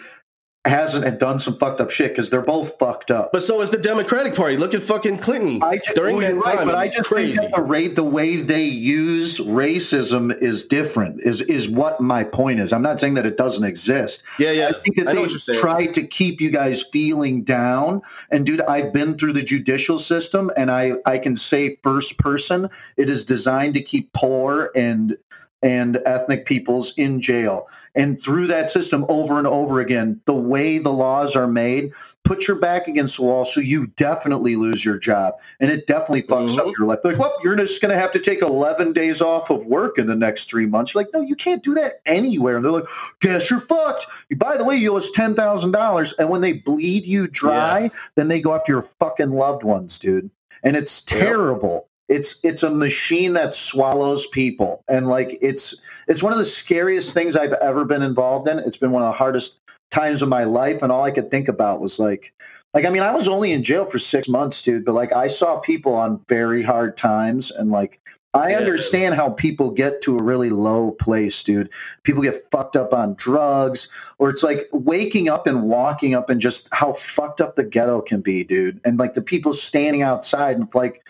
hasn't 0.64 1.04
and 1.04 1.18
done 1.18 1.40
some 1.40 1.54
fucked 1.54 1.80
up 1.80 1.90
shit 1.90 2.12
because 2.12 2.30
they're 2.30 2.40
both 2.40 2.78
fucked 2.78 3.10
up. 3.10 3.32
But 3.32 3.42
so 3.42 3.60
is 3.62 3.70
the 3.70 3.78
Democratic 3.78 4.36
Party. 4.36 4.56
Look 4.56 4.74
at 4.74 4.82
fucking 4.82 5.18
Clinton 5.18 5.60
I 5.62 5.76
just, 5.76 5.96
during 5.96 6.20
that 6.20 6.36
right, 6.36 6.58
time. 6.58 6.66
but 6.66 6.76
I 6.76 6.86
just 6.88 7.08
crazy. 7.08 7.36
think 7.36 7.50
that 7.50 7.56
the 7.56 7.62
rate, 7.62 7.96
the 7.96 8.04
way 8.04 8.36
they 8.36 8.64
use 8.64 9.40
racism 9.40 10.36
is 10.40 10.64
different. 10.64 11.20
Is 11.22 11.40
is 11.42 11.68
what 11.68 12.00
my 12.00 12.22
point 12.22 12.60
is. 12.60 12.72
I'm 12.72 12.82
not 12.82 13.00
saying 13.00 13.14
that 13.14 13.26
it 13.26 13.36
doesn't 13.36 13.64
exist. 13.64 14.22
yeah, 14.38 14.52
yeah. 14.52 14.68
I 14.68 14.80
think 14.80 14.96
that 14.98 15.08
I 15.08 15.14
they 15.14 15.58
try 15.58 15.86
to 15.86 16.06
keep 16.06 16.40
you 16.40 16.50
guys 16.50 16.82
feeling 16.82 17.42
down. 17.42 18.02
And 18.30 18.46
dude, 18.46 18.60
I've 18.60 18.92
been 18.92 19.18
through 19.18 19.32
the 19.32 19.42
judicial 19.42 19.98
system, 19.98 20.50
and 20.56 20.70
I 20.70 20.92
I 21.04 21.18
can 21.18 21.34
say 21.34 21.78
first 21.82 22.18
person, 22.18 22.70
it 22.96 23.10
is 23.10 23.24
designed 23.24 23.74
to 23.74 23.82
keep 23.82 24.12
poor 24.12 24.70
and 24.76 25.16
and 25.60 26.00
ethnic 26.06 26.46
peoples 26.46 26.96
in 26.96 27.20
jail. 27.20 27.68
And 27.94 28.22
through 28.24 28.46
that 28.46 28.70
system, 28.70 29.04
over 29.08 29.38
and 29.38 29.46
over 29.46 29.80
again, 29.80 30.20
the 30.24 30.34
way 30.34 30.78
the 30.78 30.92
laws 30.92 31.36
are 31.36 31.46
made, 31.46 31.92
put 32.24 32.48
your 32.48 32.56
back 32.56 32.88
against 32.88 33.16
the 33.16 33.24
wall, 33.24 33.44
so 33.44 33.60
you 33.60 33.88
definitely 33.88 34.56
lose 34.56 34.84
your 34.84 34.96
job, 34.98 35.34
and 35.60 35.70
it 35.70 35.86
definitely 35.86 36.22
fucks 36.22 36.56
up 36.56 36.66
Mhm. 36.66 36.72
your 36.78 36.86
life. 36.86 37.00
Like, 37.04 37.18
well, 37.18 37.34
you're 37.44 37.56
just 37.56 37.82
going 37.82 37.92
to 37.94 38.00
have 38.00 38.12
to 38.12 38.18
take 38.18 38.40
11 38.42 38.92
days 38.92 39.20
off 39.20 39.50
of 39.50 39.66
work 39.66 39.98
in 39.98 40.06
the 40.06 40.14
next 40.16 40.48
three 40.48 40.64
months. 40.64 40.94
You're 40.94 41.02
like, 41.02 41.12
no, 41.12 41.20
you 41.20 41.36
can't 41.36 41.62
do 41.62 41.74
that 41.74 42.00
anywhere. 42.06 42.56
And 42.56 42.64
they're 42.64 42.72
like, 42.72 42.86
guess 43.20 43.50
you're 43.50 43.60
fucked. 43.60 44.06
By 44.36 44.56
the 44.56 44.64
way, 44.64 44.76
you 44.76 44.94
owe 44.94 44.96
us 44.96 45.10
ten 45.10 45.34
thousand 45.34 45.72
dollars, 45.72 46.14
and 46.18 46.30
when 46.30 46.40
they 46.40 46.52
bleed 46.54 47.04
you 47.06 47.26
dry, 47.26 47.90
then 48.14 48.28
they 48.28 48.40
go 48.40 48.54
after 48.54 48.72
your 48.72 48.82
fucking 48.82 49.30
loved 49.30 49.64
ones, 49.64 49.98
dude. 49.98 50.30
And 50.62 50.76
it's 50.76 51.00
terrible. 51.02 51.88
It's 52.12 52.38
it's 52.44 52.62
a 52.62 52.70
machine 52.70 53.32
that 53.32 53.54
swallows 53.54 54.26
people, 54.26 54.82
and 54.88 55.06
like 55.08 55.38
it's 55.40 55.80
it's 56.08 56.22
one 56.22 56.32
of 56.32 56.38
the 56.38 56.44
scariest 56.44 57.14
things 57.14 57.36
I've 57.36 57.54
ever 57.54 57.84
been 57.84 58.02
involved 58.02 58.48
in. 58.48 58.58
It's 58.58 58.76
been 58.76 58.90
one 58.92 59.02
of 59.02 59.08
the 59.08 59.16
hardest 59.16 59.58
times 59.90 60.20
of 60.22 60.28
my 60.28 60.44
life, 60.44 60.82
and 60.82 60.92
all 60.92 61.04
I 61.04 61.10
could 61.10 61.30
think 61.30 61.48
about 61.48 61.80
was 61.80 61.98
like, 61.98 62.32
like 62.74 62.84
I 62.84 62.90
mean, 62.90 63.02
I 63.02 63.14
was 63.14 63.28
only 63.28 63.52
in 63.52 63.62
jail 63.62 63.86
for 63.86 63.98
six 63.98 64.28
months, 64.28 64.60
dude, 64.62 64.84
but 64.84 64.94
like 64.94 65.12
I 65.14 65.26
saw 65.26 65.58
people 65.58 65.94
on 65.94 66.20
very 66.28 66.62
hard 66.62 66.96
times, 66.98 67.50
and 67.50 67.70
like 67.70 67.98
I 68.34 68.50
Yeah. 68.50 68.58
understand 68.58 69.14
how 69.14 69.30
people 69.30 69.70
get 69.70 70.00
to 70.02 70.18
a 70.18 70.22
really 70.22 70.50
low 70.50 70.90
place, 70.92 71.42
dude. 71.42 71.68
People 72.02 72.22
get 72.22 72.34
fucked 72.50 72.76
up 72.76 72.92
on 72.94 73.14
drugs, 73.14 73.88
or 74.18 74.28
it's 74.30 74.42
like 74.42 74.68
waking 74.72 75.28
up 75.30 75.46
and 75.46 75.64
walking 75.64 76.14
up 76.14 76.30
and 76.30 76.40
just 76.40 76.68
how 76.72 76.92
fucked 76.94 77.40
up 77.40 77.56
the 77.56 77.64
ghetto 77.64 78.00
can 78.00 78.20
be, 78.20 78.44
dude. 78.44 78.80
And 78.84 78.98
like 78.98 79.14
the 79.14 79.22
people 79.22 79.52
standing 79.52 80.02
outside 80.02 80.56
and 80.58 80.68
like 80.74 81.04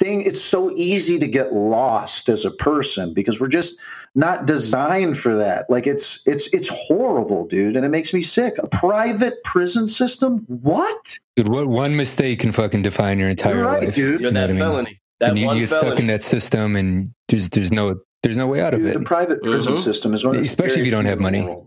thing, 0.00 0.22
it's 0.22 0.40
so 0.40 0.70
easy 0.76 1.18
to 1.18 1.28
get 1.28 1.52
lost 1.52 2.28
as 2.28 2.44
a 2.44 2.50
person 2.50 3.14
because 3.14 3.40
we're 3.40 3.48
just 3.48 3.78
not 4.16 4.46
designed 4.46 5.18
for 5.18 5.36
that. 5.36 5.68
Like 5.70 5.86
it's 5.86 6.26
it's 6.26 6.52
it's 6.52 6.68
horrible, 6.68 7.46
dude, 7.46 7.76
and 7.76 7.84
it 7.86 7.90
makes 7.90 8.12
me 8.12 8.22
sick. 8.22 8.54
A 8.58 8.66
private 8.66 9.42
prison 9.44 9.86
system? 9.86 10.38
What? 10.48 11.18
Dude, 11.36 11.48
what 11.48 11.68
one 11.68 11.94
mistake 11.96 12.40
can 12.40 12.50
fucking 12.50 12.82
define 12.82 13.18
your 13.20 13.28
entire 13.28 13.56
You're 13.56 13.64
right, 13.66 13.84
life? 13.84 13.94
dude. 13.94 14.20
You're 14.20 14.30
You 14.30 14.30
know 14.32 14.40
that 14.40 14.40
what 14.40 14.50
I 14.50 14.52
mean? 14.52 14.58
felony. 14.62 15.00
That 15.20 15.28
and 15.30 15.38
you, 15.38 15.46
one 15.46 15.56
you 15.56 15.62
get 15.62 15.68
felony. 15.70 15.88
stuck 15.90 16.00
in 16.00 16.06
that 16.08 16.22
system, 16.24 16.74
and 16.76 17.12
there's 17.28 17.48
there's 17.50 17.70
no 17.70 18.00
there's 18.22 18.36
no 18.36 18.46
way 18.48 18.60
out 18.60 18.74
of 18.74 18.84
it. 18.84 18.94
the 18.94 19.00
private 19.00 19.42
prison 19.42 19.74
Mhm. 19.74 19.78
system 19.78 20.12
is 20.14 20.24
one 20.24 20.34
of 20.34 20.40
the 20.42 20.46
Especially 20.46 20.80
if 20.80 20.86
you 20.86 20.90
don't 20.90 21.04
have 21.04 21.18
things 21.18 21.28
in 21.34 21.40
the 21.40 21.46
money. 21.46 21.62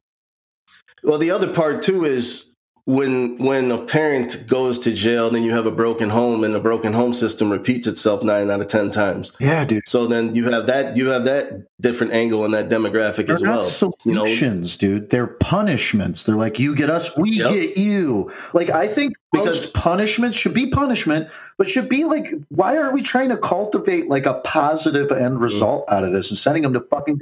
Well, 1.04 1.17
the 1.17 1.32
other 1.32 1.52
part 1.54 1.82
too 1.82 2.06
is 2.06 2.52
when 2.86 3.38
when 3.38 3.72
a 3.72 3.78
parent 3.78 4.46
goes 4.48 4.78
to 4.80 4.93
jail, 4.93 5.30
then 5.30 5.43
you 5.43 5.52
have 5.52 5.65
a 5.65 5.72
broken 5.72 6.10
home, 6.10 6.43
and 6.43 6.54
the 6.54 6.60
broken 6.60 6.91
home 6.91 7.13
system 7.13 7.50
repeats 7.50 7.88
itself 7.88 8.24
nine 8.24 8.52
out 8.52 8.60
of 8.60 8.67
ten 8.67 8.91
times. 8.91 9.32
Yeah, 9.39 9.63
dude. 9.63 9.88
So 9.88 10.06
then 10.06 10.36
you 10.36 10.50
have 10.52 10.67
that 10.67 10.98
you 10.98 11.08
have 11.08 11.24
that 11.26 11.65
different 11.80 12.13
angle 12.13 12.43
and 12.43 12.54
that 12.54 12.69
demographic 12.69 13.28
They're 13.28 13.36
as 13.36 13.41
well. 13.41 13.96
You 14.04 14.13
know, 14.13 14.26
solutions, 14.26 14.76
dude. 14.76 15.10
They're 15.12 15.28
punishments. 15.28 16.24
They're 16.26 16.36
like, 16.36 16.60
you 16.60 16.76
get 16.76 16.89
us, 16.89 17.15
we 17.17 17.32
Yep. 17.32 17.52
get 17.52 17.78
you. 17.78 18.32
Like, 18.54 18.69
I 18.69 18.88
think 18.88 19.13
Because- 19.32 19.48
most 19.48 19.74
punishments 19.74 20.38
should 20.38 20.54
be 20.54 20.67
punishment, 20.67 21.28
but 21.58 21.69
should 21.69 21.89
be 21.89 22.06
like, 22.06 22.34
why 22.50 22.78
are 22.78 22.93
we 22.93 23.02
trying 23.02 23.30
to 23.30 23.38
cultivate 23.38 24.10
like 24.10 24.26
a 24.26 24.36
positive 24.36 25.12
end 25.12 25.36
mm-hmm. 25.36 25.43
result 25.43 25.86
out 25.89 26.04
of 26.04 26.12
this 26.12 26.32
and 26.32 26.38
sending 26.38 26.63
them 26.63 26.74
to 26.74 26.82
fucking 26.82 27.19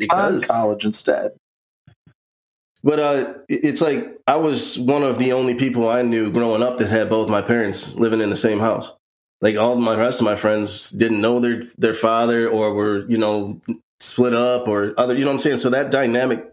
college 0.48 0.86
instead? 0.86 1.32
But 2.84 3.00
uh, 3.00 3.34
it's 3.48 3.82
like 3.82 4.20
I 4.26 4.38
was 4.38 4.80
one 4.80 5.04
of 5.04 5.20
the 5.20 5.34
only 5.34 5.56
people 5.56 5.88
I 5.90 6.02
knew 6.02 6.32
growing 6.32 6.64
up 6.64 6.80
that 6.80 6.90
had 6.90 7.10
both 7.10 7.30
my 7.30 7.42
parents 7.42 7.96
living 7.96 8.22
in 8.22 8.30
the 8.30 8.36
same 8.36 8.60
house. 8.60 8.96
Like 9.40 9.56
all 9.56 9.76
my 9.76 9.96
rest 9.96 10.20
of 10.20 10.26
my 10.26 10.36
friends 10.36 10.90
didn't 10.90 11.22
know 11.22 11.40
their 11.40 11.62
their 11.78 11.94
father 11.94 12.50
or 12.50 12.74
were 12.74 13.06
you 13.08 13.18
know 13.18 13.60
split 14.00 14.34
up 14.34 14.68
or 14.68 14.94
other. 14.98 15.14
You 15.14 15.22
know 15.22 15.28
what 15.28 15.34
I'm 15.34 15.40
saying? 15.40 15.58
So 15.58 15.70
that 15.72 15.92
dynamic 15.92 16.52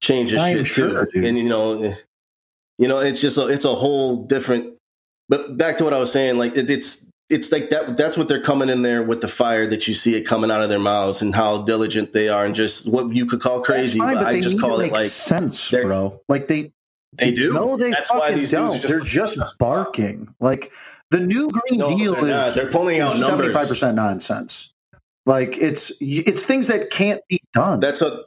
changes 0.00 0.42
I'm 0.42 0.56
shit 0.56 0.66
sure, 0.66 1.06
too. 1.06 1.12
dude. 1.12 1.24
And 1.24 1.38
you 1.38 1.48
know, 1.48 1.82
eh, 1.82 1.94
you 2.78 2.88
know, 2.88 2.98
it's 2.98 3.20
just 3.20 3.38
a, 3.38 3.46
it's 3.46 3.64
a 3.64 3.74
whole 3.74 4.24
different. 4.24 4.74
But 5.28 5.56
back 5.56 5.76
to 5.78 5.84
what 5.84 5.94
I 5.94 5.98
was 5.98 6.12
saying, 6.12 6.38
like 6.38 6.56
it, 6.56 6.68
it's 6.68 7.08
it's 7.32 7.50
like 7.50 7.70
that. 7.70 7.96
That's 7.96 8.16
what 8.16 8.28
they're 8.28 8.42
coming 8.42 8.68
in 8.68 8.82
there 8.82 9.02
with 9.02 9.20
the 9.20 9.28
fire 9.28 9.66
that 9.66 9.88
you 9.88 9.94
see 9.94 10.14
it 10.14 10.22
coming 10.22 10.50
out 10.50 10.62
of 10.62 10.68
their 10.68 10.78
mouths 10.78 11.22
and 11.22 11.34
how 11.34 11.62
diligent 11.62 12.12
they 12.12 12.28
are 12.28 12.44
and 12.44 12.54
just 12.54 12.88
what 12.90 13.14
you 13.14 13.26
could 13.26 13.40
call 13.40 13.60
crazy. 13.62 13.98
Fine, 13.98 14.16
but 14.16 14.26
I 14.26 14.40
just 14.40 14.60
call 14.60 14.80
it 14.80 14.92
like 14.92 15.06
sense, 15.06 15.70
bro. 15.70 16.20
Like 16.28 16.48
they 16.48 16.72
they 17.14 17.32
do. 17.32 17.52
No, 17.52 17.76
they 17.76 17.90
that's 17.90 18.12
why 18.12 18.32
these 18.32 18.50
don't. 18.50 18.70
dudes 18.72 18.84
are 18.84 19.00
just 19.00 19.36
They're 19.36 19.44
just 19.44 19.58
barking. 19.58 20.34
Like 20.40 20.72
the 21.10 21.20
new 21.20 21.48
Green 21.50 21.78
No, 21.80 21.96
Deal 21.96 22.14
they're 22.14 22.24
not. 22.26 22.48
is 22.48 22.54
They're 22.54 22.70
pulling 22.70 23.00
out 23.00 23.12
seventy 23.12 23.52
five 23.52 23.68
percent 23.68 23.96
nonsense. 23.96 24.72
Like 25.26 25.56
it's 25.58 25.92
it's 26.00 26.44
things 26.44 26.68
that 26.68 26.90
can't 26.90 27.20
be 27.28 27.40
done. 27.54 27.80
That's 27.80 28.02
a. 28.02 28.24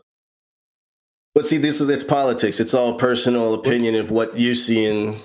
But 1.34 1.46
see, 1.46 1.58
this 1.58 1.82
is 1.82 1.90
it's 1.90 2.04
politics. 2.06 2.60
It's 2.60 2.74
all 2.74 2.98
personal 2.98 3.54
opinion 3.54 3.96
of 3.96 4.10
what 4.12 4.38
you 4.38 4.56
see 4.56 4.86
and 4.86 5.18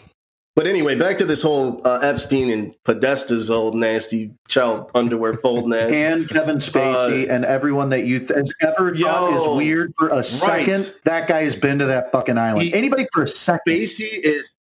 But 0.56 0.66
anyway, 0.66 0.96
back 0.98 1.16
to 1.18 1.24
this 1.24 1.42
whole 1.42 1.80
uh, 1.86 2.00
Epstein 2.02 2.50
and 2.50 2.74
Podesta's 2.84 3.50
old 3.50 3.74
nasty 3.76 4.32
child 4.48 4.90
underwear 4.94 5.34
folding 5.34 5.72
ass. 5.78 5.90
and 5.92 6.28
Kevin 6.28 6.56
Spacey 6.58 7.28
Uh, 7.28 7.32
and 7.32 7.44
everyone 7.44 7.90
that 7.90 8.04
you 8.04 8.18
th- 8.18 8.30
has 8.30 8.52
ever 8.60 8.94
thought 8.94 9.32
is 9.34 9.56
weird 9.56 9.92
for 9.96 10.08
a 10.10 10.22
second. 10.24 10.92
That 11.04 11.28
guy 11.28 11.42
has 11.44 11.56
been 11.56 11.78
to 11.78 11.86
that 11.86 12.10
fucking 12.12 12.36
island. 12.36 12.62
He- 12.62 12.74
Anybody 12.74 13.06
for 13.12 13.22
a 13.22 13.28
second? 13.28 13.72
Spacey 13.72 14.08
is 14.12 14.52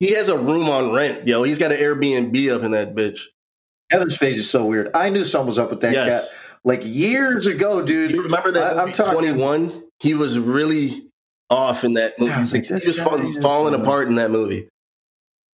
he 0.00 0.14
has 0.14 0.28
a 0.28 0.38
room 0.38 0.68
on 0.68 0.92
rent, 0.92 1.26
yo. 1.26 1.42
He's 1.42 1.58
got 1.58 1.72
an 1.72 1.78
Airbnb 1.78 2.54
up 2.56 2.62
in 2.62 2.70
that 2.72 2.94
bitch. 2.94 3.20
Kevin 3.92 4.08
Spacey 4.08 4.36
is 4.36 4.50
so 4.50 4.64
weird. 4.64 4.90
I 4.94 5.08
knew 5.10 5.24
something 5.24 5.46
was 5.48 5.58
up 5.58 5.70
with 5.70 5.80
that 5.82 5.92
Yes. 5.92 6.32
cat 6.32 6.40
like 6.64 6.80
years 6.84 7.46
ago, 7.46 7.82
dude. 7.82 8.10
You 8.12 8.22
remember 8.22 8.50
that 8.52 8.78
I- 8.78 8.82
I'm 8.82 8.92
talking- 8.92 9.12
21? 9.12 9.84
He 10.00 10.14
was 10.14 10.38
really 10.38 11.04
off 11.50 11.84
in 11.84 11.94
that 11.94 12.18
movie. 12.18 12.30
Yeah, 12.32 12.40
Like, 12.50 12.70
like, 12.70 12.82
he 12.82 12.86
was 12.86 12.98
falling 13.40 13.74
uh, 13.74 13.78
apart 13.78 14.08
in 14.08 14.14
that 14.16 14.30
movie. 14.30 14.68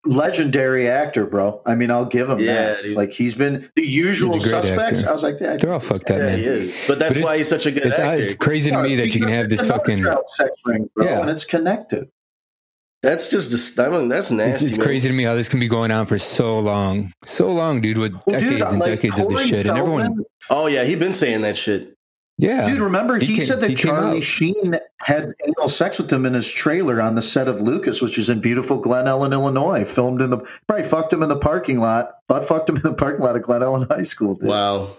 Legendary 0.04 0.88
actor, 0.90 1.28
bro. 1.28 1.62
I 1.66 1.76
mean, 1.76 1.92
I'll 1.92 2.06
give 2.06 2.28
him 2.30 2.40
Yeah, 2.40 2.74
that. 2.74 2.82
dude. 2.84 2.98
Like 2.98 3.12
he's 3.14 3.36
been 3.36 3.70
the 3.76 3.84
usual 3.86 4.34
He's 4.34 4.48
a 4.48 4.50
great 4.50 4.64
suspects. 4.64 5.00
actor. 5.02 5.10
I 5.10 5.14
was 5.14 5.22
like, 5.24 5.36
yeah, 5.40 5.58
They're 5.58 5.72
all 5.74 5.80
fucked 5.80 6.10
up, 6.10 6.18
Yeah, 6.18 6.24
man. 6.26 6.40
he 6.40 6.46
is. 6.46 6.76
But 6.88 6.98
that's 6.98 7.18
But 7.20 7.24
why 7.26 7.38
he's 7.38 7.48
such 7.48 7.68
a 7.68 7.72
good 7.72 7.86
It's, 7.86 8.00
uh, 8.00 8.02
actor. 8.02 8.24
it's 8.24 8.34
crazy 8.34 8.72
to 8.72 8.82
me 8.82 8.96
that 8.96 9.14
you 9.14 9.20
can 9.22 9.30
have 9.30 9.50
this 9.50 9.60
fucking. 9.68 10.04
sex 10.36 10.52
ring, 10.66 10.90
bro, 10.96 11.06
Yeah. 11.06 11.22
and 11.22 11.30
it's 11.30 11.46
connected. 11.46 12.10
That's 13.04 13.28
just 13.28 13.50
dis- 13.52 13.78
I 13.80 13.90
mean, 13.90 14.10
that's 14.10 14.32
nasty. 14.32 14.66
It's, 14.66 14.76
it's 14.76 14.84
crazy 14.84 15.08
to 15.08 15.14
me 15.14 15.24
how 15.24 15.36
this 15.36 15.50
can 15.50 15.60
be 15.60 15.68
going 15.68 15.92
on 15.92 16.06
for 16.08 16.18
so 16.18 16.60
long, 16.60 17.14
so 17.26 17.52
long, 17.52 17.82
dude, 17.82 17.98
with 17.98 18.14
Well, 18.14 18.40
decades 18.40 18.50
dude, 18.50 18.62
and 18.62 18.80
like, 18.80 18.90
decades 18.90 19.20
of 19.20 19.28
this 19.28 19.38
Corey 19.38 19.48
shit, 19.48 19.66
and 19.68 19.78
everyone, 19.78 20.24
Oh 20.50 20.68
yeah, 20.68 20.84
he 20.84 20.96
been 20.96 21.14
saying 21.14 21.42
that 21.42 21.58
shit. 21.58 21.96
Yeah, 22.38 22.68
Dude, 22.68 22.80
remember 22.80 23.20
He 23.20 23.28
he, 23.28 23.36
came- 23.36 23.46
said 23.46 23.60
that 23.60 23.70
he 23.70 23.76
Charlie. 23.76 24.22
Sheen 24.22 24.76
had 25.04 25.34
anal 25.46 25.70
sex 25.70 26.00
with 26.00 26.12
him 26.12 26.26
in 26.26 26.34
his 26.34 26.50
trailer 26.50 27.00
on 27.00 27.14
the 27.16 27.22
set 27.22 27.48
of 27.48 27.62
Lucas, 27.62 28.02
which 28.02 28.18
is 28.18 28.30
in 28.30 28.40
beautiful 28.42 28.80
Glen 28.80 29.06
Ellyn, 29.06 29.32
Illinois. 29.32 29.86
Filmed 29.86 30.22
in 30.22 30.32
the 30.32 30.38
probably 30.68 30.84
fucked 30.88 31.14
him 31.14 31.22
in 31.22 31.30
the 31.30 31.38
parking 31.38 31.80
lot, 31.80 32.16
but 32.28 32.44
fucked 32.44 32.68
him 32.70 32.78
in 32.78 32.82
the 32.84 32.94
parking 32.96 33.24
lot 33.24 33.36
of 33.36 33.44
Glen 33.44 33.62
Ellyn 33.62 33.88
High 33.92 34.02
School. 34.04 34.36
Dude. 34.36 34.50
Wow. 34.50 34.98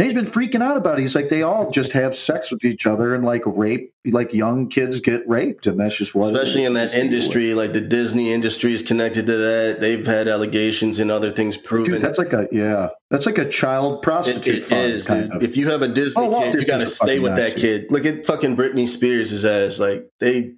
And 0.00 0.06
he's 0.10 0.14
been 0.14 0.24
freaking 0.24 0.62
out 0.62 0.78
about 0.78 0.98
it. 0.98 1.02
He's 1.02 1.14
like, 1.14 1.28
they 1.28 1.42
all 1.42 1.70
just 1.70 1.92
have 1.92 2.16
sex 2.16 2.50
with 2.50 2.64
each 2.64 2.86
other 2.86 3.14
and 3.14 3.22
like 3.22 3.42
rape, 3.44 3.92
like 4.06 4.32
young 4.32 4.68
kids 4.70 4.98
get 5.00 5.28
raped, 5.28 5.66
and 5.66 5.78
that's 5.78 5.94
just 5.94 6.14
what. 6.14 6.32
Especially 6.32 6.64
in 6.64 6.72
that 6.72 6.90
deal 6.92 7.00
with 7.04 7.12
industry, 7.12 7.52
like 7.52 7.74
the 7.74 7.82
Disney 7.82 8.32
industry 8.32 8.72
is 8.72 8.80
connected 8.82 9.26
to 9.26 9.36
that. 9.36 9.80
They've 9.80 10.06
had 10.06 10.26
allegations 10.26 11.00
and 11.00 11.10
other 11.10 11.30
things 11.30 11.58
proven. 11.58 11.92
Dude, 11.92 12.02
that's 12.02 12.16
like 12.16 12.32
a 12.32 12.48
yeah, 12.50 12.88
that's 13.10 13.26
like 13.26 13.36
a 13.36 13.46
child 13.46 14.02
prostitute 14.02 14.54
it 14.54 14.64
fund, 14.64 14.90
is, 14.90 15.06
kind 15.06 15.24
dude. 15.24 15.36
of. 15.36 15.42
If 15.42 15.58
you 15.58 15.68
have 15.68 15.82
a 15.82 15.88
Disney 15.88 16.24
Oh, 16.24 16.40
kid, 16.40 16.54
you 16.54 16.66
got 16.66 16.78
to 16.78 16.86
stay 16.86 17.18
with 17.18 17.36
that 17.36 17.50
Nazi. 17.50 17.60
kid. 17.60 17.92
Look 17.92 18.06
at 18.06 18.24
fucking 18.24 18.56
Britney 18.56 18.88
Spears' 18.88 19.44
ass. 19.44 19.78
Like 19.78 20.08
they 20.18 20.54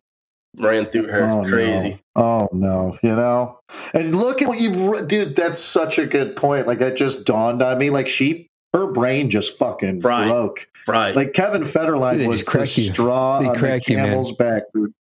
ran 0.56 0.84
through 0.84 1.08
her. 1.08 1.22
Oh, 1.28 1.44
Crazy. 1.44 2.00
No. 2.14 2.22
Oh 2.22 2.48
no, 2.52 2.98
you 3.02 3.16
know. 3.16 3.58
And 3.92 4.14
look 4.14 4.40
at 4.40 4.46
what 4.46 4.60
you, 4.60 5.04
dude. 5.06 5.34
That's 5.34 5.58
such 5.58 5.98
a 5.98 6.06
good 6.06 6.36
point. 6.36 6.68
Like 6.68 6.78
that 6.78 6.96
just 6.96 7.24
dawned 7.24 7.60
on 7.60 7.78
me. 7.78 7.90
Like 7.90 8.08
she, 8.08 8.50
her 8.72 8.86
brain 8.90 9.30
just 9.30 9.56
fucking 9.58 10.00
Fried. 10.00 10.28
broke. 10.28 10.68
Right. 10.88 11.14
Like 11.14 11.32
Kevin 11.32 11.62
Federline 11.62 12.18
They 12.18 12.26
was 12.26 12.38
just 12.40 12.46
the 12.46 12.50
crack 12.58 12.76
you. 12.78 12.84
straw 12.84 13.40
They 13.40 13.46
on 13.48 13.52
the 13.52 13.58
crack 13.58 13.88
you, 13.88 13.96
man. 13.96 14.06
camel's 14.08 14.32
back, 14.36 14.62
dude. 14.74 14.92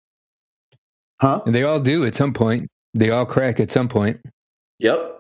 Huh? 1.20 1.42
and 1.46 1.54
they 1.54 1.64
all 1.64 1.80
do 1.80 2.04
at 2.06 2.16
some 2.16 2.34
point. 2.34 2.68
They 2.94 3.10
all 3.12 3.26
crack 3.26 3.60
at 3.60 3.72
some 3.72 3.88
point. 3.88 4.20
yep. 4.80 5.18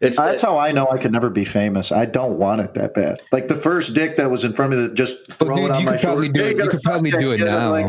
It's 0.00 0.16
That's 0.16 0.42
that- 0.42 0.48
how 0.48 0.58
I 0.58 0.72
know 0.72 0.88
I 0.90 0.98
could 0.98 1.12
never 1.12 1.30
be 1.30 1.44
famous. 1.44 1.92
I 1.92 2.06
don't 2.06 2.36
want 2.36 2.60
it 2.60 2.74
that 2.74 2.92
bad. 2.94 3.20
Like 3.30 3.46
the 3.46 3.54
first 3.54 3.94
dick 3.94 4.16
that 4.16 4.28
was 4.32 4.42
in 4.42 4.52
front 4.52 4.72
of 4.72 4.80
me, 4.80 4.86
that 4.88 4.94
just 4.94 5.28
But 5.38 5.46
throw 5.46 5.56
it 5.58 5.60
dude, 5.60 5.70
on 5.70 5.80
you 5.80 5.86
my 5.86 5.92
could 5.92 6.00
probably 6.00 6.28
do 6.28 6.44
it. 6.44 6.48
You 6.52 6.58
gotta 6.58 6.70
could 6.70 6.82
probably 6.82 7.10
do 7.12 7.30
it 7.30 7.38
now. 7.40 7.70
like, 7.70 7.86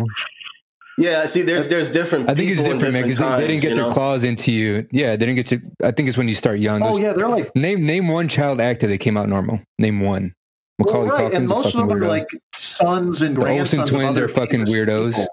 yeah. 0.97 1.25
See, 1.25 1.41
there's 1.41 1.67
there's 1.67 1.89
different. 1.91 2.29
I 2.29 2.35
think 2.35 2.49
it's 2.51 2.59
people 2.61 2.73
in 2.73 2.77
different, 2.79 2.93
man, 2.93 3.03
because 3.03 3.17
they, 3.17 3.41
they 3.41 3.47
didn't 3.47 3.61
get 3.61 3.75
their 3.75 3.85
know? 3.87 3.93
claws 3.93 4.23
into 4.23 4.51
you. 4.51 4.87
Yeah, 4.91 5.11
they 5.15 5.25
didn't 5.25 5.35
get 5.35 5.47
to. 5.47 5.61
I 5.83 5.91
think 5.91 6.07
it's 6.07 6.17
when 6.17 6.27
you 6.27 6.35
start 6.35 6.59
young. 6.59 6.81
oh 6.83 6.97
yeah, 6.97 7.13
they're 7.13 7.29
like 7.29 7.55
Name 7.55 7.85
name 7.85 8.07
one 8.07 8.27
child 8.27 8.59
actor 8.61 8.87
that 8.87 8.97
came 8.99 9.17
out 9.17 9.29
normal. 9.29 9.59
Name 9.79 10.01
one. 10.01 10.33
Macaulay 10.79 11.07
well, 11.09 11.17
right, 11.17 11.31
Culkin's 11.31 11.35
and 11.35 11.47
most 11.49 11.65
of 11.67 11.71
fucking 11.73 11.87
them 11.89 12.03
are 12.03 12.07
like 12.07 12.27
sons 12.55 13.21
and 13.21 13.35
The 13.37 13.41
Olsen 13.41 13.55
grandsons. 13.55 13.89
of 13.89 13.95
twins 13.95 14.09
other 14.17 14.25
are 14.25 14.27
fucking 14.29 14.65
weirdos. 14.65 15.11
people. 15.15 15.27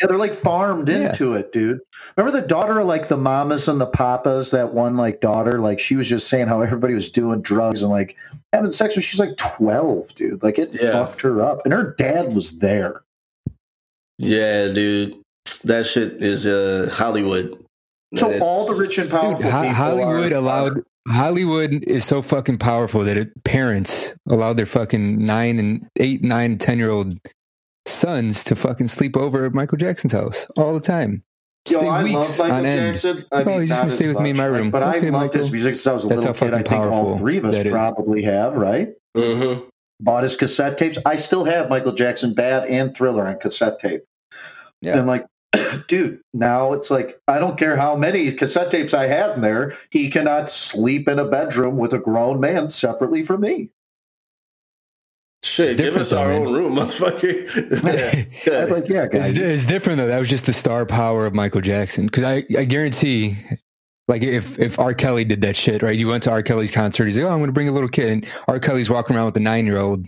Yeah, 0.00 0.06
they're 0.06 0.16
like 0.18 0.34
farmed 0.34 0.88
Yeah. 0.88 1.08
into 1.08 1.34
it, 1.34 1.52
dude. 1.52 1.80
Remember 2.16 2.40
the 2.40 2.46
daughter 2.46 2.78
of 2.78 2.86
like 2.86 3.08
the 3.08 3.16
mamas 3.16 3.66
and 3.68 3.80
the 3.80 3.86
papas? 3.86 4.50
That 4.52 4.72
one 4.72 4.96
like 4.96 5.20
daughter, 5.20 5.58
like 5.58 5.78
she 5.80 5.96
was 5.96 6.08
just 6.08 6.28
saying 6.28 6.46
how 6.46 6.60
everybody 6.62 6.94
was 6.94 7.10
doing 7.10 7.42
drugs 7.42 7.82
and 7.82 7.90
like 7.90 8.16
having 8.52 8.72
sex 8.72 8.94
when 8.96 9.02
she's 9.02 9.18
like 9.20 9.36
twelve, 9.36 10.14
dude. 10.14 10.42
Like 10.42 10.58
it 10.58 10.70
Yeah. 10.72 10.92
fucked 10.92 11.20
her 11.22 11.42
up, 11.42 11.62
and 11.64 11.72
her 11.74 11.94
dad 11.98 12.34
was 12.34 12.60
there. 12.60 13.02
Yeah, 14.18 14.68
dude. 14.68 15.16
That 15.64 15.86
shit 15.86 16.22
is 16.22 16.46
uh, 16.46 16.88
Hollywood. 16.92 17.56
So 18.16 18.28
It's- 18.28 18.42
all 18.42 18.72
the 18.72 18.80
rich 18.80 18.98
and 18.98 19.10
powerful 19.10 19.42
Dude, 19.42 19.50
Ho- 19.52 19.60
people 19.62 19.74
Hollywood 19.74 20.32
are, 20.32 20.36
allowed 20.36 20.82
Hollywood 21.08 21.84
is 21.84 22.04
so 22.04 22.20
fucking 22.22 22.58
powerful 22.58 23.02
that 23.04 23.16
it, 23.16 23.44
parents 23.44 24.14
allowed 24.28 24.56
their 24.56 24.66
fucking 24.66 25.24
nine 25.24 25.58
and 25.58 25.86
eight, 25.96 26.22
nine, 26.22 26.58
ten 26.58 26.78
year 26.78 26.90
old 26.90 27.14
sons 27.86 28.44
to 28.44 28.54
fucking 28.56 28.88
sleep 28.88 29.16
over 29.16 29.46
at 29.46 29.54
Michael 29.54 29.78
Jackson's 29.78 30.12
house 30.12 30.46
all 30.56 30.74
the 30.74 30.80
time. 30.80 31.22
Yo, 31.68 31.78
Stay 31.78 31.88
I 31.88 32.02
love 32.02 32.38
Michael 32.38 32.44
on 32.56 32.66
end. 32.66 32.92
Jackson. 32.92 33.24
I 33.32 33.42
Oh, 33.42 33.44
mean, 33.44 33.60
he's 33.60 33.68
just 33.70 33.80
gonna 33.80 33.86
as 33.88 33.94
stay 33.96 34.08
with 34.08 34.20
me 34.20 34.30
in 34.30 34.36
my 34.36 34.44
room. 34.46 34.64
like, 34.64 34.72
but 34.72 34.82
Okay, 34.96 35.06
I've 35.08 35.12
loved 35.14 35.34
his 35.34 35.50
music 35.52 35.74
since 35.74 35.86
I 35.86 35.92
was 35.92 36.04
a 36.04 36.08
That's 36.08 36.24
little 36.24 36.34
how 36.34 36.38
kid. 36.38 36.54
I 36.54 36.58
fucking 36.62 36.70
think 36.70 36.82
all 36.82 36.88
powerful 37.04 37.18
three 37.18 37.36
of 37.38 37.44
us 37.46 37.54
that 37.54 37.66
is. 37.66 37.72
probably 37.72 38.22
have, 38.22 38.54
right? 38.54 38.92
Mhm. 39.16 39.66
Bought 40.00 40.22
his 40.22 40.36
cassette 40.36 40.78
tapes. 40.78 40.98
I 41.04 41.16
still 41.16 41.44
have 41.44 41.68
Michael 41.68 41.92
Jackson 41.92 42.32
Bad 42.34 42.68
and 42.68 42.96
Thriller 42.96 43.26
on 43.26 43.38
cassette 43.38 43.80
tape. 43.80 44.04
Yeah. 44.80 44.96
And 44.98 45.06
like, 45.08 45.26
dude, 45.88 46.20
now 46.32 46.72
it's 46.72 46.90
like 46.90 47.20
I 47.26 47.38
don't 47.38 47.58
care 47.58 47.76
how 47.76 47.96
many 47.96 48.30
cassette 48.32 48.70
tapes 48.70 48.94
I 48.94 49.06
had 49.06 49.32
in 49.36 49.40
there. 49.40 49.74
He 49.90 50.08
cannot 50.08 50.50
sleep 50.50 51.08
in 51.08 51.18
a 51.18 51.24
bedroom 51.24 51.78
with 51.78 51.92
a 51.92 51.98
grown 51.98 52.38
man 52.40 52.68
separately 52.68 53.24
from 53.24 53.40
me. 53.40 53.70
Shit, 55.44 55.68
It's 55.68 55.76
give 55.76 55.86
different 55.86 56.00
us 56.02 56.10
though, 56.10 56.18
our 56.22 56.28
man. 56.28 56.46
own 56.46 56.52
room, 56.54 56.74
motherfucker. 56.76 58.46
yeah. 58.46 58.64
I'm 58.64 58.70
like, 58.70 58.88
yeah, 58.88 59.06
It's, 59.12 59.38
it's 59.38 59.64
different 59.66 59.98
though. 59.98 60.08
That 60.08 60.18
was 60.18 60.28
just 60.28 60.46
the 60.46 60.52
star 60.52 60.84
power 60.84 61.26
of 61.26 61.34
Michael 61.34 61.60
Jackson. 61.60 62.06
Because 62.06 62.24
I, 62.24 62.44
I 62.56 62.64
guarantee, 62.64 63.36
like 64.08 64.22
if 64.22 64.58
if 64.58 64.78
R. 64.78 64.94
Kelly 64.94 65.24
did 65.24 65.42
that 65.42 65.56
shit, 65.56 65.82
right? 65.82 65.96
You 65.96 66.08
went 66.08 66.22
to 66.24 66.30
R. 66.30 66.42
Kelly's 66.42 66.70
concert. 66.70 67.04
He's 67.04 67.18
like, 67.18 67.26
oh, 67.26 67.30
I'm 67.30 67.38
going 67.38 67.48
to 67.48 67.52
bring 67.52 67.68
a 67.68 67.72
little 67.72 67.88
kid, 67.88 68.10
and 68.10 68.26
R. 68.48 68.58
Kelly's 68.58 68.90
walking 68.90 69.14
around 69.14 69.26
with 69.26 69.36
a 69.36 69.40
nine 69.40 69.66
year 69.66 69.76
old. 69.76 70.06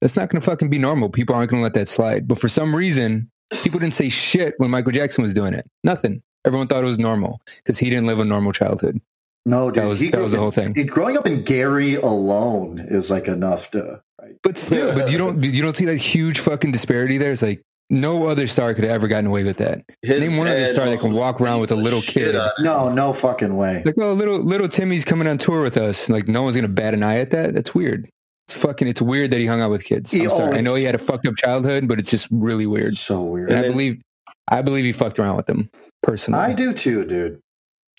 That's 0.00 0.16
not 0.16 0.30
going 0.30 0.40
to 0.40 0.44
fucking 0.44 0.68
be 0.68 0.78
normal. 0.78 1.10
People 1.10 1.36
aren't 1.36 1.50
going 1.50 1.60
to 1.60 1.62
let 1.62 1.74
that 1.74 1.86
slide. 1.86 2.26
But 2.26 2.40
for 2.40 2.48
some 2.48 2.74
reason, 2.74 3.30
people 3.62 3.78
didn't 3.78 3.94
say 3.94 4.08
shit 4.08 4.54
when 4.56 4.70
Michael 4.70 4.90
Jackson 4.90 5.22
was 5.22 5.32
doing 5.32 5.54
it. 5.54 5.64
Nothing. 5.84 6.22
Everyone 6.44 6.66
thought 6.66 6.82
it 6.82 6.86
was 6.86 6.98
normal 6.98 7.40
because 7.58 7.78
he 7.78 7.88
didn't 7.88 8.06
live 8.06 8.18
a 8.18 8.24
normal 8.24 8.52
childhood. 8.52 9.00
No, 9.44 9.70
dude. 9.70 9.82
That 9.82 9.88
was 9.88 10.10
that 10.10 10.20
was 10.20 10.32
the 10.32 10.38
whole 10.38 10.50
in- 10.50 10.74
thing. 10.74 10.86
Growing 10.86 11.16
up 11.16 11.26
in 11.26 11.44
Gary 11.44 11.96
alone 11.96 12.78
is 12.80 13.10
like 13.10 13.28
enough 13.28 13.70
to. 13.72 14.02
Right? 14.20 14.36
But 14.42 14.56
still, 14.58 14.94
but 14.94 15.10
you 15.10 15.18
don't 15.18 15.42
you 15.54 15.62
don't 15.62 15.76
see 15.76 15.84
that 15.86 15.96
huge 15.96 16.38
fucking 16.38 16.72
disparity 16.72 17.18
there. 17.18 17.32
It's 17.32 17.42
like 17.42 17.62
no 17.92 18.26
other 18.26 18.46
star 18.46 18.74
could 18.74 18.84
have 18.84 18.92
ever 18.92 19.06
gotten 19.06 19.26
away 19.26 19.44
with 19.44 19.58
that. 19.58 19.84
His 20.02 20.20
Name 20.28 20.38
one 20.38 20.48
other 20.48 20.58
dad 20.60 20.68
star 20.70 20.86
that 20.88 20.98
can 20.98 21.12
walk 21.12 21.40
around 21.40 21.60
with 21.60 21.70
a 21.70 21.76
little 21.76 22.00
kid. 22.02 22.34
out 22.34 22.52
of 22.52 22.58
him. 22.58 22.64
No, 22.64 22.88
no 22.88 23.12
fucking 23.12 23.56
way. 23.56 23.82
Like, 23.84 23.94
oh, 23.98 24.12
little 24.14 24.38
little 24.42 24.66
Timmy's 24.68 25.04
coming 25.04 25.28
on 25.28 25.38
tour 25.38 25.62
with 25.62 25.76
us. 25.76 26.08
Like, 26.08 26.26
no 26.26 26.42
one's 26.42 26.56
gonna 26.56 26.68
bat 26.68 26.94
an 26.94 27.02
eye 27.02 27.18
at 27.18 27.30
that. 27.30 27.54
That's 27.54 27.74
weird. 27.74 28.08
It's 28.48 28.54
fucking. 28.54 28.88
It's 28.88 29.00
weird 29.02 29.30
that 29.30 29.38
he 29.38 29.46
hung 29.46 29.60
out 29.60 29.70
with 29.70 29.84
kids. 29.84 30.12
I'm 30.14 30.22
Yeah, 30.22 30.28
oh, 30.32 30.36
sorry. 30.38 30.56
I 30.58 30.60
know 30.62 30.74
he 30.74 30.84
had 30.84 30.94
a 30.94 30.98
fucked 30.98 31.26
up 31.26 31.36
childhood, 31.36 31.86
but 31.86 31.98
it's 32.00 32.10
just 32.10 32.26
really 32.32 32.66
weird. 32.66 32.96
So 32.96 33.22
weird. 33.22 33.50
And 33.50 33.58
I 33.58 33.62
then- 33.62 33.72
believe, 33.72 34.00
I 34.48 34.62
believe 34.62 34.84
he 34.84 34.92
fucked 34.92 35.18
around 35.20 35.36
with 35.36 35.46
them 35.46 35.70
personally. 36.02 36.40
I 36.40 36.52
do 36.54 36.72
too, 36.72 37.04
dude. 37.04 37.38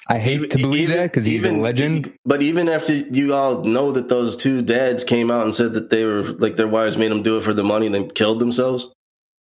I 0.09 0.17
hate 0.19 0.33
Even- 0.35 0.49
to 0.49 0.57
believe 0.57 0.81
even- 0.89 0.97
that 0.97 1.11
because 1.11 1.25
he's 1.25 1.45
a 1.45 1.47
even- 1.47 1.61
legend. 1.61 2.11
But 2.25 2.41
even 2.41 2.67
after 2.67 2.93
you 2.93 3.33
all 3.33 3.63
know 3.63 3.93
that 3.93 4.09
those 4.09 4.35
two 4.35 4.61
dads 4.61 5.05
came 5.05 5.31
out 5.31 5.43
and 5.43 5.55
said 5.55 5.75
that 5.75 5.89
they 5.91 6.03
were 6.03 6.23
like 6.23 6.57
their 6.57 6.67
wives 6.67 6.97
made 6.97 7.11
them 7.11 7.23
do 7.23 7.37
it 7.37 7.43
for 7.43 7.53
the 7.53 7.63
money 7.63 7.85
and 7.85 7.95
then 7.95 8.09
killed 8.09 8.39
themselves, 8.39 8.89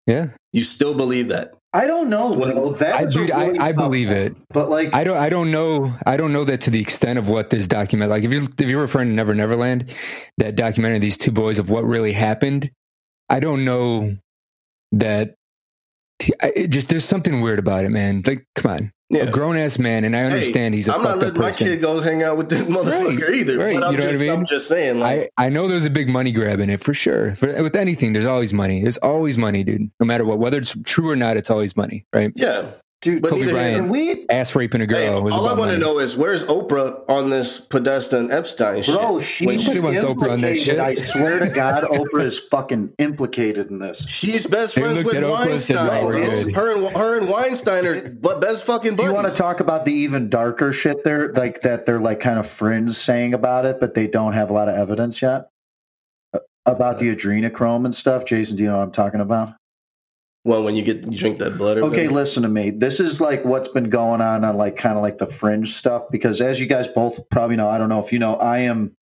Yeah, 0.06 0.28
you 0.52 0.62
still 0.62 0.94
believe 0.94 1.28
that? 1.28 1.54
I 1.72 1.86
don't 1.86 2.10
know. 2.10 2.32
When- 2.32 2.54
though. 2.54 2.72
That 2.72 2.94
I, 2.94 3.04
dude, 3.06 3.30
I, 3.30 3.46
really 3.46 3.60
I 3.60 3.72
tough 3.72 3.84
believe 3.84 4.10
it. 4.10 4.36
But 4.50 4.68
like, 4.68 4.94
I 4.94 5.04
don't. 5.04 5.16
I 5.16 5.28
don't 5.28 5.50
know. 5.50 5.94
I 6.06 6.16
don't 6.16 6.32
know 6.32 6.44
that 6.44 6.62
to 6.62 6.70
the 6.70 6.80
extent 6.80 7.18
of 7.18 7.28
what 7.28 7.50
this 7.50 7.66
document. 7.66 8.10
Like, 8.10 8.24
if 8.24 8.32
you 8.32 8.48
if 8.58 8.68
you're 8.68 8.80
referring 8.80 9.08
to 9.08 9.14
Never 9.14 9.34
Neverland, 9.34 9.94
that 10.38 10.56
documentary, 10.56 10.98
these 10.98 11.16
two 11.16 11.32
boys 11.32 11.58
of 11.58 11.70
what 11.70 11.84
really 11.84 12.12
happened. 12.12 12.70
I 13.28 13.40
don't 13.40 13.64
know 13.64 14.16
that. 14.92 15.34
I, 16.42 16.52
it 16.54 16.68
just 16.68 16.88
there's 16.88 17.04
something 17.04 17.40
weird 17.40 17.58
about 17.58 17.84
it, 17.84 17.90
man. 17.90 18.22
Like, 18.26 18.44
come 18.54 18.70
on, 18.72 18.92
Yeah. 19.12 19.24
a 19.24 19.30
grown 19.30 19.56
ass 19.56 19.78
man, 19.78 20.04
and 20.04 20.16
I 20.16 20.22
understand 20.22 20.74
he's 20.74 20.88
a 20.88 20.94
I'm 20.94 21.02
not 21.02 21.18
letting 21.18 21.38
my 21.38 21.48
person. 21.48 21.66
kid 21.68 21.80
go 21.80 22.00
hang 22.00 22.22
out 22.22 22.36
with 22.38 22.48
this 22.48 22.62
motherfucker 22.62 23.20
Right, 23.28 23.34
either. 23.34 23.58
right, 23.58 23.74
But 23.74 23.84
I'm 23.84 23.92
you 23.92 23.98
know 23.98 24.04
what 24.06 24.10
just, 24.12 24.14
I 24.14 24.24
mean? 24.26 24.32
I'm 24.32 24.46
just 24.46 24.68
saying, 24.68 24.98
like, 25.00 25.30
I, 25.36 25.46
I 25.46 25.48
know 25.50 25.68
there's 25.68 25.84
a 25.84 25.90
big 25.90 26.08
money 26.08 26.32
grab 26.32 26.60
in 26.60 26.70
it 26.70 26.82
for 26.82 26.94
sure. 26.94 27.34
For, 27.36 27.62
with 27.62 27.76
anything, 27.76 28.14
there's 28.14 28.24
always 28.26 28.52
money. 28.54 28.80
There's 28.82 28.98
always 28.98 29.36
money, 29.38 29.64
dude. 29.64 29.90
No 30.00 30.06
matter 30.06 30.24
what, 30.24 30.38
whether 30.38 30.58
it's 30.58 30.74
true 30.84 31.10
or 31.10 31.16
not, 31.16 31.36
it's 31.36 31.50
always 31.50 31.76
money, 31.76 32.06
right? 32.12 32.32
yeah, 32.34 32.70
dude. 33.02 33.20
But 33.20 33.30
Kobe 33.30 33.40
neither 33.42 33.52
Bryant 33.52 33.90
we, 33.90 34.26
ass 34.30 34.54
raping 34.54 34.80
a 34.80 34.86
girl. 34.86 34.98
Hey, 34.98 35.20
was 35.20 35.34
all 35.34 35.48
I 35.48 35.52
want 35.52 35.70
to 35.72 35.76
know 35.76 35.98
is 35.98 36.16
where's 36.16 36.44
Oprah 36.46 37.06
on 37.10 37.28
this 37.28 37.60
Podesta 37.60 38.18
and 38.18 38.32
Epstein 38.32 38.82
shit? 38.82 38.96
bro, 38.96 39.20
she 39.20 39.44
When 39.44 39.56
was 39.56 39.64
she 39.64 39.80
wants 39.80 39.98
Oprah 40.02 40.30
on 40.30 40.40
that 40.40 40.56
shit. 40.56 40.78
I 40.78 40.94
swear 40.94 41.40
to 41.40 41.48
God, 41.50 41.84
Oprah 41.84 42.22
is 42.22 42.38
fucking 42.38 42.94
implicated 42.98 43.70
in 43.70 43.80
this. 43.80 44.06
She's 44.08 44.46
best 44.46 44.74
They 44.74 44.82
friends 44.82 45.04
with 45.04 45.16
at 45.16 45.24
Oprah 45.24 45.50
and 45.50 45.60
said, 45.60 45.76
Weinstein. 45.76 46.22
It's 46.22 46.54
her 46.54 46.74
and 46.74 46.96
her 46.96 47.18
and 47.18 47.28
Weinstein 47.28 47.86
are 47.86 48.08
but 48.08 48.40
best 48.40 48.64
fucking 48.64 48.96
Do 48.96 49.04
you 49.04 49.12
want 49.12 49.30
to 49.30 49.36
talk 49.36 49.60
about 49.60 49.84
the 49.84 49.92
even 49.92 50.30
darker 50.30 50.72
shit 50.72 51.04
there, 51.04 51.32
like 51.32 51.62
that 51.62 51.84
they're 51.84 52.00
like 52.00 52.20
kind 52.20 52.38
of 52.38 52.46
fringe 52.48 52.92
saying 52.92 53.34
about 53.34 53.66
it, 53.66 53.80
but 53.80 53.94
they 53.94 54.06
don't 54.06 54.32
have 54.32 54.48
a 54.50 54.52
lot 54.52 54.68
of 54.68 54.76
evidence 54.76 55.20
yet 55.20 55.48
Uh, 56.32 56.38
about 56.66 56.98
the 56.98 57.14
adrenochrome 57.14 57.84
and 57.84 57.94
stuff? 57.94 58.24
Jason, 58.24 58.56
do 58.56 58.62
you 58.62 58.70
know 58.70 58.78
what 58.78 58.84
I'm 58.84 58.92
talking 58.92 59.20
about? 59.20 59.54
Well, 60.44 60.64
when 60.64 60.74
you 60.74 60.82
get 60.82 61.10
you 61.10 61.16
drink 61.16 61.38
that 61.38 61.56
blood. 61.56 61.78
or 61.78 61.84
Okay, 61.84 62.08
listen 62.08 62.42
to 62.42 62.48
me. 62.48 62.70
This 62.70 62.98
is 62.98 63.20
like 63.20 63.44
what's 63.44 63.68
been 63.68 63.90
going 63.90 64.20
on 64.20 64.44
on 64.44 64.56
like 64.56 64.76
kind 64.76 64.96
of 64.96 65.02
like 65.02 65.18
the 65.18 65.26
fringe 65.26 65.72
stuff 65.72 66.04
because 66.10 66.40
as 66.40 66.60
you 66.60 66.66
guys 66.66 66.88
both 66.88 67.28
probably 67.28 67.56
know, 67.56 67.68
I 67.68 67.78
don't 67.78 67.88
know 67.88 68.00
if 68.00 68.12
you 68.12 68.18
know, 68.18 68.34
I 68.36 68.60
am 68.60 68.96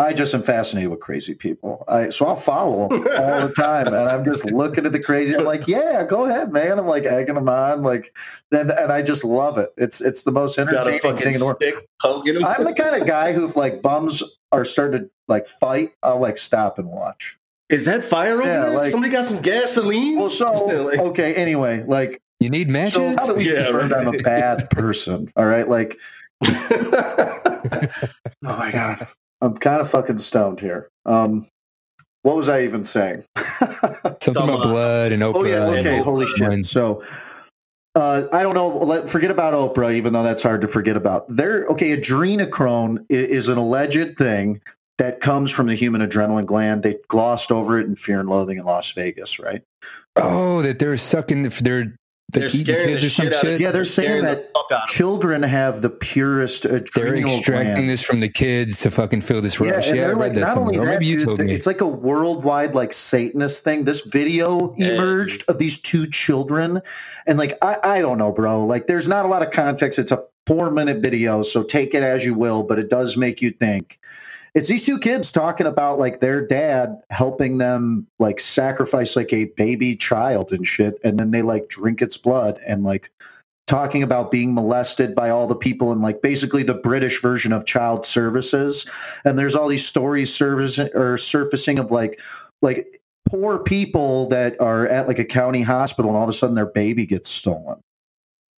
I 0.00 0.14
just 0.14 0.32
am 0.32 0.42
fascinated 0.42 0.90
with 0.90 1.00
crazy 1.00 1.34
people. 1.34 1.84
I 1.88 2.08
so 2.08 2.26
I'll 2.26 2.36
follow 2.36 2.88
them 2.88 3.06
all 3.18 3.48
the 3.48 3.52
time 3.54 3.88
and 3.88 3.96
I'm 3.96 4.24
just 4.24 4.44
looking 4.46 4.86
at 4.86 4.92
the 4.92 5.00
crazy. 5.00 5.36
I'm 5.36 5.44
like, 5.44 5.66
yeah, 5.66 6.04
go 6.04 6.24
ahead, 6.24 6.52
man. 6.52 6.78
I'm 6.78 6.86
like 6.86 7.04
egging 7.04 7.34
them 7.34 7.48
on, 7.48 7.82
like 7.82 8.16
then 8.50 8.70
and 8.70 8.92
I 8.92 9.02
just 9.02 9.24
love 9.24 9.58
it. 9.58 9.74
It's 9.76 10.00
it's 10.00 10.22
the 10.22 10.32
most 10.32 10.56
entertaining 10.56 11.00
thing 11.00 11.34
in 11.34 11.40
the 11.40 11.44
world. 11.44 11.56
stick 11.56 11.88
poking 12.00 12.36
him. 12.36 12.44
I'm 12.44 12.64
the 12.64 12.74
kind 12.74 13.00
of 13.00 13.08
guy 13.08 13.32
who 13.32 13.44
if 13.46 13.56
like 13.56 13.82
bums 13.82 14.22
are 14.52 14.64
starting 14.64 15.02
to 15.02 15.10
like 15.26 15.48
fight, 15.48 15.92
I'll 16.02 16.20
like 16.20 16.38
stop 16.38 16.78
and 16.78 16.88
watch. 16.88 17.39
Is 17.70 17.84
that 17.86 18.02
fire 18.04 18.40
over 18.40 18.44
Yeah, 18.50 18.60
there? 18.66 18.70
like- 18.76 18.90
Somebody 18.90 19.12
got 19.12 19.24
some 19.24 19.40
gasoline. 19.42 20.18
Well, 20.18 20.28
so 20.30 20.46
okay, 21.10 21.34
anyway, 21.34 21.84
like 21.86 22.20
You 22.40 22.50
need 22.50 22.66
so 22.68 22.72
matches? 22.72 23.16
now 23.16 23.26
that 23.26 23.36
we 23.36 23.50
Yeah, 23.52 23.66
confirmed 23.66 23.92
I'm 23.92 24.08
a 24.08 24.18
bad 24.18 24.68
person, 24.70 25.32
all 25.36 25.44
right, 25.46 25.68
like 25.68 25.98
Oh 28.44 28.56
my 28.58 28.70
god, 28.72 29.06
I'm 29.40 29.56
kind 29.56 29.80
of 29.80 29.90
fucking 29.90 30.18
stoned 30.18 30.60
here. 30.60 30.88
Um, 31.06 31.46
what 32.22 32.36
was 32.36 32.48
I 32.48 32.62
even 32.64 32.84
saying? 32.84 33.24
Something 34.20 34.36
about 34.42 34.62
blood 34.62 35.12
and 35.12 35.22
Oprah. 35.22 35.32
oh 35.36 35.44
yeah, 35.44 35.66
and- 35.70 35.86
okay, 35.86 35.98
holy 36.00 36.26
shit. 36.26 36.48
When- 36.48 36.64
So, 36.64 37.02
uh, 37.94 38.24
I 38.32 38.42
don't 38.42 38.54
know. 38.54 38.68
Let, 38.78 39.08
forget 39.10 39.30
about 39.30 39.54
Oprah, 39.54 39.94
even 39.94 40.12
though 40.12 40.22
that's 40.22 40.42
hard 40.42 40.60
to 40.62 40.68
forget 40.68 40.96
about. 40.96 41.26
There, 41.28 41.66
okay, 41.66 41.96
adrenochrome 41.96 42.98
i- 43.10 43.14
is 43.14 43.48
an 43.48 43.58
alleged 43.58 44.16
thing 44.16 44.60
that 45.00 45.20
comes 45.20 45.50
from 45.50 45.66
the 45.66 45.74
human 45.74 46.02
adrenaline 46.02 46.44
gland. 46.44 46.82
They 46.82 46.98
glossed 47.08 47.50
over 47.50 47.78
it 47.80 47.86
in 47.86 47.96
Fear 47.96 48.20
and 48.20 48.28
Loathing 48.28 48.58
in 48.58 48.64
Las 48.64 48.92
Vegas, 48.92 49.38
right? 49.38 49.62
Um, 50.16 50.24
oh, 50.26 50.62
that 50.62 50.78
they're 50.78 50.98
sucking. 50.98 51.46
If 51.46 51.60
they're 51.60 51.96
They're 52.34 52.50
scaring 52.50 52.88
kids 52.88 53.00
the 53.00 53.06
or 53.06 53.10
some 53.10 53.24
shit 53.40 53.54
of. 53.54 53.60
Yeah, 53.62 53.70
they're 53.72 53.84
saying 53.84 54.08
scaring 54.20 54.24
the 54.26 54.42
that 54.42 54.50
fuck 54.54 54.66
out 54.72 54.82
of 54.84 54.88
children 54.90 55.42
have 55.42 55.80
the 55.80 55.88
purest 55.88 56.64
They're 56.64 56.76
extracting 57.16 57.22
glands. 57.74 57.86
this 57.88 58.02
from 58.02 58.20
the 58.20 58.28
kids 58.28 58.80
to 58.80 58.90
fucking 58.90 59.22
feel 59.22 59.40
this 59.40 59.58
rush. 59.58 59.88
and 59.88 59.96
Yeah, 59.96 60.02
I 60.04 60.08
read 60.10 60.18
like, 60.18 60.34
that 60.34 60.40
not 60.40 60.58
only 60.58 60.74
somewhere. 60.74 60.90
Or 60.90 60.92
that, 60.92 61.00
maybe 61.00 61.06
you 61.06 61.16
dude, 61.16 61.24
told 61.26 61.40
me. 61.40 61.52
it's 61.54 61.66
like 61.66 61.80
a 61.80 61.86
worldwide 61.88 62.74
like 62.74 62.92
Satanist 62.92 63.64
thing. 63.64 63.84
This 63.84 64.02
video 64.02 64.74
Yeah. 64.76 64.88
emerged 64.88 65.44
of 65.48 65.58
these 65.58 65.78
two 65.78 66.06
children, 66.06 66.82
and 67.26 67.38
like 67.38 67.56
I, 67.62 67.78
I 67.82 68.00
don't 68.02 68.18
know, 68.18 68.32
bro. 68.32 68.66
Like, 68.66 68.86
there's 68.86 69.08
not 69.08 69.24
a 69.24 69.28
lot 69.28 69.42
of 69.42 69.50
context. 69.50 69.98
It's 69.98 70.12
a 70.12 70.22
four 70.46 70.70
minute 70.70 70.98
video, 71.02 71.42
so 71.42 71.62
take 71.62 71.94
it 71.94 72.02
as 72.02 72.24
you 72.26 72.34
will, 72.34 72.62
but 72.64 72.78
it 72.78 72.90
does 72.90 73.16
make 73.16 73.40
you 73.40 73.50
think. 73.50 73.98
It's 74.54 74.68
these 74.68 74.84
two 74.84 74.98
kids 74.98 75.30
talking 75.30 75.66
about 75.66 75.98
like 75.98 76.20
their 76.20 76.46
dad 76.46 77.00
helping 77.10 77.58
them 77.58 78.06
like 78.18 78.40
sacrifice 78.40 79.16
like 79.16 79.32
a 79.32 79.44
baby 79.56 79.96
child 79.96 80.52
and 80.52 80.66
shit, 80.66 80.98
and 81.04 81.18
then 81.18 81.30
they 81.30 81.42
like 81.42 81.68
drink 81.68 82.02
its 82.02 82.16
blood 82.16 82.58
and 82.66 82.82
like 82.82 83.10
talking 83.66 84.02
about 84.02 84.32
being 84.32 84.52
molested 84.52 85.14
by 85.14 85.30
all 85.30 85.46
the 85.46 85.54
people 85.54 85.92
and 85.92 86.00
like 86.00 86.22
basically 86.22 86.64
the 86.64 86.74
British 86.74 87.22
version 87.22 87.52
of 87.52 87.64
child 87.66 88.04
services. 88.04 88.84
And 89.24 89.38
there's 89.38 89.54
all 89.54 89.68
these 89.68 89.86
stories 89.86 90.34
service 90.34 90.78
or 90.78 91.16
surfacing 91.16 91.78
of 91.78 91.92
like 91.92 92.20
like 92.62 93.00
poor 93.28 93.60
people 93.60 94.26
that 94.28 94.60
are 94.60 94.88
at 94.88 95.06
like 95.06 95.20
a 95.20 95.24
county 95.24 95.62
hospital 95.62 96.10
and 96.10 96.16
all 96.16 96.24
of 96.24 96.28
a 96.28 96.32
sudden 96.32 96.56
their 96.56 96.66
baby 96.66 97.06
gets 97.06 97.30
stolen. 97.30 97.80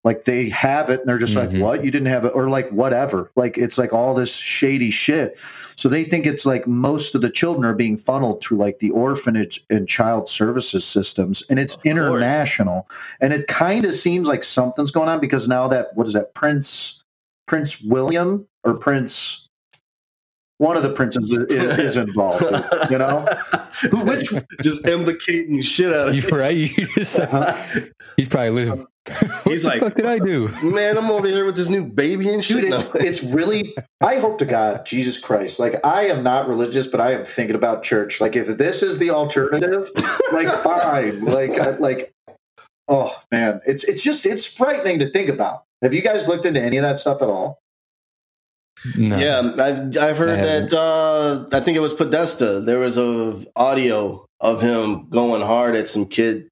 Like 0.03 0.25
they 0.25 0.49
have 0.49 0.89
it 0.89 1.01
and 1.01 1.09
they're 1.09 1.19
just 1.19 1.35
Mhm. 1.35 1.53
like, 1.53 1.63
what? 1.63 1.85
You 1.85 1.91
didn't 1.91 2.07
have 2.09 2.25
it, 2.25 2.33
or 2.35 2.49
like 2.49 2.71
whatever. 2.71 3.31
Like 3.37 3.59
it's 3.59 3.77
like 3.77 3.93
all 3.93 4.15
this 4.15 4.35
shady 4.35 4.91
shit. 4.91 5.39
So 5.77 5.89
they 5.91 6.05
think 6.05 6.25
it's 6.27 6.47
like 6.47 6.67
most 6.67 7.15
of 7.15 7.21
the 7.21 7.29
children 7.29 7.65
are 7.67 7.75
being 7.75 7.99
funneled 7.99 8.43
through 8.43 8.57
like 8.59 8.79
the 8.79 8.91
orphanage 8.91 9.63
and 9.69 9.87
child 9.87 10.29
services 10.29 10.87
systems, 10.87 11.43
and 11.51 11.59
it's 11.59 11.75
Of 11.75 11.83
course. 11.83 11.93
international. 11.97 12.89
And 13.21 13.33
it 13.35 13.47
kind 13.47 13.85
of 13.85 13.95
seems 13.95 14.27
like 14.27 14.43
something's 14.45 14.91
going 14.91 15.09
on 15.11 15.21
because 15.21 15.49
now 15.49 15.69
that 15.69 15.89
what 15.95 16.07
is 16.07 16.15
that 16.15 16.33
Prince 16.35 17.03
Prince 17.47 17.83
William 17.83 18.47
or 18.65 18.75
Prince 18.75 19.49
one 20.59 20.77
of 20.77 20.83
the 20.83 20.91
princes 20.91 21.31
is, 21.33 21.79
is 21.79 21.97
involved. 21.97 22.43
You 22.91 22.99
know, 22.99 23.27
which 24.05 24.31
just 24.63 24.87
implicating 24.87 25.61
shit 25.63 25.91
out 25.95 26.09
of 26.09 26.15
You're 26.15 26.39
right. 26.39 26.55
You 26.77 26.87
just, 26.95 27.19
he's 28.19 28.29
probably 28.29 28.51
living. 28.51 28.87
What 29.43 29.53
He's 29.53 29.63
the 29.63 29.69
like- 29.69 29.81
fuck 29.81 29.95
did 29.95 30.07
I 30.07 30.19
do? 30.19 30.49
Man, 30.63 30.97
I'm 30.99 31.11
over 31.11 31.27
here 31.27 31.45
with 31.45 31.57
this 31.57 31.69
new 31.69 31.85
baby 31.85 32.29
and 32.33 32.45
shit. 32.45 32.63
dude, 32.63 32.73
it's 32.73 32.95
it's 32.97 33.23
really. 33.23 33.75
I 34.01 34.17
hope 34.19 34.39
to 34.39 34.45
God, 34.45 34.85
Jesus 34.87 35.19
Christ, 35.19 35.59
like 35.59 35.85
I 35.85 36.07
am 36.09 36.23
not 36.23 36.49
religious, 36.49 36.87
but 36.87 37.01
I 37.01 37.13
am 37.15 37.25
thinking 37.25 37.57
about 37.57 37.83
church. 37.83 38.21
Like 38.21 38.37
if 38.37 38.47
this 38.59 38.83
is 38.83 38.99
the 38.99 39.11
alternative, 39.11 39.89
like 40.33 40.49
fine, 40.63 41.25
like 41.25 41.59
I- 41.59 41.71
like. 41.79 42.13
Oh 42.89 43.17
man, 43.31 43.61
it's 43.67 43.85
it's 43.85 44.03
just 44.03 44.27
it's 44.27 44.45
frightening 44.47 44.99
to 44.99 45.09
think 45.11 45.29
about. 45.29 45.63
Have 45.81 45.95
you 45.95 46.03
guys 46.03 46.27
looked 46.29 46.45
into 46.45 46.61
any 46.61 46.77
of 46.77 46.83
that 46.83 46.99
stuff 46.99 47.23
at 47.23 47.29
all? 47.29 47.59
No. 48.97 49.17
Yeah, 49.19 49.53
I've 49.59 49.97
I've 49.99 50.19
heard 50.19 50.31
I 50.31 50.37
that. 50.43 50.73
Uh, 50.73 51.47
I 51.57 51.61
think 51.61 51.77
it 51.77 51.81
was 51.81 51.93
Podesta. 51.93 52.61
There 52.61 52.79
was 52.81 52.99
a 52.99 53.45
audio 53.55 54.27
of 54.41 54.61
him 54.61 55.09
going 55.09 55.43
hard 55.43 55.77
at 55.77 55.87
some 55.87 56.07
kid, 56.07 56.49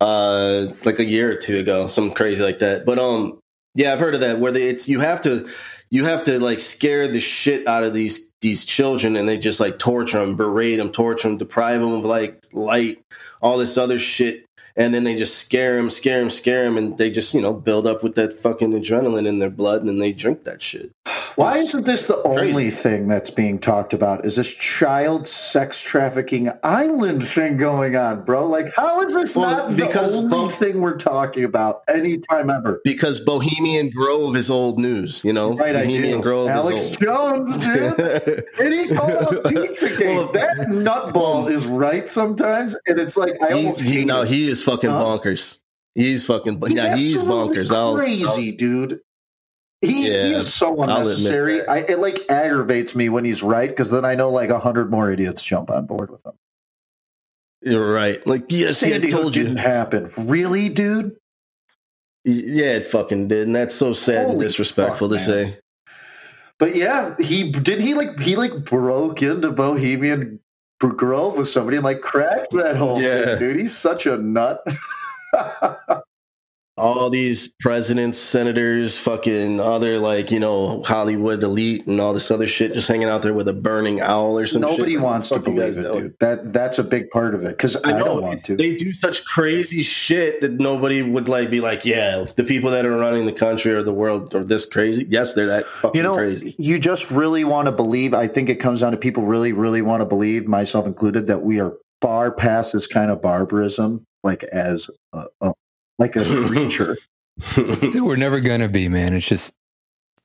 uh, 0.00 0.66
like 0.84 0.98
a 0.98 1.04
year 1.04 1.32
or 1.32 1.36
two 1.36 1.58
ago, 1.58 1.86
something 1.86 2.14
crazy 2.14 2.42
like 2.42 2.60
that. 2.60 2.86
But 2.86 2.98
um, 2.98 3.38
yeah, 3.74 3.92
I've 3.92 4.00
heard 4.00 4.14
of 4.14 4.20
that. 4.20 4.38
Where 4.38 4.52
they, 4.52 4.64
it's 4.64 4.88
you 4.88 5.00
have 5.00 5.20
to 5.22 5.48
you 5.90 6.04
have 6.04 6.24
to 6.24 6.38
like 6.38 6.60
scare 6.60 7.08
the 7.08 7.20
shit 7.20 7.66
out 7.66 7.84
of 7.84 7.94
these 7.94 8.32
these 8.40 8.64
children, 8.64 9.16
and 9.16 9.28
they 9.28 9.38
just 9.38 9.60
like 9.60 9.78
torture 9.78 10.18
them, 10.18 10.36
berate 10.36 10.78
them, 10.78 10.90
torture 10.90 11.28
them, 11.28 11.38
deprive 11.38 11.80
them 11.80 11.92
of 11.92 12.04
like 12.04 12.44
light, 12.52 13.02
all 13.40 13.58
this 13.58 13.76
other 13.76 13.98
shit. 13.98 14.44
And 14.78 14.94
then 14.94 15.02
they 15.04 15.16
just 15.16 15.38
scare 15.38 15.76
them, 15.76 15.90
scare 15.90 16.20
them, 16.20 16.30
scare 16.30 16.62
them, 16.64 16.76
and 16.78 16.96
they 16.96 17.10
just, 17.10 17.34
you 17.34 17.40
know, 17.40 17.52
build 17.52 17.86
up 17.86 18.02
with 18.04 18.14
that 18.14 18.32
fucking 18.32 18.70
adrenaline 18.72 19.26
in 19.26 19.40
their 19.40 19.50
blood, 19.50 19.80
and 19.80 19.88
then 19.88 19.98
they 19.98 20.12
drink 20.12 20.44
that 20.44 20.62
shit. 20.62 20.92
Why 21.34 21.56
isn't 21.58 21.84
this 21.84 22.06
the 22.06 22.14
crazy. 22.22 22.50
only 22.52 22.70
thing 22.70 23.08
that's 23.08 23.30
being 23.30 23.58
talked 23.58 23.92
about? 23.92 24.24
Is 24.24 24.36
this 24.36 24.48
child 24.48 25.26
sex 25.26 25.82
trafficking 25.82 26.50
island 26.62 27.26
thing 27.26 27.56
going 27.56 27.96
on, 27.96 28.24
bro? 28.24 28.46
Like, 28.46 28.72
how 28.74 29.02
is 29.02 29.14
this 29.14 29.34
Well, 29.36 29.50
not 29.50 29.70
the 29.76 29.84
because 29.86 30.16
only 30.16 30.30
both- 30.30 30.54
thing 30.54 30.80
we're 30.80 30.96
talking 30.96 31.44
about 31.44 31.82
anytime 31.88 32.48
ever? 32.50 32.80
because 32.84 33.20
Bohemian 33.20 33.90
Grove 33.90 34.36
is 34.36 34.48
old 34.50 34.78
news, 34.78 35.24
you 35.24 35.32
know. 35.32 35.54
Right, 35.56 35.74
I 35.74 35.80
Bohemian. 35.84 36.20
Grove 36.20 36.48
Alex. 36.48 36.90
Jones, 36.90 37.58
dude. 37.58 38.44
And 38.60 38.74
he 38.74 38.88
called 38.88 39.10
out 39.10 39.44
Pizzagate. 39.44 40.16
Well, 40.16 40.32
that 40.32 40.56
nutball 40.68 41.50
is 41.50 41.66
right 41.66 42.10
sometimes, 42.10 42.76
and 42.86 42.98
it's 42.98 43.16
like 43.16 43.34
I 43.42 43.48
He, 43.48 43.54
almost 43.54 43.80
he, 43.82 44.04
no, 44.04 44.22
he 44.22 44.48
is 44.50 44.62
fucking 44.68 44.90
bonkers. 44.90 45.58
He's 45.94 46.26
fucking 46.26 46.62
yeah, 46.68 46.96
he's 46.96 47.22
bonkers. 47.24 47.72
I'll, 47.72 47.96
crazy, 47.96 48.52
dude. 48.52 49.00
He, 49.80 50.04
he 50.04 50.08
is 50.34 50.52
so 50.52 50.80
unnecessary. 50.82 51.66
I, 51.66 51.78
it 51.78 51.98
like 51.98 52.20
aggravates 52.28 52.96
me 52.96 53.08
when 53.08 53.24
he's 53.24 53.42
right 53.42 53.68
because 53.68 53.90
then 53.90 54.04
I 54.04 54.14
know 54.14 54.30
like 54.30 54.50
a 54.50 54.58
hundred 54.58 54.90
more 54.90 55.10
idiots 55.10 55.44
jump 55.44 55.70
on 55.70 55.86
board 55.86 56.10
with 56.10 56.24
him. 56.26 56.32
you're 57.62 57.92
right. 57.92 58.24
Like 58.26 58.46
yes, 58.48 58.82
yeah, 58.82 58.88
I 58.88 58.90
Sandy 58.92 59.10
Hook 59.10 59.20
told 59.20 59.36
you. 59.36 59.44
didn't 59.44 59.58
happen. 59.58 60.10
Really, 60.16 60.68
dude? 60.68 61.16
Yeah, 62.24 62.74
it 62.74 62.86
fucking 62.88 63.28
did, 63.28 63.46
and 63.46 63.56
that's 63.56 63.74
so 63.74 63.92
sad 63.92 64.30
and 64.30 64.40
disrespectful 64.40 65.08
fuck, 65.08 65.18
to 65.20 65.32
man. 65.32 65.46
say. 65.52 65.58
But 66.58 66.74
yeah, 66.74 67.14
he 67.20 67.50
did. 67.50 67.80
He 67.80 67.94
like 67.94 68.18
he 68.18 68.34
like 68.34 68.64
broke 68.64 69.22
into 69.22 69.52
Bohemian 69.52 70.40
Grove 70.78 71.36
with 71.36 71.48
somebody 71.48 71.76
and 71.76 71.84
like 71.84 72.00
cracked 72.02 72.52
that 72.52 72.76
whole 72.76 73.00
Yeah. 73.02 73.24
thing, 73.24 73.38
dude. 73.38 73.56
He's 73.58 73.76
such 73.76 74.06
a 74.06 74.16
nut. 74.16 74.64
All 76.78 77.10
these 77.10 77.48
presidents, 77.60 78.18
senators, 78.18 78.96
fucking 78.98 79.60
other 79.60 79.98
like 79.98 80.30
you 80.30 80.38
know 80.40 80.82
Hollywood 80.84 81.42
elite 81.42 81.86
and 81.86 82.00
all 82.00 82.12
this 82.12 82.30
other 82.30 82.46
shit, 82.46 82.72
just 82.72 82.88
hanging 82.88 83.08
out 83.08 83.22
there 83.22 83.34
with 83.34 83.48
a 83.48 83.52
burning 83.52 84.00
owl 84.00 84.38
or 84.38 84.46
some 84.46 84.62
shit. 84.62 84.70
Nobody 84.70 84.96
Like, 84.96 85.04
wants 85.04 85.28
to 85.30 85.38
believe 85.40 85.78
it, 85.78 85.82
dude. 85.82 86.14
That 86.20 86.52
that's 86.52 86.78
a 86.78 86.84
big 86.84 87.10
part 87.10 87.34
of 87.34 87.42
it 87.42 87.48
because 87.48 87.76
I, 87.76 87.96
I 87.96 87.98
don't 87.98 88.22
want 88.22 88.44
to. 88.46 88.56
they 88.56 88.76
do 88.76 88.92
such 88.92 89.24
crazy 89.24 89.82
shit 89.82 90.40
that 90.40 90.52
nobody 90.52 91.02
would 91.02 91.28
like 91.28 91.50
be 91.50 91.60
like, 91.60 91.84
yeah, 91.84 92.24
the 92.36 92.44
people 92.44 92.70
that 92.70 92.86
are 92.86 92.96
running 92.96 93.26
the 93.26 93.32
country 93.32 93.72
or 93.72 93.82
the 93.82 93.92
world 93.92 94.34
are 94.34 94.44
this 94.44 94.64
crazy. 94.66 95.06
Yes, 95.08 95.34
they're 95.34 95.46
that 95.46 95.68
fucking 95.68 95.98
you 95.98 96.02
know, 96.02 96.16
crazy. 96.16 96.54
you 96.58 96.78
just 96.78 97.10
really 97.10 97.44
want 97.44 97.66
to 97.66 97.72
believe. 97.72 98.14
I 98.14 98.28
think 98.28 98.48
it 98.48 98.56
comes 98.56 98.80
down 98.80 98.92
to 98.92 98.98
people 98.98 99.24
really, 99.24 99.52
really 99.52 99.82
want 99.82 100.00
to 100.00 100.04
believe, 100.06 100.46
myself 100.46 100.86
included, 100.86 101.26
that 101.26 101.42
we 101.42 101.60
are 101.60 101.74
far 102.00 102.30
past 102.30 102.72
this 102.72 102.86
kind 102.86 103.10
of 103.10 103.20
barbarism, 103.20 104.04
like 104.22 104.44
as 104.44 104.88
a, 105.12 105.24
a 105.40 105.52
like 105.98 106.16
a 106.16 106.24
creature. 106.46 106.98
Dude, 107.54 108.02
we're 108.02 108.16
never 108.16 108.40
gonna 108.40 108.68
be, 108.68 108.88
man. 108.88 109.14
It's 109.14 109.26
just 109.28 109.54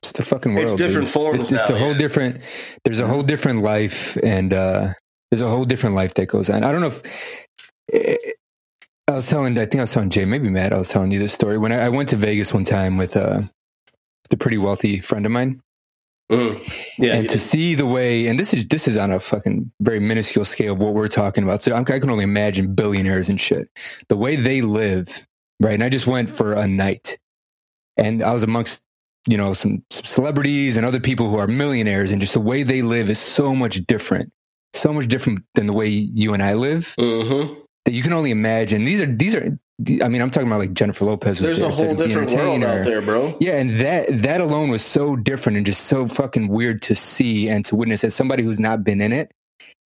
it's 0.02 0.12
the 0.12 0.24
fucking 0.24 0.54
world. 0.54 0.64
It's 0.64 0.74
different 0.74 1.06
dude. 1.06 1.12
forms 1.14 1.40
It's, 1.40 1.52
it's 1.52 1.70
now, 1.70 1.76
a 1.76 1.78
whole 1.78 1.92
yeah. 1.92 1.98
different. 1.98 2.42
There's 2.84 3.00
a 3.00 3.06
whole 3.06 3.22
different 3.22 3.62
life, 3.62 4.16
and 4.22 4.52
uh 4.54 4.94
there's 5.30 5.42
a 5.42 5.48
whole 5.48 5.64
different 5.64 5.96
life 5.96 6.14
that 6.14 6.26
goes 6.26 6.50
on. 6.50 6.64
I 6.64 6.72
don't 6.72 6.80
know 6.82 6.88
if. 6.88 7.02
eh, 7.92 8.16
I 9.08 9.12
was 9.14 9.28
telling, 9.28 9.52
I 9.58 9.66
think 9.66 9.76
I 9.76 9.82
was 9.82 9.92
telling 9.92 10.10
Jay, 10.10 10.24
maybe 10.24 10.48
Matt, 10.48 10.72
I 10.72 10.78
was 10.78 10.88
telling 10.88 11.10
you 11.12 11.18
this 11.18 11.32
story. 11.34 11.58
When 11.58 11.72
I, 11.72 11.86
I 11.86 11.88
went 11.90 12.08
to 12.10 12.16
Vegas 12.16 12.54
one 12.54 12.64
time 12.64 12.96
with 12.96 13.16
uh, 13.16 13.42
the 14.30 14.36
pretty 14.38 14.58
wealthy 14.58 15.00
friend 15.00 15.26
of 15.26 15.32
mine, 15.32 15.60
Mm. 16.32 16.58
Yeah, 16.98 17.14
and 17.14 17.28
to 17.28 17.34
did. 17.34 17.40
see 17.40 17.74
the 17.74 17.86
way, 17.86 18.26
and 18.28 18.38
this 18.40 18.54
is 18.54 18.66
this 18.68 18.88
is 18.88 18.96
on 18.96 19.12
a 19.12 19.20
fucking 19.20 19.70
very 19.80 20.00
minuscule 20.00 20.44
scale 20.46 20.72
of 20.72 20.80
what 20.80 20.94
we're 20.94 21.08
talking 21.08 21.44
about. 21.44 21.62
So 21.62 21.74
I'm, 21.74 21.82
I 21.82 21.98
can 21.98 22.10
only 22.10 22.24
imagine 22.24 22.74
billionaires 22.74 23.28
and 23.28 23.40
shit, 23.40 23.68
the 24.08 24.16
way 24.16 24.36
they 24.36 24.62
live, 24.62 25.26
right? 25.62 25.74
And 25.74 25.82
I 25.84 25.88
just 25.88 26.06
went 26.06 26.30
for 26.30 26.54
a 26.54 26.66
night, 26.66 27.18
and 27.96 28.22
I 28.22 28.32
was 28.32 28.42
amongst 28.42 28.82
you 29.28 29.36
know 29.36 29.52
some, 29.54 29.82
some 29.90 30.04
celebrities 30.04 30.76
and 30.76 30.84
other 30.84 31.00
people 31.00 31.28
who 31.30 31.36
are 31.38 31.46
millionaires, 31.46 32.12
and 32.12 32.20
just 32.20 32.34
the 32.34 32.40
way 32.40 32.62
they 32.62 32.82
live 32.82 33.08
is 33.10 33.18
so 33.18 33.54
much 33.54 33.76
different, 33.86 34.32
so 34.72 34.92
much 34.92 35.08
different 35.08 35.42
than 35.54 35.66
the 35.66 35.72
way 35.72 35.88
you 35.88 36.34
and 36.34 36.42
I 36.42 36.54
live 36.54 36.94
Mhm. 36.98 37.56
that 37.84 37.92
you 37.92 38.02
can 38.02 38.12
only 38.12 38.30
imagine. 38.30 38.84
These 38.84 39.00
are 39.00 39.06
these 39.06 39.34
are. 39.34 39.58
I 40.02 40.08
mean, 40.08 40.22
I'm 40.22 40.30
talking 40.30 40.46
about 40.46 40.60
like 40.60 40.72
Jennifer 40.74 41.04
Lopez. 41.04 41.40
Was 41.40 41.58
There's 41.58 41.58
there, 41.78 41.86
a 41.88 41.88
whole 41.88 41.96
different 41.96 42.32
world 42.32 42.62
out 42.62 42.84
there, 42.84 43.02
bro. 43.02 43.36
Yeah, 43.40 43.56
and 43.56 43.70
that 43.80 44.22
that 44.22 44.40
alone 44.40 44.68
was 44.68 44.84
so 44.84 45.16
different 45.16 45.56
and 45.56 45.66
just 45.66 45.86
so 45.86 46.06
fucking 46.06 46.46
weird 46.46 46.80
to 46.82 46.94
see 46.94 47.48
and 47.48 47.64
to 47.64 47.74
witness 47.74 48.04
as 48.04 48.14
somebody 48.14 48.44
who's 48.44 48.60
not 48.60 48.84
been 48.84 49.00
in 49.00 49.12
it. 49.12 49.32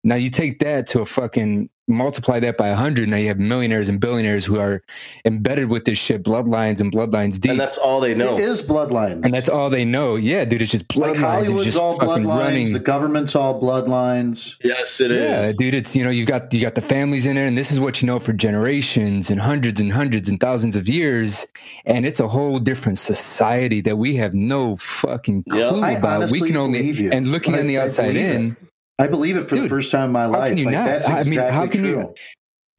Now 0.06 0.14
you 0.14 0.30
take 0.30 0.60
that 0.60 0.86
to 0.88 1.00
a 1.00 1.04
fucking 1.04 1.68
multiply 1.88 2.40
that 2.40 2.56
by 2.56 2.68
a 2.68 2.74
hundred. 2.76 3.08
Now 3.08 3.16
you 3.16 3.26
have 3.28 3.38
millionaires 3.40 3.88
and 3.88 4.00
billionaires 4.00 4.44
who 4.44 4.58
are 4.58 4.82
embedded 5.24 5.68
with 5.68 5.84
this 5.84 5.98
shit, 5.98 6.22
bloodlines 6.22 6.80
and 6.80 6.92
bloodlines 6.92 7.40
deep, 7.40 7.50
And 7.52 7.60
that's 7.60 7.76
all 7.78 8.00
they 8.00 8.14
know. 8.14 8.36
It 8.36 8.40
is 8.40 8.62
bloodlines. 8.62 9.24
and 9.24 9.34
that's 9.34 9.48
all 9.48 9.68
they 9.68 9.84
know. 9.84 10.14
Yeah, 10.14 10.44
dude, 10.44 10.62
it's 10.62 10.70
just 10.70 10.86
bloodlines 10.88 11.14
and 11.14 11.24
Hollywood's 11.24 11.64
just 11.64 11.78
all 11.78 11.96
fucking 11.96 12.24
bloodlines. 12.24 12.38
running. 12.38 12.72
The 12.72 12.78
government's 12.78 13.34
all 13.34 13.60
bloodlines. 13.60 14.56
yes, 14.62 15.00
it 15.00 15.10
is. 15.10 15.18
Yeah, 15.18 15.52
dude, 15.58 15.74
it's 15.74 15.96
you 15.96 16.04
know 16.04 16.10
you've 16.10 16.28
got 16.28 16.52
you 16.54 16.60
got 16.60 16.76
the 16.76 16.82
families 16.82 17.26
in 17.26 17.36
it, 17.36 17.46
and 17.46 17.58
this 17.58 17.72
is 17.72 17.80
what 17.80 18.00
you 18.00 18.06
know 18.06 18.20
for 18.20 18.32
generations 18.32 19.30
and 19.30 19.40
hundreds 19.40 19.80
and 19.80 19.92
hundreds 19.92 20.28
and 20.28 20.38
thousands 20.40 20.76
of 20.76 20.88
years, 20.88 21.46
and 21.84 22.06
it's 22.06 22.20
a 22.20 22.28
whole 22.28 22.58
different 22.60 22.98
society 22.98 23.80
that 23.80 23.96
we 23.96 24.14
have 24.16 24.34
no 24.34 24.76
fucking 24.76 25.44
clue 25.44 25.82
I 25.82 25.92
about. 25.92 26.30
We 26.30 26.42
can 26.42 26.56
only 26.56 26.90
you. 26.90 27.10
and 27.10 27.28
looking 27.28 27.54
I- 27.56 27.60
on 27.60 27.66
the 27.66 27.78
outside 27.78 28.14
believe 28.14 28.30
in. 28.30 28.56
I 28.98 29.06
believe 29.08 29.36
it 29.36 29.48
for 29.48 29.56
the 29.56 29.68
first 29.68 29.92
time 29.92 30.06
in 30.06 30.12
my 30.12 30.22
how 30.22 30.30
life. 30.30 30.48
can 30.50 30.58
you 30.58 30.64
like, 30.66 30.74
not? 30.74 30.86
That's 30.86 31.08
I 31.08 31.10
mean, 31.10 31.18
exactly 31.34 31.52
how 31.54 31.66
can 31.66 31.84
you- 31.84 31.94
true. 31.94 32.14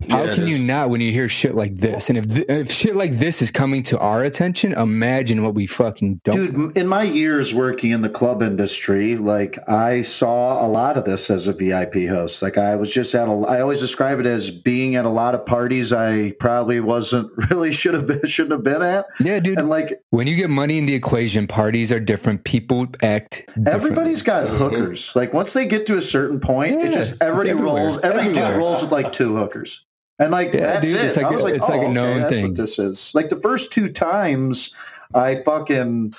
How 0.09 0.23
Yeah, 0.23 0.31
it 0.31 0.35
can 0.35 0.47
you 0.47 0.59
not 0.59 0.91
when 0.91 1.01
you 1.01 1.11
hear 1.11 1.27
shit 1.27 1.55
like 1.55 1.75
this? 1.77 2.07
And 2.07 2.19
if 2.19 2.29
th- 2.31 2.45
if 2.47 2.71
shit 2.71 2.95
like 2.95 3.17
this 3.17 3.41
is 3.41 3.49
coming 3.49 3.81
to 3.83 3.97
our 3.97 4.23
attention, 4.23 4.73
imagine 4.73 5.41
what 5.43 5.55
we 5.55 5.65
fucking 5.65 6.21
don't. 6.23 6.53
Dude, 6.53 6.77
in 6.77 6.87
my 6.87 7.01
years 7.01 7.51
working 7.53 7.89
in 7.89 8.01
the 8.01 8.09
club 8.09 8.43
industry, 8.43 9.15
like 9.17 9.57
I 9.67 10.03
saw 10.03 10.63
a 10.63 10.69
lot 10.69 10.97
of 10.97 11.05
this 11.05 11.31
as 11.31 11.47
a 11.47 11.53
VIP 11.53 12.07
host. 12.07 12.43
Like 12.43 12.59
I 12.59 12.75
was 12.75 12.93
just 12.93 13.15
at 13.15 13.27
a, 13.27 13.31
I 13.31 13.59
always 13.59 13.79
describe 13.79 14.19
it 14.19 14.27
as 14.27 14.51
being 14.51 14.95
at 14.95 15.05
a 15.05 15.09
lot 15.09 15.33
of 15.33 15.45
parties 15.47 15.91
I 15.91 16.31
probably 16.39 16.79
wasn't 16.79 17.31
really 17.49 17.73
should 17.73 17.95
have 17.95 18.05
been, 18.05 18.25
shouldn't 18.27 18.51
have 18.51 18.63
been 18.63 18.83
at. 18.83 19.07
yeah, 19.19 19.39
dude. 19.39 19.57
And 19.57 19.67
like 19.67 19.99
when 20.11 20.27
you 20.27 20.35
get 20.35 20.51
money 20.51 20.77
in 20.77 20.85
the 20.85 20.93
equation, 20.93 21.47
parties 21.47 21.91
are 21.91 21.99
different. 21.99 22.43
People 22.43 22.85
act. 23.01 23.49
everybody's 23.65 24.21
got 24.21 24.47
hookers. 24.47 25.15
Like 25.15 25.33
once 25.33 25.53
they 25.53 25.67
get 25.67 25.87
to 25.87 25.97
a 25.97 26.01
certain 26.01 26.39
point, 26.39 26.79
Yeah, 26.79 26.85
it 26.87 26.93
just 26.93 27.19
everybody 27.19 27.53
rolls. 27.53 27.97
Every 28.01 28.31
dude 28.31 28.55
rolls 28.55 28.83
with 28.83 28.91
like 28.91 29.11
two 29.11 29.35
hookers. 29.35 29.85
And 30.19 30.31
like 30.31 30.53
Yeah, 30.53 30.59
that's 30.79 30.89
dude, 30.91 30.99
it. 30.99 31.05
it's 31.05 31.17
like 31.17 31.25
I 31.27 31.31
was 31.31 31.43
like, 31.43 31.53
it's 31.55 31.69
like 31.69 31.81
a 31.81 31.85
oh, 31.85 31.85
okay, 31.85 31.93
known 31.93 32.21
that's 32.21 32.33
thing. 32.33 32.43
what 32.45 32.55
this 32.55 32.79
is. 32.79 33.13
Like 33.13 33.29
the 33.29 33.35
first 33.35 33.71
two 33.71 33.87
times 33.87 34.73
I 35.13 35.41
fucking 35.43 36.13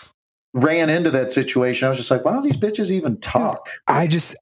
ran 0.54 0.90
into 0.90 1.10
that 1.10 1.30
situation, 1.32 1.86
I 1.86 1.88
was 1.88 1.98
just 1.98 2.10
like, 2.10 2.24
why 2.24 2.32
don't 2.32 2.42
these 2.42 2.56
bitches 2.56 2.90
even 2.90 3.18
talk? 3.18 3.68
I 3.86 4.06
just 4.06 4.34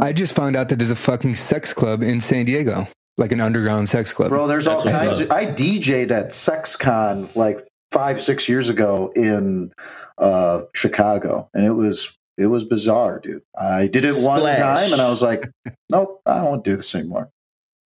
I 0.00 0.12
just 0.12 0.34
found 0.34 0.56
out 0.56 0.68
that 0.70 0.76
there's 0.78 0.90
a 0.90 0.96
fucking 0.96 1.36
sex 1.36 1.72
club 1.72 2.02
in 2.02 2.20
San 2.20 2.46
Diego, 2.46 2.88
like 3.16 3.30
an 3.32 3.40
underground 3.40 3.88
sex 3.88 4.12
club. 4.12 4.30
Bro, 4.30 4.48
there's 4.48 4.66
all 4.66 4.74
That's 4.82 4.84
what's 4.86 4.98
kinds 4.98 5.20
of 5.20 5.30
I 5.30 5.46
DJ'd 5.46 6.10
at 6.10 6.30
SexCon 6.30 7.34
like 7.36 7.66
five, 7.92 8.20
six 8.20 8.48
years 8.48 8.68
ago 8.68 9.12
in 9.14 9.72
uh 10.18 10.62
Chicago. 10.74 11.48
And 11.54 11.64
it 11.64 11.72
was 11.72 12.16
it 12.36 12.46
was 12.46 12.64
bizarre, 12.64 13.20
dude. 13.20 13.42
I 13.56 13.86
did 13.86 14.04
it 14.04 14.14
one 14.24 14.42
time 14.42 14.92
and 14.92 15.00
I 15.00 15.08
was 15.08 15.22
like, 15.22 15.48
Nope, 15.90 16.20
I 16.26 16.42
want 16.42 16.64
to 16.64 16.70
do 16.70 16.76
this 16.76 16.94
anymore. 16.96 17.30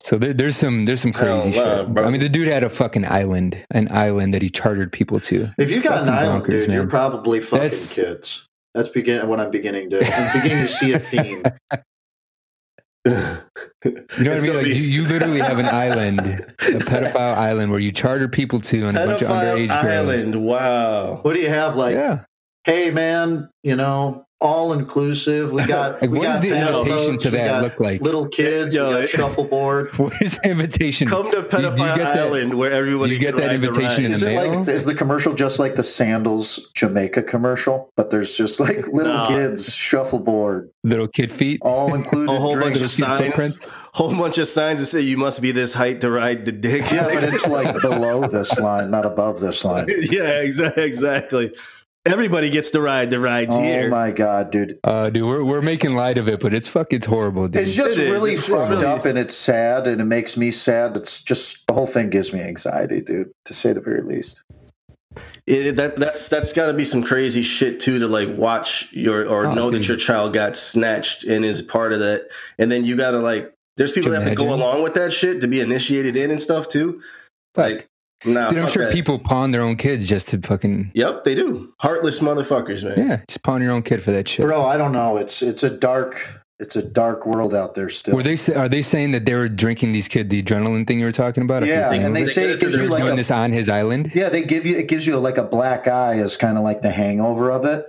So 0.01 0.17
there, 0.17 0.33
there's 0.33 0.57
some 0.57 0.85
there's 0.85 1.01
some 1.01 1.13
oh, 1.15 1.19
crazy 1.19 1.51
Hell, 1.53 1.85
shit. 1.85 1.95
bro. 1.95 2.05
I 2.05 2.11
mean, 2.11 2.21
the 2.21 2.29
dude 2.29 2.49
had 2.49 2.63
a 2.63 2.71
fucking 2.71 3.05
island, 3.05 3.65
an 3.73 3.89
island 3.91 4.33
that 4.35 4.43
he 4.43 4.49
chartered 4.49 4.93
people 4.93 5.19
to. 5.21 5.53
If 5.59 5.73
you 5.73 5.83
got 5.83 6.03
an 6.05 6.09
island, 6.09 6.45
bonkers, 6.45 6.67
dude, 6.67 6.73
you're 6.73 6.87
probably 6.87 7.41
fucking 7.41 7.59
That's- 7.59 7.95
kids. 7.97 8.45
That's 8.75 8.91
begin 8.91 9.27
what 9.29 9.41
I'm 9.41 9.51
beginning 9.51 9.91
to 9.91 9.99
I'm 10.05 10.41
beginning 10.41 10.65
to 10.67 10.69
see 10.69 10.93
a 10.93 10.99
theme. 10.99 11.43
You 13.85 13.93
know 14.25 14.31
what 14.33 14.39
I 14.39 14.41
mean? 14.41 14.55
Like 14.55 14.65
be- 14.65 14.77
you, 14.77 14.83
you 14.83 15.05
literally 15.05 15.39
have 15.39 15.59
an 15.59 15.67
island, 15.67 16.19
a 16.21 16.43
pedophile 16.81 17.35
island 17.37 17.71
where 17.71 17.81
you 17.81 17.93
charter 17.93 18.29
people 18.29 18.61
to 18.63 18.89
and 18.89 18.99
a 18.99 19.07
bunch 19.07 19.23
of 19.23 19.29
Pedophile 19.29 19.69
underage 19.69 19.83
girls. 19.83 20.11
Island. 20.11 20.45
Wow. 20.45 21.21
What 21.23 21.35
do 21.35 21.41
you 21.41 21.49
have 21.49 21.77
like 21.77 21.95
yeah, 21.95 22.25
hey 22.69 22.91
man, 22.91 23.49
you 23.63 23.75
know, 23.77 24.25
all 24.41 24.73
inclusive. 24.73 25.51
We 25.53 25.65
got 25.67 25.93
Like, 26.01 26.11
we 26.11 26.19
what 26.19 26.25
got 26.27 26.33
does 26.35 26.41
the 26.43 26.57
invitation 26.57 27.13
boats, 27.15 27.25
to 27.25 27.31
that 27.31 27.63
look 27.63 27.81
like? 27.81 28.01
Little 28.03 28.29
kids, 28.29 28.73
Yo, 28.77 28.89
we 28.95 29.01
got 29.01 29.09
shuffleboard. 29.09 29.89
what 29.99 30.13
is 30.23 30.39
the 30.39 30.51
invitation? 30.51 31.09
Come 31.09 31.25
to 31.25 31.31
Do 31.31 31.37
you- 31.39 31.43
you 31.43 31.49
Pedophile 31.49 31.97
get 31.97 31.99
that- 31.99 32.19
Island 32.19 32.55
where 32.55 32.71
everybody 32.71 33.15
you 33.15 33.19
get 33.19 33.33
can 33.35 33.41
that 33.41 33.47
ride 33.49 33.55
invitation 33.57 34.05
in 34.05 34.13
ride. 34.13 34.15
Is 34.15 34.21
the 34.21 34.31
it 34.31 34.35
mail? 34.37 34.59
like 34.61 34.69
is 34.69 34.85
the 34.85 34.95
commercial 34.95 35.35
just 35.35 35.59
like 35.59 35.75
the 35.75 35.83
Sandals 35.83 36.71
Jamaica 36.75 37.23
commercial? 37.23 37.91
But 37.97 38.11
there's 38.11 38.37
just 38.37 38.61
like 38.61 38.87
little 38.89 39.13
No. 39.13 39.27
kids 39.29 39.75
shuffleboard, 39.75 40.71
Little 40.85 41.09
kid 41.09 41.33
feet. 41.33 41.59
all 41.63 41.95
included. 41.95 42.33
a 42.33 42.39
whole 42.39 42.59
bunch 42.61 42.81
of 42.81 42.91
signs, 42.91 43.27
footprints? 43.27 43.67
whole 43.93 44.15
bunch 44.17 44.39
of 44.39 44.47
signs 44.47 44.79
that 44.79 44.87
say 44.87 45.01
you 45.01 45.17
must 45.17 45.43
be 45.43 45.51
this 45.51 45.75
height 45.75 46.01
to 46.03 46.11
ride 46.13 46.45
the 46.45 46.53
dick. 46.53 46.85
Yeah, 46.93 47.05
but 47.13 47.25
it's 47.25 47.47
like 47.49 47.75
below 47.83 48.29
this 48.29 48.57
line, 48.61 48.91
not 48.93 49.05
above 49.05 49.41
this 49.41 49.65
line. 49.65 49.87
yeah, 49.89 50.41
exactly. 50.43 50.85
Exactly. 50.85 51.55
Everybody 52.07 52.49
gets 52.49 52.71
to 52.71 52.81
ride 52.81 53.11
the 53.11 53.21
rides 53.21 53.55
Oh 53.55 53.63
here. 53.63 53.87
Oh 53.87 53.91
my 53.91 54.11
god, 54.13 54.51
dude! 54.51 54.79
Uh, 54.83 55.11
dude, 55.11 55.25
we're 55.27 55.45
we're 55.45 55.61
making 55.61 55.95
light 55.95 56.17
of 56.17 56.27
it, 56.29 56.41
but 56.41 56.55
it's 56.55 56.67
fuck, 56.67 56.93
it's 56.93 57.05
horrible, 57.07 57.49
dude. 57.49 57.61
It's 57.63 57.75
just 57.75 57.99
It 57.99 58.05
is. 58.05 58.11
really 58.13 58.33
It's- 58.33 58.49
it's 58.49 58.55
fucked 58.57 58.71
really- 58.71 58.87
up, 58.87 59.05
and 59.05 59.19
it's 59.19 59.35
sad, 59.35 59.87
and 59.87 60.01
it 60.01 60.05
makes 60.05 60.37
me 60.37 60.51
sad. 60.51 60.97
It's 60.97 61.21
just 61.23 61.67
the 61.67 61.75
whole 61.75 61.87
thing 61.87 62.09
gives 62.09 62.33
me 62.33 62.41
anxiety, 62.41 63.01
dude, 63.03 63.33
to 63.45 63.53
say 63.53 63.73
the 63.75 63.81
very 63.81 64.01
least. 64.01 64.43
It, 65.47 65.77
that 65.77 65.97
that's 65.97 66.29
that's 66.29 66.53
got 66.53 66.67
to 66.67 66.73
be 66.73 66.85
some 66.85 67.03
crazy 67.03 67.43
shit 67.43 67.81
too 67.81 67.99
to 67.99 68.07
like 68.07 68.29
watch 68.37 68.91
your 68.93 69.27
or 69.27 69.47
Oh, 69.47 69.55
know 69.55 69.71
dude. 69.71 69.81
that 69.83 69.89
your 69.89 69.97
child 69.97 70.33
got 70.33 70.57
snatched 70.57 71.25
and 71.25 71.45
is 71.45 71.61
part 71.63 71.93
of 71.93 71.99
that, 72.01 72.29
and 72.59 72.71
then 72.73 72.85
you 72.85 72.97
got 72.97 73.11
to 73.11 73.19
like. 73.19 73.53
There's 73.77 73.93
people 73.93 74.11
Can 74.11 74.21
that 74.25 74.25
you 74.25 74.29
have 74.31 74.39
to 74.39 74.45
go 74.45 74.55
along 74.55 74.83
with 74.83 74.95
that 74.95 75.13
shit 75.13 75.41
to 75.43 75.47
be 75.49 75.61
initiated 75.61 76.17
in 76.17 76.31
and 76.33 76.41
stuff 76.41 76.69
too. 76.69 77.01
Like, 77.57 77.87
nah, 78.25 78.49
dude, 78.49 78.59
I'm 78.59 78.69
sure 78.69 78.85
that. 78.87 78.93
people 78.93 79.19
pawn 79.19 79.51
their 79.51 79.63
own 79.63 79.77
kids 79.77 80.07
just 80.09 80.29
to 80.29 80.41
fucking 80.41 80.93
Yep, 80.95 81.25
they 81.25 81.35
do. 81.35 81.73
Heartless 81.79 82.21
motherfuckers, 82.21 82.85
man. 82.85 83.09
yeah, 83.09 83.21
just 83.29 83.43
pawn 83.43 83.63
your 83.63 83.73
own 83.73 83.83
kid 83.83 84.03
for 84.03 84.11
that 84.13 84.29
shit. 84.29 84.45
Bro, 84.45 84.65
I 84.67 84.77
don't 84.77 84.93
know. 84.93 85.17
It's 85.17 85.43
it's 85.43 85.63
a 85.63 85.71
dark 85.71 86.39
it's 86.59 86.75
a 86.75 86.83
dark 86.83 87.25
world 87.25 87.55
out 87.55 87.75
there 87.75 87.89
still. 87.89 88.17
Were 88.17 88.23
they 88.23 88.37
are 88.55 88.69
they 88.69 88.83
saying 88.83 89.13
that 89.13 89.25
they 89.25 89.35
were 89.35 89.49
drinking 89.49 89.93
these 89.93 90.09
kids 90.09 90.29
the 90.29 90.43
adrenaline 90.43 90.87
thing 90.87 90.99
you 90.99 91.05
were 91.07 91.13
talking 91.13 91.45
about? 91.45 91.65
Yeah, 91.65 91.93
and 91.93 92.03
name 92.03 92.13
they 92.13 92.25
say 92.25 92.51
it 92.51 92.61
gives 92.61 92.77
you 92.77 92.89
like 92.89 93.03
doing 93.03 93.15
a 93.15 93.17
this 93.17 93.31
on 93.31 93.53
his 93.53 93.69
island. 93.69 94.13
yeah, 94.15 94.29
they 94.29 94.43
give 94.43 94.67
you 94.67 94.77
it 94.77 94.89
gives 94.89 95.07
you 95.07 95.17
like 95.19 95.39
a 95.39 95.45
black 95.45 95.87
eye 95.87 96.19
as 96.19 96.37
kind 96.37 96.59
of 96.59 96.65
like 96.65 96.83
the 96.83 96.91
hangover 96.91 97.51
of 97.51 97.65
it, 97.65 97.87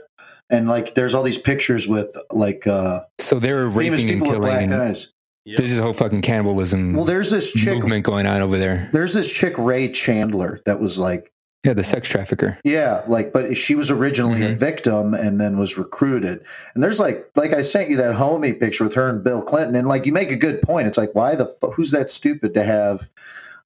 and 0.49 0.67
like 0.67 0.93
there's 0.93 1.15
all 1.15 1.23
these 1.23 1.39
pictures 1.39 1.87
with 1.87 2.15
like 2.31 2.67
uh 2.67 3.01
So 3.17 3.39
they 3.39 3.53
were 3.53 3.71
famous 3.71 4.01
raping 4.01 4.09
and 4.09 4.21
people 4.21 4.33
with 4.33 4.41
black 4.41 4.59
killing, 4.59 4.73
and 4.73 4.81
eyes. 4.83 5.11
Yep. 5.45 5.57
there's 5.57 5.69
this 5.71 5.79
whole 5.79 5.93
fucking 5.93 6.21
cannibalism 6.21 6.93
Well, 6.93 7.05
there's 7.05 7.31
this 7.31 7.51
chick. 7.51 7.75
movement 7.79 8.05
going 8.05 8.25
on 8.27 8.41
over 8.41 8.57
there. 8.57 8.89
There's 8.93 9.13
this 9.13 9.31
chick 9.31 9.57
Ray 9.57 9.89
Chandler 9.89 10.59
that 10.65 10.79
was 10.79 10.99
like 10.99 11.31
Yeah, 11.65 11.73
the 11.73 11.83
sex 11.83 12.07
trafficker. 12.07 12.57
Yeah, 12.63 13.01
like, 13.07 13.33
but 13.33 13.57
she 13.57 13.75
was 13.75 13.91
originally 13.91 14.43
a 14.43 14.49
Mhm. 14.55 14.57
victim 14.57 15.13
and 15.13 15.41
then 15.41 15.57
was 15.59 15.77
recruited. 15.77 16.41
And 16.73 16.81
there's 16.83 16.99
like, 17.01 17.27
like 17.35 17.51
I 17.53 17.61
sent 17.61 17.89
you 17.89 17.97
that 17.97 18.15
homie 18.15 18.57
picture 18.57 18.85
with 18.85 18.93
her 18.93 19.09
and 19.09 19.21
Bill 19.23 19.41
Clinton, 19.41 19.75
and 19.75 19.85
like 19.87 20.05
you 20.05 20.13
make 20.13 20.31
a 20.31 20.37
good 20.37 20.61
point. 20.61 20.87
It's 20.87 20.97
like, 20.97 21.13
why 21.15 21.35
the 21.35 21.47
fu- 21.47 21.71
who's 21.71 21.91
that 21.91 22.09
stupid 22.09 22.53
to 22.53 22.63
have 22.63 23.09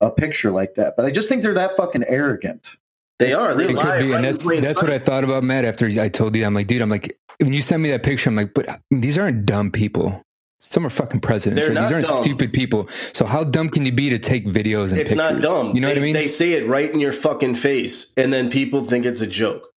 a 0.02 0.10
picture 0.10 0.50
like 0.52 0.74
that? 0.76 0.96
But 0.96 1.06
I 1.06 1.12
just 1.12 1.30
think 1.30 1.44
they're 1.44 1.54
that 1.54 1.78
fucking 1.78 2.04
arrogant. 2.08 2.78
They 3.20 3.32
are. 3.34 3.54
They 3.54 3.66
It 3.66 3.76
lie 3.76 3.84
could 3.84 4.06
be, 4.06 4.12
right 4.12 4.16
and 4.16 4.26
that's 4.26 4.44
that's 4.44 4.82
what 4.82 4.92
I 4.92 4.98
thought 4.98 5.24
about 5.24 5.44
Matt 5.44 5.64
after 5.64 5.86
I 5.86 6.10
told 6.10 6.36
you. 6.36 6.46
I'm 6.46 6.56
like, 6.56 6.66
dude, 6.66 6.82
I'm 6.82 6.90
like, 6.90 7.16
when 7.40 7.54
you 7.54 7.62
send 7.62 7.84
me 7.84 7.92
that 7.92 8.02
picture, 8.02 8.28
I'm 8.30 8.36
like, 8.36 8.56
but 8.56 8.68
these 8.90 9.20
aren't 9.20 9.46
dumb 9.46 9.70
people. 9.70 10.23
Some 10.66 10.86
are 10.86 10.89
fucking 10.89 11.20
presidents. 11.20 11.61
They're 11.61 11.76
right? 11.76 11.82
These 11.84 11.91
aren't 11.91 12.07
dumb. 12.07 12.24
stupid 12.24 12.53
people. 12.53 12.88
So 13.11 13.26
how 13.26 13.43
dumb 13.43 13.70
can 13.70 13.86
you 13.86 13.91
be 13.91 14.09
to 14.09 14.18
take 14.18 14.45
videos 14.45 14.89
and 14.91 14.97
It's 14.99 15.11
pictures? 15.14 15.18
not 15.18 15.41
dumb. 15.41 15.76
You 15.76 15.82
know 15.82 15.88
they, 15.89 15.93
what 15.95 15.99
I 15.99 16.03
mean? 16.03 16.14
They 16.14 16.28
say 16.28 16.53
it 16.53 16.68
right 16.68 16.89
in 16.91 16.99
your 17.01 17.11
fucking 17.11 17.55
face, 17.55 18.14
and 18.18 18.32
then 18.32 18.49
people 18.49 18.82
think 18.84 19.05
it's 19.05 19.22
a 19.22 19.28
joke. 19.28 19.68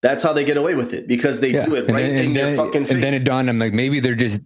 That's 0.00 0.24
how 0.24 0.32
they 0.32 0.44
get 0.44 0.56
away 0.56 0.74
with 0.74 0.94
it 0.94 1.08
because 1.08 1.40
they 1.40 1.50
Yeah. 1.52 1.66
do 1.66 1.74
it 1.74 1.90
right 1.90 1.96
then- 2.06 2.16
in 2.16 2.32
your 2.32 2.44
then- 2.46 2.56
fucking 2.56 2.82
face. 2.84 2.92
And 2.94 3.02
then 3.02 3.14
it 3.14 3.24
dawned, 3.24 3.50
I'm 3.50 3.58
like, 3.58 3.72
maybe 3.74 4.00
they're 4.00 4.14
just 4.14 4.40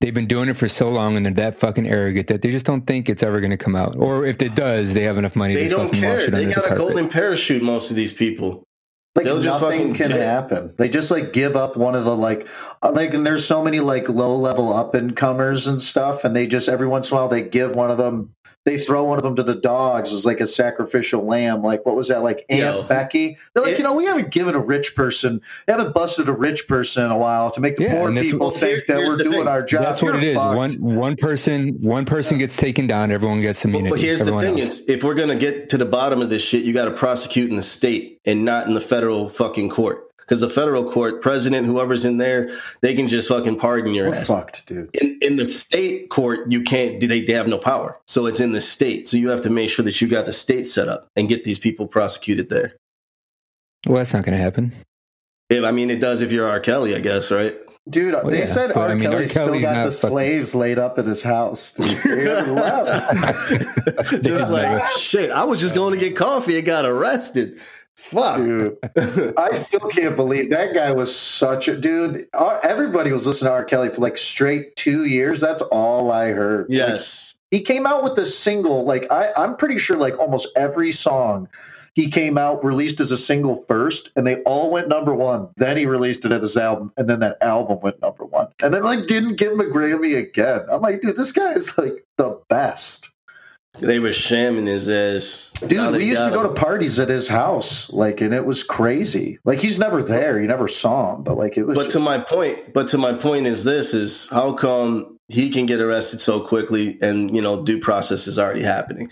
they've 0.00 0.14
been 0.14 0.26
doing 0.26 0.48
it 0.50 0.56
for 0.56 0.68
so 0.68 0.90
long 0.90 1.16
and 1.16 1.24
they're 1.24 1.32
that 1.32 1.58
fucking 1.58 1.88
arrogant 1.88 2.26
that 2.26 2.42
they 2.42 2.50
just 2.50 2.66
don't 2.66 2.86
think 2.86 3.08
it's 3.08 3.22
ever 3.22 3.40
going 3.40 3.50
to 3.50 3.56
come 3.56 3.74
out. 3.74 3.96
Or 3.96 4.26
if 4.26 4.40
it 4.42 4.54
does, 4.54 4.92
they 4.92 5.02
have 5.04 5.16
enough 5.16 5.34
money. 5.34 5.54
They 5.54 5.64
to 5.64 5.70
don't 5.70 5.92
care. 5.94 6.16
wash 6.16 6.28
it 6.28 6.30
They 6.32 6.44
under 6.44 6.54
the 6.54 6.60
got 6.60 6.72
a 6.72 6.76
golden 6.76 7.08
parachute. 7.08 7.62
Most 7.62 7.90
of 7.90 7.96
these 7.96 8.12
people. 8.12 8.64
Like 9.14 9.26
They'll 9.26 9.40
just 9.40 9.60
nothing 9.60 9.94
fucking 9.94 9.94
can 9.94 10.10
happen. 10.10 10.74
They 10.76 10.88
just 10.88 11.10
like 11.10 11.32
give 11.32 11.54
up 11.54 11.76
one 11.76 11.94
of 11.94 12.04
the 12.04 12.16
like 12.16 12.48
uh, 12.82 12.90
like 12.92 13.14
and 13.14 13.24
there's 13.24 13.46
so 13.46 13.62
many 13.62 13.78
like 13.78 14.08
low 14.08 14.36
level 14.36 14.72
up 14.72 14.94
and 14.94 15.14
comers 15.14 15.68
and 15.68 15.80
stuff, 15.80 16.24
and 16.24 16.34
they 16.34 16.48
just 16.48 16.68
every 16.68 16.88
once 16.88 17.10
in 17.10 17.16
a 17.16 17.20
while 17.20 17.28
they 17.28 17.42
give 17.42 17.76
one 17.76 17.92
of 17.92 17.96
them. 17.96 18.33
They 18.64 18.78
throw 18.78 19.04
one 19.04 19.18
of 19.18 19.24
them 19.24 19.36
to 19.36 19.42
the 19.42 19.54
dogs 19.54 20.12
as 20.12 20.24
like 20.24 20.40
a 20.40 20.46
sacrificial 20.46 21.24
lamb. 21.26 21.62
Like 21.62 21.84
what 21.84 21.96
was 21.96 22.08
that? 22.08 22.22
Like 22.22 22.46
Aunt 22.48 22.60
Yo. 22.60 22.82
Becky. 22.84 23.36
They're 23.52 23.62
like, 23.62 23.72
It- 23.72 23.78
you 23.78 23.84
know, 23.84 23.92
we 23.92 24.06
haven't 24.06 24.30
given 24.30 24.54
a 24.54 24.58
rich 24.58 24.94
person, 24.96 25.40
we 25.68 25.72
haven't 25.72 25.94
busted 25.94 26.28
a 26.28 26.32
rich 26.32 26.66
person 26.66 27.04
in 27.04 27.10
a 27.10 27.18
while 27.18 27.50
to 27.50 27.60
make 27.60 27.76
the 27.76 27.84
Yeah, 27.84 28.00
poor 28.00 28.12
people 28.14 28.48
what- 28.48 28.56
think 28.56 28.84
Here- 28.86 28.96
that 28.96 29.06
we're 29.06 29.16
doing 29.18 29.30
thing. 29.32 29.48
our 29.48 29.62
job. 29.62 29.82
That's 29.84 30.00
what 30.02 30.14
You're 30.14 30.22
it 30.22 30.24
is. 30.24 30.34
fucked. 30.36 30.56
One 30.56 30.72
one 30.96 31.16
person 31.16 31.76
one 31.82 32.04
person 32.06 32.38
gets 32.38 32.56
taken 32.56 32.86
down, 32.86 33.10
everyone 33.10 33.40
gets 33.40 33.64
immunity. 33.64 33.90
But 33.90 34.00
here's 34.00 34.20
the 34.24 34.38
thing: 34.40 34.58
else. 34.58 34.80
is 34.80 34.88
if 34.88 35.04
we're 35.04 35.14
gonna 35.14 35.36
get 35.36 35.68
to 35.70 35.76
the 35.78 35.84
bottom 35.84 36.22
of 36.22 36.30
this 36.30 36.42
shit, 36.42 36.64
you 36.64 36.72
got 36.72 36.86
to 36.86 36.90
prosecute 36.90 37.50
in 37.50 37.56
the 37.56 37.62
state 37.62 38.18
and 38.24 38.44
not 38.44 38.66
in 38.66 38.72
the 38.74 38.80
federal 38.80 39.28
fucking 39.28 39.68
court. 39.68 40.03
Because 40.26 40.40
the 40.40 40.48
federal 40.48 40.90
court, 40.90 41.20
president, 41.20 41.66
whoever's 41.66 42.04
in 42.06 42.16
there, 42.16 42.50
they 42.80 42.94
can 42.94 43.08
just 43.08 43.28
fucking 43.28 43.58
pardon 43.58 43.92
your 43.92 44.08
We're 44.08 44.14
ass. 44.16 44.26
fucked, 44.26 44.66
dude. 44.66 44.88
In, 44.94 45.18
in 45.20 45.36
the 45.36 45.44
state 45.46 46.08
court, 46.08 46.50
you 46.50 46.62
can't. 46.62 46.98
They, 47.00 47.20
they 47.20 47.32
have 47.34 47.46
no 47.48 47.58
power, 47.58 48.00
so 48.06 48.24
it's 48.26 48.40
in 48.40 48.52
the 48.52 48.60
state. 48.60 49.06
So 49.06 49.16
you 49.18 49.28
have 49.28 49.42
to 49.42 49.50
make 49.50 49.68
sure 49.68 49.84
that 49.84 50.00
you 50.00 50.08
got 50.08 50.24
the 50.26 50.32
state 50.32 50.64
set 50.64 50.88
up 50.88 51.06
and 51.16 51.28
get 51.28 51.44
these 51.44 51.58
people 51.58 51.86
prosecuted 51.86 52.48
there. 52.48 52.74
well, 53.86 53.96
that's 53.98 54.14
not 54.14 54.24
going 54.24 54.36
to 54.36 54.42
happen. 54.42 54.72
If, 55.50 55.62
I 55.62 55.72
mean, 55.72 55.90
it 55.90 56.00
does 56.00 56.22
if 56.22 56.32
you're 56.32 56.48
R. 56.48 56.58
Kelly, 56.58 56.96
I 56.96 57.00
guess, 57.00 57.30
right? 57.30 57.54
Dude, 57.90 58.14
Well, 58.14 58.30
they 58.30 58.38
yeah, 58.38 58.44
said 58.46 58.72
R. 58.72 58.88
I 58.88 58.94
mean, 58.94 59.04
R. 59.08 59.12
Kelly 59.12 59.26
still 59.26 59.60
got 59.60 59.74
not 59.74 59.84
the 59.84 59.90
fucking- 59.90 60.08
slaves 60.10 60.54
laid 60.54 60.78
up 60.78 60.98
at 60.98 61.06
his 61.06 61.20
house. 61.22 61.74
Dude. 61.74 62.26
Left. 62.48 64.22
just 64.22 64.50
like 64.50 64.86
shit. 64.96 65.30
I 65.30 65.44
was 65.44 65.60
just 65.60 65.74
going 65.74 65.92
to 65.92 66.00
get 66.00 66.16
coffee 66.16 66.56
and 66.56 66.64
got 66.64 66.86
arrested. 66.86 67.60
Fuck. 67.96 68.36
Dude, 68.36 68.76
I 69.36 69.52
still 69.54 69.80
can't 69.80 70.16
believe 70.16 70.50
that 70.50 70.74
guy 70.74 70.92
was 70.92 71.14
such 71.14 71.68
a 71.68 71.76
dude. 71.76 72.26
Everybody 72.34 73.12
was 73.12 73.26
listening 73.26 73.50
to 73.50 73.54
R. 73.54 73.64
Kelly 73.64 73.88
for 73.88 74.00
like 74.00 74.18
straight 74.18 74.74
two 74.76 75.04
years. 75.04 75.40
That's 75.40 75.62
all 75.62 76.10
I 76.10 76.30
heard. 76.30 76.68
Like, 76.68 76.76
yes. 76.76 77.34
he 77.50 77.60
came 77.60 77.86
out 77.86 78.02
with 78.02 78.18
a 78.18 78.24
single. 78.24 78.84
Like 78.84 79.10
I, 79.12 79.32
I'm 79.36 79.56
pretty 79.56 79.78
sure, 79.78 79.96
like 79.96 80.18
almost 80.18 80.48
every 80.56 80.90
song 80.90 81.48
he 81.94 82.10
came 82.10 82.36
out 82.36 82.64
released 82.64 83.00
as 83.00 83.12
a 83.12 83.16
single 83.16 83.62
first, 83.68 84.10
and 84.16 84.26
they 84.26 84.42
all 84.42 84.70
went 84.70 84.88
number 84.88 85.14
one. 85.14 85.48
Then 85.56 85.76
he 85.76 85.86
released 85.86 86.24
it 86.24 86.32
as 86.32 86.42
his 86.42 86.56
album, 86.56 86.92
and 86.96 87.08
then 87.08 87.20
that 87.20 87.38
album 87.40 87.78
went 87.80 88.02
number 88.02 88.24
one. 88.24 88.48
And 88.62 88.74
then 88.74 88.82
like 88.82 89.06
didn't 89.06 89.36
give 89.36 89.52
him 89.52 89.60
a 89.60 89.64
Grammy 89.64 90.16
again. 90.16 90.62
I'm 90.70 90.82
like, 90.82 91.00
dude, 91.00 91.16
this 91.16 91.30
guy 91.30 91.52
is 91.52 91.76
like 91.78 92.04
the 92.16 92.40
best. 92.48 93.10
They 93.80 93.98
were 93.98 94.12
shamming 94.12 94.66
his 94.66 94.88
ass. 94.88 95.50
Dude, 95.66 95.92
we 95.96 96.04
used 96.04 96.22
to 96.22 96.30
got 96.30 96.34
go 96.34 96.42
to 96.44 96.48
parties 96.54 97.00
at 97.00 97.08
his 97.08 97.26
house, 97.26 97.92
like, 97.92 98.20
and 98.20 98.32
it 98.32 98.46
was 98.46 98.62
crazy. 98.62 99.38
Like, 99.44 99.58
he's 99.58 99.78
never 99.78 100.02
there. 100.02 100.40
You 100.40 100.46
never 100.46 100.68
saw 100.68 101.16
him, 101.16 101.22
but 101.24 101.36
like, 101.36 101.56
it 101.58 101.64
was. 101.64 101.76
But 101.76 101.90
to 101.90 101.98
my 101.98 102.18
point, 102.18 102.72
but 102.72 102.88
to 102.88 102.98
my 102.98 103.14
point 103.14 103.46
is 103.46 103.64
this: 103.64 103.92
is 103.92 104.28
how 104.30 104.52
come 104.52 105.18
he 105.28 105.50
can 105.50 105.66
get 105.66 105.80
arrested 105.80 106.20
so 106.20 106.40
quickly, 106.40 106.98
and 107.02 107.34
you 107.34 107.42
know, 107.42 107.64
due 107.64 107.80
process 107.80 108.26
is 108.28 108.38
already 108.38 108.62
happening. 108.62 109.10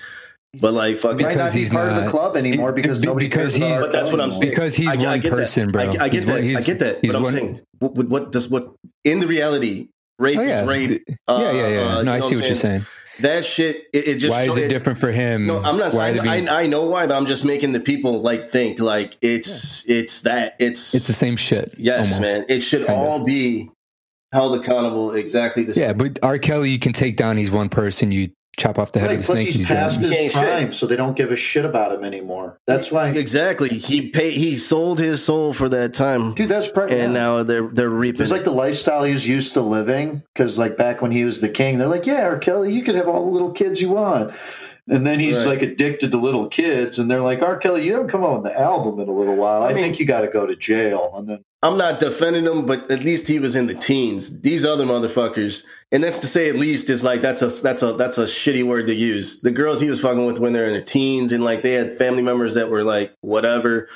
But 0.61 0.75
like, 0.75 0.99
fucking, 0.99 1.17
might 1.27 1.37
not 1.37 1.51
because 1.51 1.55
be 1.55 1.61
he's 1.61 1.71
part 1.71 1.91
of 1.91 1.97
the 2.05 2.09
club 2.11 2.37
anymore 2.37 2.73
Be- 2.73 2.83
because 2.83 3.01
be- 3.01 3.07
nobody 3.07 3.27
because 3.27 3.53
cares 3.53 3.55
he's- 3.55 3.81
R. 3.81 3.87
But 3.89 3.93
that's 3.93 4.13
what 4.13 4.21
I'm 4.21 4.31
saying. 4.31 4.51
Because 4.51 4.75
he's 4.77 4.89
I, 4.89 4.93
I 4.93 4.97
one 4.97 5.21
get 5.21 5.33
person, 5.33 5.73
that. 5.73 5.73
bro. 5.73 5.83
I, 5.83 5.87
I 6.05 6.09
get 6.09 6.13
He's 6.13 6.25
that. 6.27 6.33
one- 6.43 6.57
I 6.57 6.61
get 6.61 6.79
that. 6.81 6.99
he's 7.01 7.11
But 7.13 7.17
I'm 7.17 7.23
one- 7.25 7.33
saying, 7.33 7.61
what, 7.79 7.95
what, 7.95 8.09
what 8.11 8.33
does 8.33 8.49
what 8.51 8.65
in 9.03 9.19
the 9.21 9.27
reality, 9.27 9.89
rape 10.19 10.39
Oh, 10.39 10.43
yeah. 10.43 10.61
is 10.63 10.69
rape. 10.69 11.03
yeah, 11.09 11.17
yeah, 11.53 11.53
yeah. 11.53 11.81
uh, 11.95 11.99
you 12.01 12.05
no, 12.05 12.13
I 12.13 12.21
see 12.21 12.27
what 12.27 12.35
what 12.43 12.47
you're 12.47 12.55
saying. 12.57 12.87
That 13.23 13.45
shit, 13.45 13.89
it, 13.93 14.09
it 14.09 14.19
just 14.19 14.31
Why 14.31 14.43
is 14.43 14.55
show- 14.55 14.63
it 14.63 14.69
different 14.69 15.01
for 15.01 15.11
him? 15.11 15.47
No, 15.47 15.63
I'm 15.63 15.77
not. 15.79 15.95
Why 15.95 16.07
I, 16.07 16.11
are 16.11 16.13
they 16.15 16.21
being- 16.21 16.49
I, 16.49 16.63
I 16.63 16.67
know 16.67 16.85
why, 16.85 17.07
but 17.07 17.17
I'm 17.17 17.27
just 17.27 17.45
making 17.45 17.73
the 17.73 17.81
people 17.81 18.21
like 18.21 18.51
think 18.51 18.79
like 18.79 19.17
it's 19.23 19.89
it's 19.89 20.23
that 20.23 20.55
it's 20.59 20.95
it's 20.95 21.07
the 21.07 21.13
same 21.13 21.37
shit. 21.37 21.75
yes, 21.79 22.13
almost. 22.13 22.21
man. 22.21 22.47
It 22.49 22.63
should 22.63 22.87
Kinda. 22.87 23.01
all 23.01 23.25
be 23.25 23.71
held 24.33 24.59
accountable 24.61 25.13
exactly 25.15 25.63
the 25.63 25.75
same. 25.75 25.83
Yeah, 25.85 25.93
but 25.93 26.19
R. 26.23 26.39
Kelly, 26.39 26.71
you 26.71 26.79
can 26.79 26.93
take 26.93 27.17
down. 27.17 27.37
He's 27.37 27.51
one 27.51 27.69
person. 27.69 28.13
You 28.13 28.31
chop 28.57 28.79
off 28.79 28.93
the 28.93 29.01
head 29.01 29.09
Right, 29.09 29.17
of 29.17 29.23
the 29.23 29.27
plus 29.27 29.39
snake. 29.39 29.47
he's 29.47 29.55
He's 29.57 29.67
past 29.67 30.01
dead. 30.01 30.11
his 30.11 30.19
He 30.19 30.25
ain't 30.25 30.33
shit. 30.33 30.43
prime, 30.43 30.73
so 30.73 30.87
they 30.87 30.97
don't 30.97 31.17
give 31.17 31.31
a 31.33 31.37
shit 31.37 31.65
about 31.65 31.93
him 31.93 32.05
anymore. 32.05 32.59
That's 32.67 32.93
why, 32.93 33.09
Exactly. 33.09 33.69
He 33.71 34.11
paid. 34.11 34.35
He 34.35 34.57
sold 34.57 34.99
his 34.99 35.25
soul 35.25 35.53
for 35.53 35.69
that 35.71 35.95
time, 35.95 36.35
dude. 36.35 36.49
That's 36.49 36.69
pre- 36.69 36.85
and 36.85 36.93
yeah. 36.93 37.07
now 37.13 37.43
they're 37.43 37.67
they're 37.69 37.89
reaping. 37.89 38.21
It's 38.23 38.31
like 38.31 38.45
the 38.45 38.51
lifestyle 38.51 39.05
he's 39.05 39.27
used 39.27 39.55
to 39.55 39.61
living. 39.63 40.23
Because 40.35 40.59
like 40.59 40.77
back 40.77 41.01
when 41.03 41.11
he 41.13 41.25
was 41.25 41.41
the 41.41 41.49
king, 41.49 41.79
they're 41.79 41.89
like, 41.89 42.07
"Yeah, 42.07 42.23
R. 42.25 42.39
Kelly, 42.39 42.73
you 42.73 42.83
could 42.83 42.95
have 42.95 43.09
all 43.09 43.25
the 43.27 43.31
little 43.33 43.53
kids 43.53 43.81
you 43.81 43.91
want." 43.91 44.33
And 44.89 45.07
then 45.07 45.21
he's 45.21 45.39
Right. 45.39 45.47
like 45.59 45.63
addicted 45.63 46.11
to 46.11 46.17
little 46.19 46.49
kids, 46.49 46.99
and 46.99 47.09
they're 47.09 47.21
like, 47.21 47.41
"R. 47.41 47.57
Kelly, 47.57 47.85
you 47.87 47.93
haven't 47.93 48.09
come 48.09 48.25
out 48.25 48.43
with 48.43 48.53
the 48.53 48.61
album 48.61 48.99
in 48.99 49.09
a 49.09 49.13
little 49.13 49.37
while. 49.37 49.63
I 49.63 49.71
I, 49.71 49.73
mean- 49.75 49.83
think 49.85 50.01
you 50.01 50.07
got 50.07 50.23
to 50.23 50.27
go 50.29 50.45
to 50.45 50.57
jail." 50.57 51.13
And 51.17 51.29
then 51.29 51.39
I'm 51.63 51.77
not 51.79 52.01
defending 52.01 52.45
him, 52.45 52.67
but 52.67 52.91
at 52.91 53.05
least 53.05 53.29
he 53.29 53.39
was 53.39 53.55
in 53.55 53.69
the 53.69 53.75
teens. 53.75 54.41
These 54.41 54.65
other 54.67 54.85
motherfuckers, 54.85 55.63
and 55.93 56.03
that's 56.03 56.19
to 56.19 56.27
say 56.27 56.49
at 56.49 56.57
least 56.57 56.91
is 56.91 57.05
like 57.05 57.21
that's 57.21 57.43
a 57.43 57.47
that's 57.63 57.83
a 57.85 57.93
that's 57.93 58.19
a 58.19 58.25
shitty 58.25 58.65
word 58.65 58.89
to 58.89 58.95
use. 58.95 59.41
The 59.41 59.53
girls 59.53 59.81
he 59.81 59.89
was 59.89 60.01
fucking 60.01 60.27
with 60.27 60.41
when 60.41 60.53
they're 60.53 60.65
in 60.65 60.73
their 60.73 60.83
teens, 60.83 61.33
and 61.33 61.45
like 61.45 61.63
they 61.63 61.75
had 61.75 61.97
family 61.97 62.23
members 62.23 62.55
that 62.55 62.69
were 62.69 62.83
like 62.83 63.13
whatever. 63.21 63.89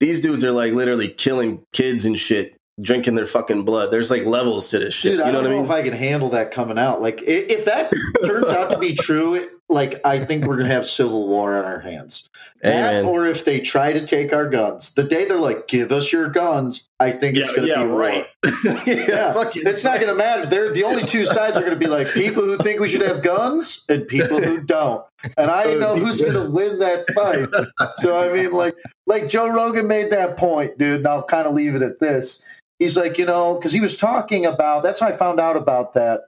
These 0.00 0.20
dudes 0.20 0.44
are 0.44 0.52
like 0.52 0.74
literally 0.74 1.08
killing 1.08 1.62
kids 1.72 2.04
and 2.04 2.18
shit, 2.18 2.54
drinking 2.82 3.14
their 3.14 3.26
fucking 3.26 3.64
blood. 3.64 3.90
There's 3.90 4.10
like 4.10 4.26
levels 4.26 4.68
to 4.68 4.78
this 4.78 4.92
shit. 4.92 5.12
Dude, 5.12 5.20
I 5.22 5.26
you 5.28 5.32
know 5.32 5.40
don't 5.40 5.44
what 5.44 5.48
I 5.48 5.52
know 5.54 5.56
mean? 5.62 5.64
if 5.64 5.70
I 5.70 5.82
can 5.82 5.92
handle 5.94 6.28
that 6.28 6.50
coming 6.50 6.78
out. 6.78 7.00
Like, 7.00 7.22
if 7.26 7.64
that 7.64 7.90
turns 8.26 8.44
out 8.46 8.70
to 8.72 8.78
be 8.78 8.94
true, 9.00 9.48
like, 9.68 10.00
I 10.04 10.24
think 10.24 10.44
we're 10.44 10.56
gonna 10.56 10.72
have 10.72 10.86
civil 10.88 11.28
war 11.28 11.56
on 11.56 11.64
our 11.64 11.80
hands. 11.80 12.28
That, 12.62 13.04
or 13.04 13.26
if 13.26 13.44
they 13.44 13.60
try 13.60 13.92
to 13.92 14.04
take 14.04 14.32
our 14.32 14.48
guns, 14.48 14.94
the 14.94 15.04
day 15.04 15.26
they're 15.26 15.38
like, 15.38 15.68
"Give 15.68 15.92
us 15.92 16.12
your 16.12 16.28
guns," 16.28 16.88
I 16.98 17.12
think 17.12 17.36
it's 17.36 17.52
gonna 17.52 17.66
be 17.66 17.86
war. 17.86 18.10
yeah, 18.86 19.04
Yeah, 19.08 19.34
it's 19.70 19.84
not 19.84 20.00
going 20.00 20.08
to 20.08 20.14
matter. 20.14 20.46
They're 20.46 20.72
the 20.72 20.84
only 20.84 21.04
two 21.04 21.24
sides 21.24 21.56
are 21.56 21.60
going 21.60 21.72
to 21.72 21.78
be 21.78 21.88
like 21.88 22.08
people 22.08 22.42
who 22.42 22.56
think 22.58 22.80
we 22.80 22.86
should 22.86 23.02
have 23.02 23.22
guns 23.22 23.84
and 23.88 24.06
people 24.06 24.40
who 24.40 24.64
don't. 24.64 25.04
And 25.36 25.50
I 25.50 25.74
know 25.74 25.96
who's 25.96 26.20
going 26.20 26.34
to 26.34 26.48
win 26.48 26.78
that 26.78 27.04
fight. 27.14 27.48
So 27.96 28.16
I 28.16 28.32
mean, 28.32 28.52
like, 28.52 28.76
like 29.06 29.28
Joe 29.28 29.48
Rogan 29.48 29.88
made 29.88 30.10
that 30.10 30.36
point, 30.36 30.78
dude. 30.78 30.98
And 30.98 31.08
I'll 31.08 31.24
kind 31.24 31.48
of 31.48 31.54
leave 31.54 31.74
it 31.74 31.82
at 31.82 31.98
this. 31.98 32.44
He's 32.78 32.96
like, 32.96 33.18
you 33.18 33.26
know, 33.26 33.56
because 33.56 33.72
he 33.72 33.80
was 33.80 33.98
talking 33.98 34.46
about. 34.46 34.84
That's 34.84 35.00
how 35.00 35.08
I 35.08 35.12
found 35.12 35.40
out 35.40 35.56
about 35.56 35.94
that 35.94 36.22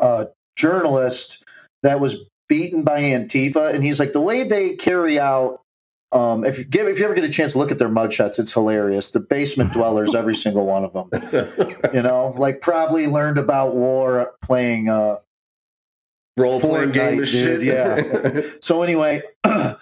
uh, 0.00 0.26
journalist 0.56 1.44
that 1.82 2.00
was 2.00 2.24
beaten 2.48 2.82
by 2.82 3.00
Antifa, 3.00 3.72
and 3.74 3.84
he's 3.84 4.00
like, 4.00 4.12
the 4.12 4.20
way 4.20 4.44
they 4.44 4.74
carry 4.74 5.18
out. 5.18 5.62
Um, 6.10 6.42
if 6.42 6.56
you 6.56 6.64
give, 6.64 6.88
if 6.88 6.98
you 6.98 7.04
ever 7.04 7.14
get 7.14 7.24
a 7.24 7.28
chance 7.28 7.52
to 7.52 7.58
look 7.58 7.70
at 7.70 7.78
their 7.78 7.90
mugshots, 7.90 8.38
it's 8.38 8.52
hilarious. 8.52 9.10
The 9.10 9.20
basement 9.20 9.74
dwellers, 9.74 10.14
every 10.14 10.34
single 10.44 10.64
one 10.64 10.84
of 10.84 10.94
them 10.94 11.10
you 11.92 12.00
know, 12.00 12.34
like 12.38 12.62
probably 12.62 13.06
learned 13.06 13.38
about 13.38 13.74
war 13.74 14.34
playing. 14.42 14.88
Uh, 14.88 15.18
Role 16.38 16.60
playing 16.60 16.92
game 16.92 17.18
dude, 17.18 17.28
shit. 17.28 17.62
yeah. 17.62 18.40
so 18.60 18.82
anyway, 18.82 19.22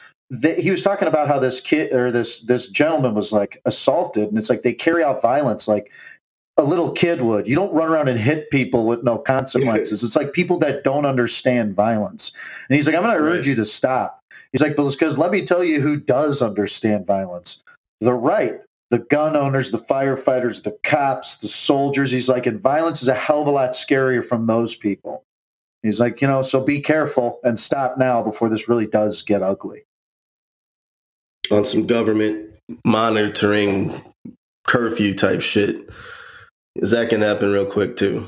he 0.43 0.71
was 0.71 0.83
talking 0.83 1.07
about 1.07 1.29
how 1.29 1.39
this 1.39 1.61
kid 1.61 1.93
or 1.93 2.11
this 2.11 2.41
this 2.41 2.69
gentleman 2.69 3.14
was 3.14 3.33
like 3.33 3.61
assaulted, 3.64 4.29
and 4.29 4.39
it's 4.39 4.51
like 4.51 4.62
they 4.62 4.73
carry 4.73 5.05
out 5.05 5.23
violence 5.23 5.69
like 5.69 5.93
a 6.57 6.63
little 6.63 6.91
kid 6.91 7.21
would. 7.21 7.47
You 7.47 7.55
don't 7.55 7.73
run 7.75 7.89
around 7.89 8.09
and 8.09 8.19
hit 8.19 8.51
people 8.51 8.87
with 8.87 9.03
no 9.03 9.19
consequences. 9.19 10.03
it's 10.03 10.17
like 10.17 10.33
people 10.33 10.59
that 10.61 10.85
don't 10.85 11.05
understand 11.05 11.75
violence. 11.75 12.33
And 12.69 12.77
he's 12.77 12.87
like, 12.87 12.97
I'm 12.97 13.03
going 13.03 13.17
to 13.17 13.23
urge 13.23 13.47
you 13.47 13.55
to 13.57 13.65
stop. 13.65 14.21
He's 14.53 14.63
like, 14.63 14.77
because 14.77 15.19
let 15.19 15.31
me 15.31 15.45
tell 15.45 15.63
you 15.63 15.81
who 15.81 15.99
does 15.99 16.41
understand 16.41 17.07
violence. 17.07 17.63
The 18.01 18.15
right, 18.15 18.61
the 18.91 18.99
gun 18.99 19.37
owners, 19.37 19.71
the 19.71 19.79
firefighters, 19.79 20.63
the 20.63 20.77
cops, 20.83 21.37
the 21.37 21.49
soldiers. 21.49 22.11
He's 22.11 22.29
like, 22.29 22.47
and 22.47 22.61
violence 22.61 23.03
is 23.03 23.09
a 23.09 23.15
hell 23.15 23.43
of 23.43 23.49
a 23.49 23.51
lot 23.51 23.73
scarier 23.73 24.25
from 24.25 24.47
those 24.47 24.75
people. 24.75 25.25
He's 25.83 26.01
like, 26.01 26.23
you 26.23 26.29
know, 26.29 26.43
so 26.43 26.65
be 26.65 26.81
careful 26.81 27.39
and 27.45 27.61
stop 27.61 27.99
now 27.99 28.23
before 28.23 28.49
this 28.49 28.69
really 28.69 28.87
does 28.87 29.23
get 29.23 29.43
ugly. 29.43 29.85
on 31.51 31.65
some 31.65 31.87
government 31.87 32.51
monitoring 32.85 33.93
curfew 34.67 35.15
type 35.15 35.43
shit. 35.43 35.89
Is 36.79 36.91
that 36.93 37.11
can 37.11 37.20
happen 37.22 37.53
real 37.53 37.66
quick 37.66 37.97
too. 37.97 38.27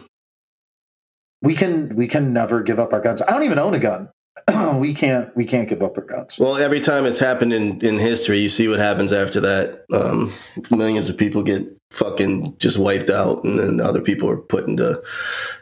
We 1.42 1.55
can 1.55 1.94
we 1.94 2.09
can 2.09 2.32
never 2.32 2.62
give 2.62 2.80
up 2.80 2.92
our 2.92 3.01
guns. 3.01 3.22
I 3.22 3.30
don't 3.32 3.44
even 3.44 3.59
own 3.59 3.74
a 3.74 3.78
gun. 3.78 4.11
we 4.80 4.94
can't 4.94 5.34
we 5.36 5.44
can't 5.44 5.68
give 5.68 5.82
up 5.82 5.96
our 5.96 6.05
guns. 6.05 6.38
Well, 6.38 6.57
every 6.57 6.80
time 6.80 7.07
it's 7.07 7.18
happened 7.18 7.53
in, 7.53 7.80
in 7.84 7.99
history, 7.99 8.38
you 8.38 8.49
see 8.49 8.68
what 8.68 8.78
happens 8.78 9.12
after 9.12 9.40
that. 9.40 9.84
Um, 9.92 10.32
millions 10.70 11.09
of 11.11 11.16
people 11.18 11.42
get 11.42 11.66
fucking 11.90 12.57
just 12.59 12.78
wiped 12.78 13.11
out, 13.11 13.44
and 13.44 13.59
then 13.59 13.80
other 13.80 14.01
people 14.01 14.28
are 14.28 14.36
put 14.36 14.66
into 14.66 15.03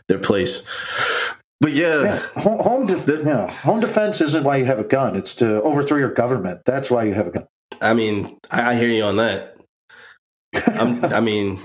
their 0.09 0.19
place. 0.19 0.67
But 1.61 1.73
yeah, 1.73 2.03
Yeah, 2.03 2.19
home, 2.43 2.59
home, 2.61 2.87
def- 2.87 3.07
The- 3.07 3.23
yeah, 3.25 3.51
home 3.51 3.81
defense 3.81 4.21
isn't 4.21 4.45
why 4.45 4.57
you 4.59 4.67
have 4.67 4.79
a 4.79 4.85
gun. 4.85 5.17
It's 5.17 5.35
to 5.37 5.63
overthrow 5.63 5.97
your 5.97 6.13
government. 6.13 6.61
That's 6.67 6.91
why 6.91 7.05
you 7.05 7.15
have 7.15 7.27
a 7.29 7.31
gun. 7.31 7.47
I 7.81 7.95
mean, 7.95 8.39
I, 8.51 8.71
I 8.71 8.75
hear 8.75 8.89
you 8.89 9.05
on 9.05 9.17
that. 9.17 9.56
I'm, 10.69 11.05
I 11.05 11.21
mean, 11.21 11.59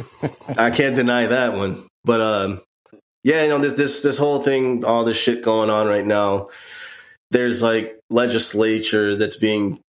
I 0.58 0.72
can't 0.72 0.96
deny 0.96 1.28
that 1.28 1.54
one. 1.54 1.86
But 2.04 2.22
um, 2.22 2.62
yeah, 3.24 3.44
you 3.44 3.50
know 3.50 3.60
this 3.60 3.74
this 3.74 4.02
this 4.02 4.18
whole 4.18 4.40
thing, 4.40 4.84
all 4.86 5.04
this 5.04 5.18
shit 5.18 5.44
going 5.44 5.70
on 5.70 5.88
right 5.88 6.06
now. 6.06 6.50
There's 7.32 7.64
like 7.64 7.98
legislature 8.10 9.16
that's 9.16 9.38
being 9.38 9.80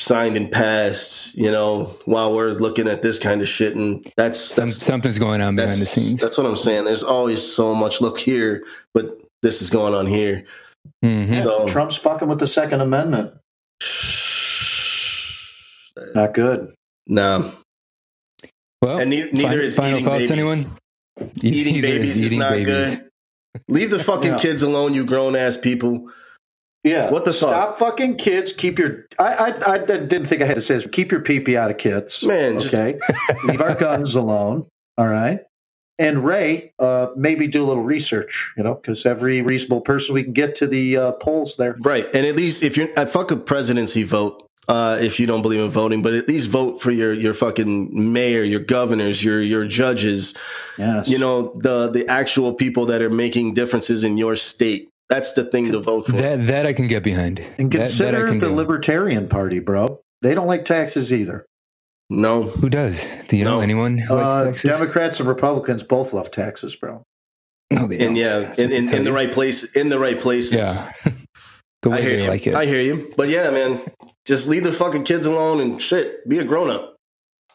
signed 0.00 0.36
and 0.36 0.50
passed, 0.50 1.36
you 1.36 1.50
know, 1.50 1.96
while 2.04 2.34
we're 2.34 2.50
looking 2.50 2.88
at 2.88 3.02
this 3.02 3.18
kind 3.18 3.40
of 3.40 3.48
shit, 3.48 3.74
and 3.74 4.04
that's, 4.16 4.38
Some, 4.38 4.68
that's 4.68 4.84
something's 4.84 5.18
going 5.18 5.40
on 5.40 5.56
behind 5.56 5.72
the 5.72 5.86
scenes. 5.86 6.20
That's 6.20 6.36
what 6.36 6.46
I'm 6.46 6.56
saying. 6.56 6.84
There's 6.84 7.02
always 7.02 7.42
so 7.42 7.74
much 7.74 8.00
look 8.00 8.18
here, 8.18 8.64
but 8.94 9.20
this 9.42 9.62
is 9.62 9.70
going 9.70 9.94
on 9.94 10.06
here. 10.06 10.44
Mhm. 11.04 11.36
So 11.36 11.66
Trump's 11.66 11.96
fucking 11.96 12.28
with 12.28 12.40
the 12.40 12.46
Second 12.46 12.80
Amendment. 12.80 13.32
Not 16.14 16.34
good. 16.34 16.74
nah, 17.06 17.50
Well, 18.82 18.98
and 19.00 19.10
ne- 19.10 19.30
neither 19.32 19.50
fin- 19.56 19.60
is 19.60 19.76
final 19.76 19.94
eating 19.98 20.04
thoughts, 20.06 20.16
babies. 20.18 20.30
anyone? 20.30 20.66
E- 21.42 21.48
Eating 21.48 21.74
neither 21.80 21.88
babies 21.88 22.16
is 22.16 22.22
eating 22.24 22.38
not 22.40 22.50
babies. 22.50 22.96
good. 22.96 23.10
Leave 23.68 23.90
the 23.90 23.98
fucking 23.98 24.32
Yeah. 24.32 24.38
kids 24.38 24.62
alone, 24.62 24.92
you 24.94 25.04
grown 25.04 25.34
ass 25.34 25.56
people. 25.56 26.10
Yeah. 26.84 27.10
What 27.10 27.24
the 27.24 27.32
fuck? 27.32 27.48
Stop 27.48 27.78
fucking 27.78 28.16
kids. 28.16 28.52
Keep 28.52 28.78
your. 28.78 29.06
I, 29.18 29.52
I 29.66 29.72
I 29.74 29.78
didn't 29.78 30.26
think 30.26 30.42
I 30.42 30.44
had 30.44 30.54
to 30.54 30.60
say 30.60 30.74
this. 30.74 30.86
Keep 30.86 31.10
your 31.10 31.20
pee 31.20 31.40
pee 31.40 31.56
out 31.56 31.70
of 31.70 31.78
kids. 31.78 32.22
Man, 32.22 32.60
just- 32.60 32.74
Okay. 32.74 32.98
Leave 33.44 33.60
our 33.60 33.74
guns 33.74 34.14
alone. 34.14 34.66
All 34.98 35.08
right. 35.08 35.40
And 35.98 36.24
Ray, 36.26 36.72
uh, 36.78 37.08
maybe 37.16 37.48
do 37.48 37.64
a 37.64 37.66
little 37.66 37.82
research. 37.82 38.52
You 38.56 38.62
know, 38.62 38.74
because 38.74 39.04
every 39.06 39.40
reasonable 39.42 39.80
person 39.80 40.14
we 40.14 40.22
can 40.22 40.34
get 40.34 40.54
to 40.56 40.66
the 40.66 40.96
uh, 40.96 41.12
polls 41.12 41.56
there. 41.56 41.76
Right. 41.80 42.06
And 42.14 42.24
at 42.26 42.36
least 42.36 42.62
if 42.62 42.76
you're 42.76 42.88
at 42.98 43.10
fuck 43.10 43.30
a 43.32 43.36
presidency 43.36 44.02
vote, 44.04 44.45
uh, 44.68 44.98
if 45.00 45.20
you 45.20 45.26
don't 45.26 45.42
believe 45.42 45.60
in 45.60 45.70
voting, 45.70 46.02
but 46.02 46.14
at 46.14 46.28
least 46.28 46.48
vote 46.48 46.80
for 46.82 46.90
your 46.90 47.12
your 47.12 47.34
fucking 47.34 48.12
mayor, 48.12 48.42
your 48.42 48.60
governors, 48.60 49.22
your 49.24 49.40
your 49.42 49.66
judges, 49.66 50.34
Yes. 50.78 51.08
you 51.08 51.18
know, 51.18 51.52
the 51.58 51.88
the 51.90 52.06
actual 52.08 52.52
people 52.54 52.86
that 52.86 53.00
are 53.02 53.10
making 53.10 53.54
differences 53.54 54.04
in 54.04 54.16
your 54.18 54.36
state. 54.36 54.88
That's 55.08 55.34
the 55.34 55.44
thing 55.44 55.70
to 55.70 55.78
vote 55.80 56.06
for. 56.06 56.12
That 56.12 56.46
that 56.48 56.66
I 56.66 56.72
can 56.72 56.88
get 56.88 57.02
behind. 57.04 57.38
and 57.58 57.70
That- 57.70 57.78
that 57.78 57.84
consider 57.86 58.26
the 58.32 58.48
do. 58.48 58.54
Libertarian 58.54 59.28
Party, 59.28 59.60
bro. 59.60 60.00
They 60.22 60.34
don't 60.34 60.48
like 60.48 60.64
taxes 60.64 61.12
either. 61.12 61.46
no. 62.10 62.42
Who 62.42 62.68
does? 62.68 63.06
Do 63.28 63.36
you 63.36 63.44
know 63.44 63.60
anyone 63.60 63.98
who 63.98 64.14
likes 64.14 64.26
Uh, 64.26 64.44
taxes? 64.46 64.70
Democrats 64.70 65.20
and 65.20 65.28
Republicans 65.28 65.82
both 65.84 66.12
love 66.12 66.30
taxes, 66.30 66.74
bro. 66.74 67.02
no, 67.70 67.86
they 67.86 67.98
don't. 67.98 68.08
And 68.08 68.16
yeah, 68.16 68.54
in, 68.58 68.72
in, 68.72 68.92
in 68.94 69.04
the 69.04 69.12
right 69.12 69.30
place 69.30 69.64
in 69.76 69.88
the 69.90 69.98
right 69.98 70.18
places. 70.18 70.52
Yeah. 70.54 70.92
the 71.82 71.90
way 71.90 71.98
I 71.98 72.00
hear 72.00 72.16
they 72.16 72.22
you. 72.24 72.28
like 72.30 72.46
it. 72.46 72.54
I 72.54 72.66
hear 72.66 72.80
you. 72.80 73.12
But 73.16 73.28
yeah, 73.28 73.50
man, 73.50 73.80
just 74.26 74.48
leave 74.48 74.64
the 74.64 74.72
fucking 74.72 75.04
kids 75.04 75.26
alone 75.26 75.60
and 75.60 75.80
shit. 75.80 76.28
Be 76.28 76.38
a 76.38 76.44
grown 76.44 76.70
up. 76.70 76.96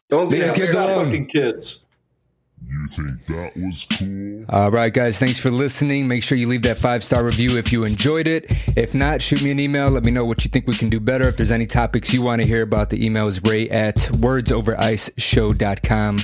Don't 0.09 0.31
be 0.31 0.41
a 0.41 0.53
kids 0.53 0.71
kid. 0.71 0.75
Fucking 0.75 1.27
kids. 1.27 1.85
You 2.63 2.85
think 2.87 3.25
that 3.25 3.51
was 3.55 3.87
cool? 3.97 4.45
All 4.49 4.69
right, 4.69 4.93
guys, 4.93 5.17
thanks 5.17 5.39
for 5.39 5.49
listening. 5.49 6.07
Make 6.07 6.21
sure 6.21 6.37
you 6.37 6.47
leave 6.47 6.61
that 6.61 6.77
five 6.77 7.03
star 7.03 7.23
review 7.23 7.57
if 7.57 7.71
you 7.71 7.85
enjoyed 7.85 8.27
it. 8.27 8.45
If 8.77 8.93
not, 8.93 9.19
shoot 9.21 9.41
me 9.41 9.49
an 9.49 9.59
email. 9.59 9.87
Let 9.87 10.05
me 10.05 10.11
know 10.11 10.25
what 10.25 10.45
you 10.45 10.51
think 10.51 10.67
we 10.67 10.75
can 10.75 10.87
do 10.89 10.99
better. 10.99 11.27
If 11.27 11.37
there's 11.37 11.49
any 11.51 11.65
topics 11.65 12.13
you 12.13 12.21
want 12.21 12.43
to 12.43 12.47
hear 12.47 12.61
about, 12.61 12.91
the 12.91 13.03
email 13.03 13.27
is 13.27 13.41
ray 13.43 13.67
at 13.69 13.95
wordsovericeshow.com. 13.95 16.19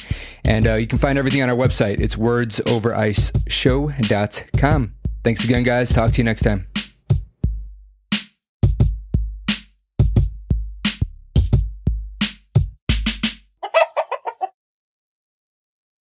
And 0.45 0.67
uh, 0.67 0.75
you 0.75 0.85
can 0.85 0.99
find 0.99 1.17
everything 1.17 1.41
on 1.41 1.49
our 1.49 1.55
website. 1.55 1.99
It's 1.99 2.15
wordsovericeshow.com. 2.15 4.93
Thanks 5.23 5.43
again, 5.43 5.63
guys. 5.63 5.91
Talk 5.91 6.11
to 6.11 6.17
you 6.19 6.23
next 6.23 6.43
time. 6.43 6.67